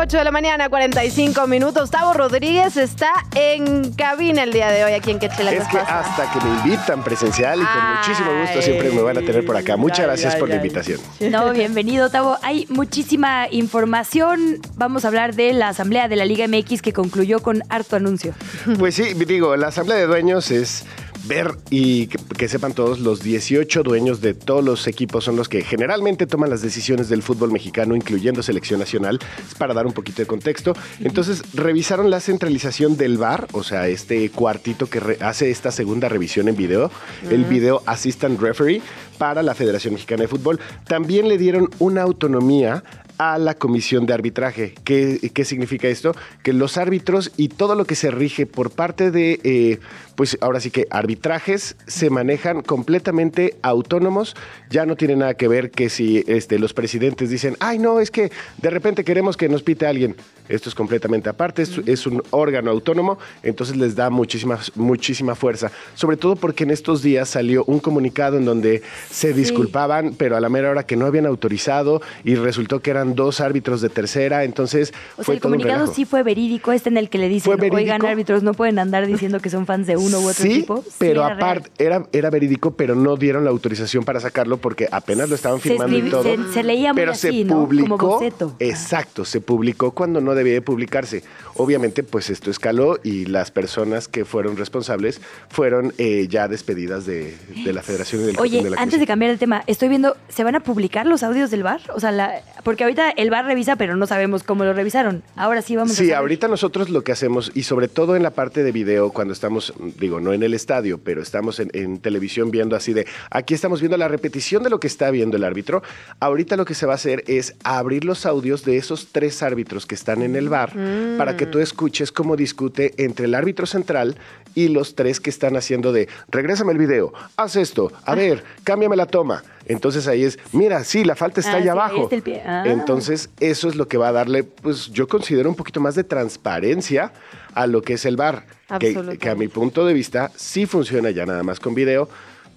[0.00, 1.90] 8 de la mañana, 45 minutos.
[1.90, 5.52] Tavo Rodríguez está en cabina el día de hoy aquí en Quechela.
[5.52, 9.20] Es que hasta que me invitan presencial y con muchísimo gusto siempre me van a
[9.20, 9.76] tener por acá.
[9.76, 11.00] Muchas gracias por la invitación.
[11.30, 12.38] No, bienvenido, Tavo.
[12.42, 14.58] Hay muchísima información.
[14.76, 18.32] Vamos a hablar de la asamblea de la Liga MX que concluyó con harto anuncio.
[18.78, 20.86] Pues sí, digo, la asamblea de dueños es
[21.26, 25.48] ver y que, que, sepan todos, los 18 dueños de todos los equipos son los
[25.48, 29.92] que generalmente toman las decisiones del fútbol mexicano, incluyendo selección nacional, es para dar un
[29.92, 30.74] poquito de contexto.
[31.00, 36.48] Entonces, revisaron la centralización del VAR, o sea, este cuartito que hace esta segunda revisión
[36.48, 37.32] en video, uh -huh.
[37.32, 38.82] el Video Assistant Referee
[39.18, 40.58] para la Federación Mexicana de Fútbol.
[40.86, 42.82] También le dieron una autonomía
[43.20, 44.72] a la comisión de arbitraje.
[44.82, 46.14] ¿Qué, qué significa esto?
[46.42, 49.78] Que los árbitros y todo lo que se rige por parte de, eh,
[50.14, 54.34] pues ahora sí que arbitrajes se manejan completamente autónomos.
[54.70, 58.10] Ya no tiene nada que ver que si este, los presidentes dicen, ay no, es
[58.10, 60.16] que de repente queremos que nos pite alguien.
[60.50, 65.70] Esto es completamente aparte, es, es un órgano autónomo, entonces les da muchísima, muchísima fuerza.
[65.94, 70.40] Sobre todo porque en estos días salió un comunicado en donde se disculpaban, pero a
[70.40, 74.44] la mera hora que no habían autorizado y resultó que eran dos árbitros de tercera,
[74.44, 75.94] entonces O sea, fue el todo un comunicado relajo.
[75.94, 79.40] sí fue verídico, este en el que le dicen, oigan árbitros, no pueden andar diciendo
[79.40, 80.82] que son fans de uno u otro Sí, equipo.
[80.86, 85.28] Sí, pero aparte era, era verídico, pero no dieron la autorización para sacarlo porque apenas
[85.28, 86.22] lo estaban Se firmando y todo.
[86.24, 87.54] se- se leía muy pero así, se ¿no?
[87.54, 88.56] Como publicó, boceto.
[88.58, 91.22] exacto, se publicó cuando no debía de publicarse.
[91.54, 97.36] Obviamente, pues esto escaló y las personas que fueron responsables fueron eh, ya despedidas de,
[97.64, 100.16] de la Federación y del Oye, de la antes de cambiar el tema, estoy viendo,
[100.28, 101.80] ¿se van a publicar los audios del bar?
[101.94, 105.22] O sea, la, porque ahorita el bar revisa, pero no sabemos cómo lo revisaron.
[105.36, 108.30] Ahora sí vamos a Sí, ahorita nosotros lo que hacemos, y sobre todo en la
[108.30, 112.50] parte de video, cuando estamos, digo, no en el estadio, pero estamos en, en televisión
[112.50, 115.82] viendo así de, aquí estamos viendo la repetición de lo que está viendo el árbitro,
[116.20, 119.86] ahorita lo que se va a hacer es abrir los audios de esos tres árbitros
[119.86, 121.16] que están en el bar Mm.
[121.18, 124.16] para que tú escuches cómo discute entre el árbitro central
[124.54, 128.96] y los tres que están haciendo de, regrésame el video, haz esto, a ver, cámbiame
[128.96, 129.42] la toma.
[129.66, 132.02] Entonces ahí es, mira, sí, la falta está Ah, sí, ahí abajo.
[132.04, 132.42] está el pie.
[132.44, 132.64] Ah.
[132.66, 136.02] Entonces, eso es lo que va a darle, pues yo considero un poquito más de
[136.02, 137.12] transparencia
[137.54, 138.44] a lo que es el bar.
[138.78, 142.08] Que, que a mi punto de vista sí funciona ya nada más con video.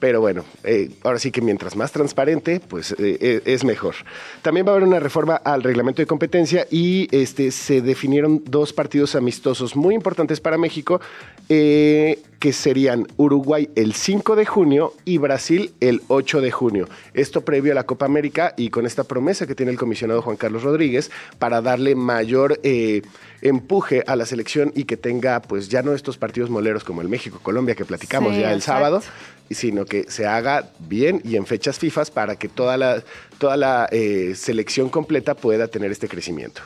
[0.04, 3.96] Pero bueno, eh, ahora sí que mientras más transparente, pues eh, eh, es mejor.
[4.42, 8.74] También va a haber una reforma al reglamento de competencia y este, se definieron dos
[8.74, 11.00] partidos amistosos muy importantes para México,
[11.48, 16.90] que serían Uruguay el 5 de junio y Brasil el 8 de junio.
[17.14, 20.36] Esto previo a la Copa América y con esta promesa que tiene el comisionado Juan
[20.36, 22.60] Carlos Rodríguez para darle mayor
[23.44, 27.10] empuje a la selección y que tenga pues ya no estos partidos moleros como el
[27.10, 28.80] México-Colombia que platicamos Sí, ya el exacto.
[28.80, 29.04] sábado,
[29.52, 33.04] sino que se haga bien y en fechas FIFAs para que toda la,
[33.38, 36.62] toda la eh, selección completa pueda tener este crecimiento.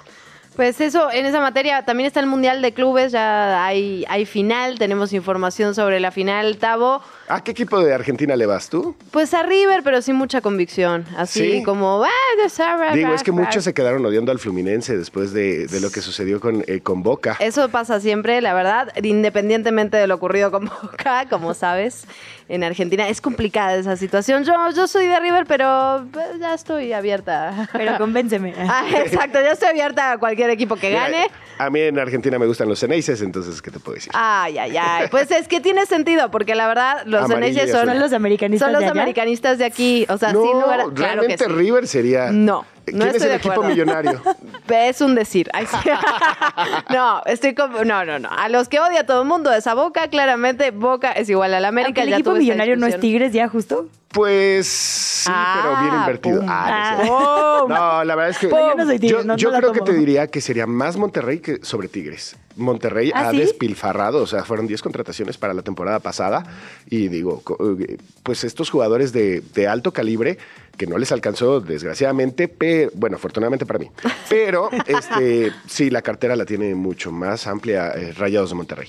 [0.56, 4.78] Pues eso, en esa materia también está el Mundial de Clubes, ya hay, hay final,
[4.80, 7.02] tenemos información sobre la final, Tavo.
[7.30, 8.96] ¿A qué equipo de Argentina le vas tú?
[9.12, 11.64] Pues a River, pero sin mucha convicción, así Sí.
[11.64, 12.02] como...
[12.06, 13.38] "Ah, Digo, es que ra".
[13.38, 17.04] muchos se quedaron odiando al Fluminense después de, de lo que sucedió con, eh, con
[17.04, 17.36] Boca.
[17.40, 22.06] Eso pasa siempre, la verdad, independientemente de lo ocurrido con Boca, como sabes,
[22.48, 23.10] en Argentina.
[23.10, 24.46] Es complicada esa situación.
[24.46, 27.68] Yo, yo soy de River, pero pues, ya estoy abierta.
[27.74, 28.54] Pero convénceme.
[28.58, 31.28] Ah, exacto, ya estoy abierta a cualquier equipo que Mira, gane.
[31.60, 34.12] A mí en Argentina me gustan los Ceneices, entonces, ¿qué te puedo decir?
[34.16, 35.08] Ay, ay, ay.
[35.10, 38.80] Pues es que tiene sentido, porque la verdad, los son, ¿Son los americanistas son los
[38.82, 38.92] de allá?
[39.02, 40.06] americanistas de aquí.
[40.10, 41.50] O sea, no, sin lugar a- claro que realmente sí.
[41.52, 42.32] River sería...
[42.32, 43.70] No, ¿Quién no es estoy el de equipo acuerdo.
[43.72, 44.22] millonario?
[44.70, 45.50] Es un decir.
[45.54, 45.78] Ay, sí.
[46.94, 47.72] no, estoy con...
[47.88, 48.30] No, no, no.
[48.30, 51.88] A los que odia todo el mundo esa Boca, claramente Boca es igual al América.
[51.88, 53.00] Aunque el ya equipo millonario no es.
[53.00, 53.88] Tigres ya justo.
[54.10, 55.30] Pues sí,
[55.62, 56.44] pero bien Ah, invertido.
[56.48, 56.98] Ah.
[57.02, 57.66] Ah.
[57.68, 58.50] No, la verdad es que.
[58.50, 60.66] Yo no soy Tigres, yo, no- yo no la creo que te diría que sería
[60.66, 62.36] más Monterrey que sobre Tigres.
[62.56, 63.38] Monterrey ¿Ah, ha sí?
[63.38, 66.44] despilfarrado, o sea, fueron 10 contrataciones para la temporada pasada
[66.90, 67.44] y digo,
[67.80, 70.40] eh, pues estos jugadores de, de alto calibre
[70.78, 73.90] que no les alcanzó desgraciadamente, pero bueno, afortunadamente para mí.
[74.30, 78.88] Pero este sí, la cartera la tiene mucho más amplia eh, Rayados de Monterrey.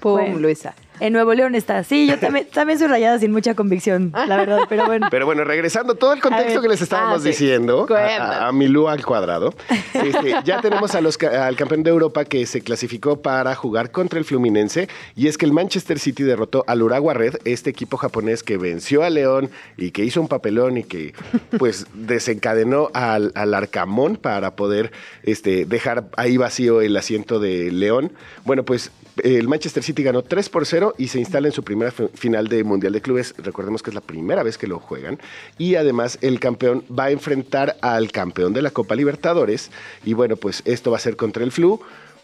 [0.00, 0.38] Pum, Bueno.
[0.38, 0.74] Luisa.
[1.00, 1.84] En Nuevo León está.
[1.84, 5.06] Sí, yo también, también soy rayada sin mucha convicción, la verdad, pero bueno.
[5.12, 7.28] Pero bueno, regresando todo el contexto que les estábamos Ah, sí.
[7.28, 9.54] diciendo, a, a, Milú al cuadrado,
[9.94, 14.18] este, ya tenemos a los, al campeón de Europa que se clasificó para jugar contra
[14.18, 18.42] el Fluminense y es que el Manchester City derrotó al Urawa Red, este equipo japonés
[18.42, 21.14] que venció a León y que hizo un papelón y que
[21.60, 24.90] pues desencadenó al, al Arcamón para poder
[25.22, 28.10] este, dejar ahí vacío el asiento de León.
[28.44, 28.90] Bueno, pues
[29.24, 32.48] el Manchester City ganó 3 por 0 y se instala en su primera fi- final
[32.48, 33.34] de Mundial de Clubes.
[33.38, 35.18] Recordemos que es la primera vez que lo juegan.
[35.58, 39.70] Y además el campeón va a enfrentar al campeón de la Copa Libertadores.
[40.04, 41.80] Y bueno, pues esto va a ser contra el Flu.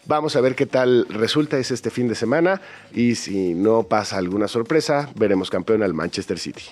[0.07, 2.61] Vamos a ver qué tal resulta es este fin de semana.
[2.93, 6.63] Y si no pasa alguna sorpresa, veremos campeón al Manchester City.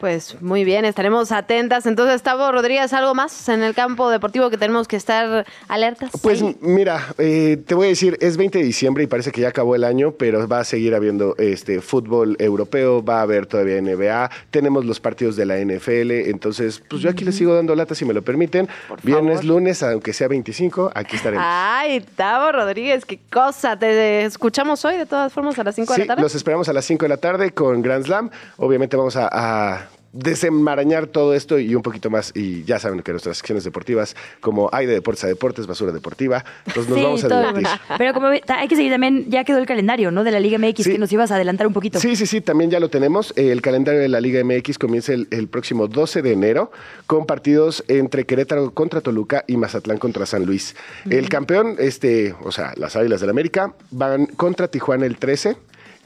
[0.00, 1.84] Pues muy bien, estaremos atentas.
[1.86, 6.10] Entonces, Tavo Rodríguez, ¿algo más en el campo deportivo que tenemos que estar alertas?
[6.22, 6.56] Pues ahí?
[6.60, 9.74] mira, eh, te voy a decir, es 20 de diciembre y parece que ya acabó
[9.74, 14.30] el año, pero va a seguir habiendo este fútbol europeo, va a haber todavía NBA,
[14.52, 18.04] tenemos los partidos de la NFL, entonces pues yo aquí les sigo dando lata si
[18.04, 18.68] me lo permiten.
[19.02, 21.44] Viernes, lunes, aunque sea 25, aquí estaremos.
[21.48, 23.76] Ay, Tavo Rodríguez, qué cosa.
[23.76, 26.22] Te escuchamos hoy, de todas formas, a las 5 de Sí, la tarde.
[26.22, 28.30] los esperamos a las 5 de la tarde con Grand Slam.
[28.58, 32.32] Obviamente vamos a, a desenmarañar todo esto y un poquito más.
[32.34, 36.44] Y ya saben que nuestras secciones deportivas, como hay de deportes a deportes, basura deportiva,
[36.74, 37.66] pues nos Sí, vamos a divertir.
[37.98, 40.24] Pero como hay que seguir también, ya quedó el calendario, ¿no?
[40.24, 40.92] De la Liga MX, Sí.
[40.92, 41.98] que nos ibas a adelantar un poquito.
[42.00, 43.32] Sí, sí, sí, también ya lo tenemos.
[43.36, 46.70] El calendario de la Liga MX comienza el, el próximo 12 de enero
[47.06, 50.74] con partidos entre Querétaro contra Toluca y Mazatlán contra San Luis.
[51.10, 55.56] El campeón, este, o sea, las Águilas del América, van contra Tijuana el 13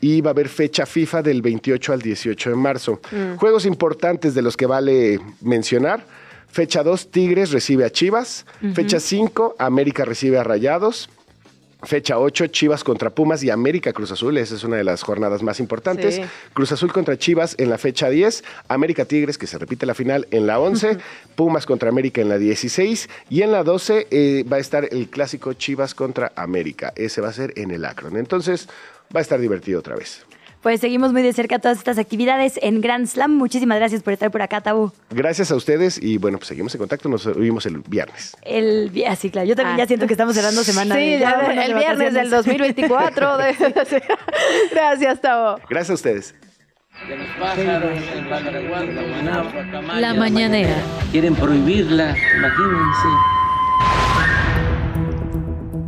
[0.03, 3.01] y va a haber fecha FIFA del 28 al 18 de marzo.
[3.12, 3.37] Mm.
[3.37, 6.05] Juegos importantes de los que vale mencionar.
[6.49, 8.45] Fecha 2, Tigres recibe a Chivas.
[8.74, 11.09] Fecha 5, América recibe a Rayados.
[11.85, 14.37] Fecha 8, Chivas contra Pumas y América Cruz Azul.
[14.39, 16.16] Esa es una de las jornadas más importantes.
[16.16, 16.23] Sí.
[16.53, 18.43] Cruz Azul contra Chivas en la fecha 10.
[18.69, 20.99] América Tigres, que se repite la final, en la 11.
[21.37, 23.09] Pumas contra América en la 16.
[23.31, 26.93] Y en la 12 eh, va a estar el clásico Chivas contra América.
[26.97, 28.16] Ese va a ser en el Akron.
[28.16, 28.69] Entonces
[29.14, 30.24] va a estar divertido otra vez.
[30.62, 33.32] Pues seguimos muy de cerca todas estas actividades en Grand Slam.
[33.36, 34.93] Muchísimas gracias por estar por acá, Tabu.
[35.10, 37.09] Gracias a ustedes y bueno, pues seguimos en contacto.
[37.09, 38.36] Nos oímos el viernes.
[38.43, 39.48] El vi- sí, claro.
[39.48, 40.94] Yo también ya siento que estamos cerrando semana.
[40.94, 42.30] Sí, de- ya el de viernes del vacaciones.
[42.30, 43.39] 2024.
[43.39, 44.02] de-
[44.70, 45.59] Gracias, Tavo.
[45.68, 46.34] Gracias a ustedes.
[49.98, 50.76] La mañanera.
[51.10, 53.09] Quieren prohibirla, imagínense.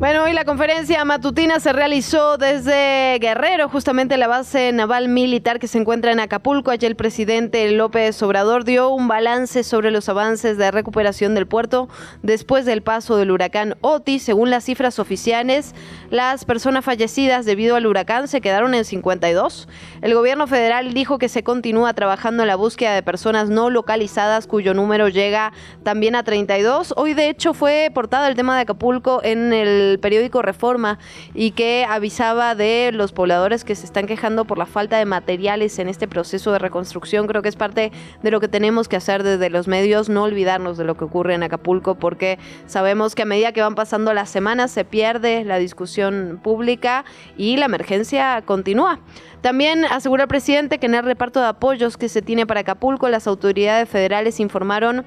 [0.04, 5.66] Bueno, hoy la conferencia matutina se realizó desde Guerrero, justamente la base naval militar que
[5.66, 6.70] se encuentra en Acapulco.
[6.70, 11.88] Allí el presidente López Obrador dio un balance sobre los avances de recuperación del puerto
[12.22, 14.22] después del paso del huracán Otis.
[14.22, 15.74] Según las cifras oficiales,
[16.10, 19.68] las personas fallecidas debido al huracán se quedaron en 52.
[20.02, 24.46] El gobierno federal dijo que se continúa trabajando en la búsqueda de personas no localizadas
[24.48, 26.92] cuyo número llega también a 32.
[26.94, 30.98] Hoy de hecho fue portada el tema de Acapulco en el periódico Reforma
[31.34, 35.78] y que avisaba de los pobladores que se están quejando por la falta de materiales
[35.78, 37.26] en este proceso de reconstrucción.
[37.26, 37.92] Creo que es parte
[38.22, 41.34] de lo que tenemos que hacer desde los medios, no olvidarnos de lo que ocurre
[41.34, 45.58] en Acapulco porque sabemos que a medida que van pasando las semanas se pierde la
[45.58, 47.04] discusión pública
[47.36, 49.00] y la emergencia continúa.
[49.40, 53.08] También asegura el presidente que en el reparto de apoyos que se tiene para Acapulco,
[53.08, 55.04] las autoridades federales informaron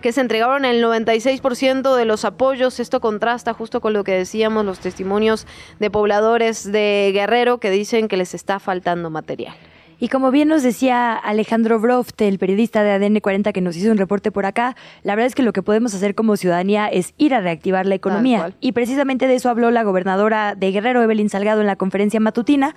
[0.00, 2.80] que se entregaron el 96% de los apoyos.
[2.80, 5.46] Esto contrasta justo con lo que decíamos, los testimonios
[5.78, 9.54] de pobladores de Guerrero que dicen que les está faltando material.
[10.02, 13.90] Y como bien nos decía Alejandro Broft, el periodista de ADN 40 que nos hizo
[13.92, 17.12] un reporte por acá, la verdad es que lo que podemos hacer como ciudadanía es
[17.18, 18.54] ir a reactivar la economía.
[18.60, 22.74] Y precisamente de eso habló la gobernadora de Guerrero, Evelyn Salgado, en la conferencia matutina.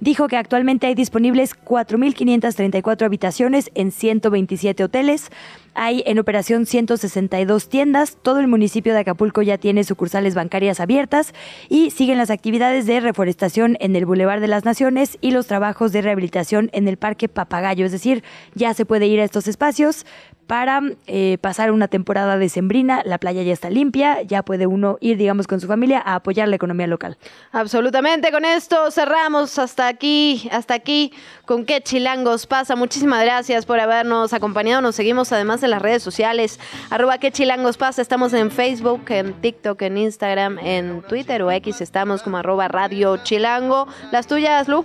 [0.00, 5.30] Dijo que actualmente hay disponibles 4.534 habitaciones en 127 hoteles.
[5.78, 8.16] Hay en operación 162 tiendas.
[8.22, 11.34] Todo el municipio de Acapulco ya tiene sucursales bancarias abiertas
[11.68, 15.92] y siguen las actividades de reforestación en el Boulevard de las Naciones y los trabajos
[15.92, 17.84] de rehabilitación en el Parque Papagayo.
[17.84, 18.24] Es decir,
[18.54, 20.06] ya se puede ir a estos espacios
[20.46, 23.02] para eh, pasar una temporada decembrina.
[23.04, 26.48] La playa ya está limpia, ya puede uno ir, digamos, con su familia a apoyar
[26.48, 27.18] la economía local.
[27.52, 31.12] Absolutamente, con esto cerramos hasta aquí, hasta aquí
[31.46, 32.76] con qué chilangos pasa.
[32.76, 34.82] Muchísimas gracias por habernos acompañado.
[34.82, 36.60] Nos seguimos además en las redes sociales,
[36.90, 38.02] arroba qué chilangos pasa.
[38.02, 41.80] Estamos en Facebook, en TikTok, en Instagram, en Twitter o X.
[41.80, 43.86] Estamos como arroba radio chilango.
[44.10, 44.84] Las tuyas, Lu.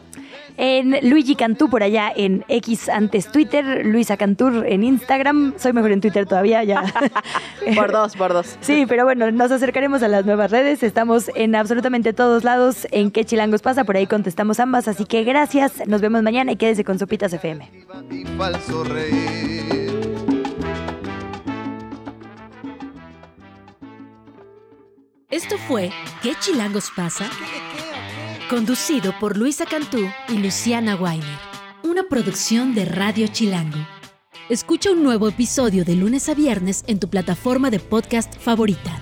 [0.57, 5.53] En Luigi Cantú por allá en X antes Twitter, Luisa Cantur en Instagram.
[5.57, 6.83] Soy mejor en Twitter todavía, ya.
[7.75, 8.57] por dos, por dos.
[8.61, 10.83] Sí, pero bueno, nos acercaremos a las nuevas redes.
[10.83, 12.87] Estamos en absolutamente todos lados.
[12.91, 14.87] En qué chilangos pasa, por ahí contestamos ambas.
[14.87, 17.71] Así que gracias, nos vemos mañana y quédese con Sopitas FM.
[25.29, 25.91] Esto fue
[26.21, 27.29] ¿Qué chilangos pasa?
[28.49, 31.39] Conducido por Luisa Cantú y Luciana Weiner.
[31.83, 33.79] Una producción de Radio Chilango.
[34.49, 38.99] Escucha un nuevo episodio de lunes a viernes en tu plataforma de podcast favorita.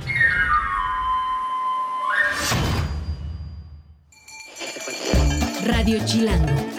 [5.66, 6.79] Radio Chilango.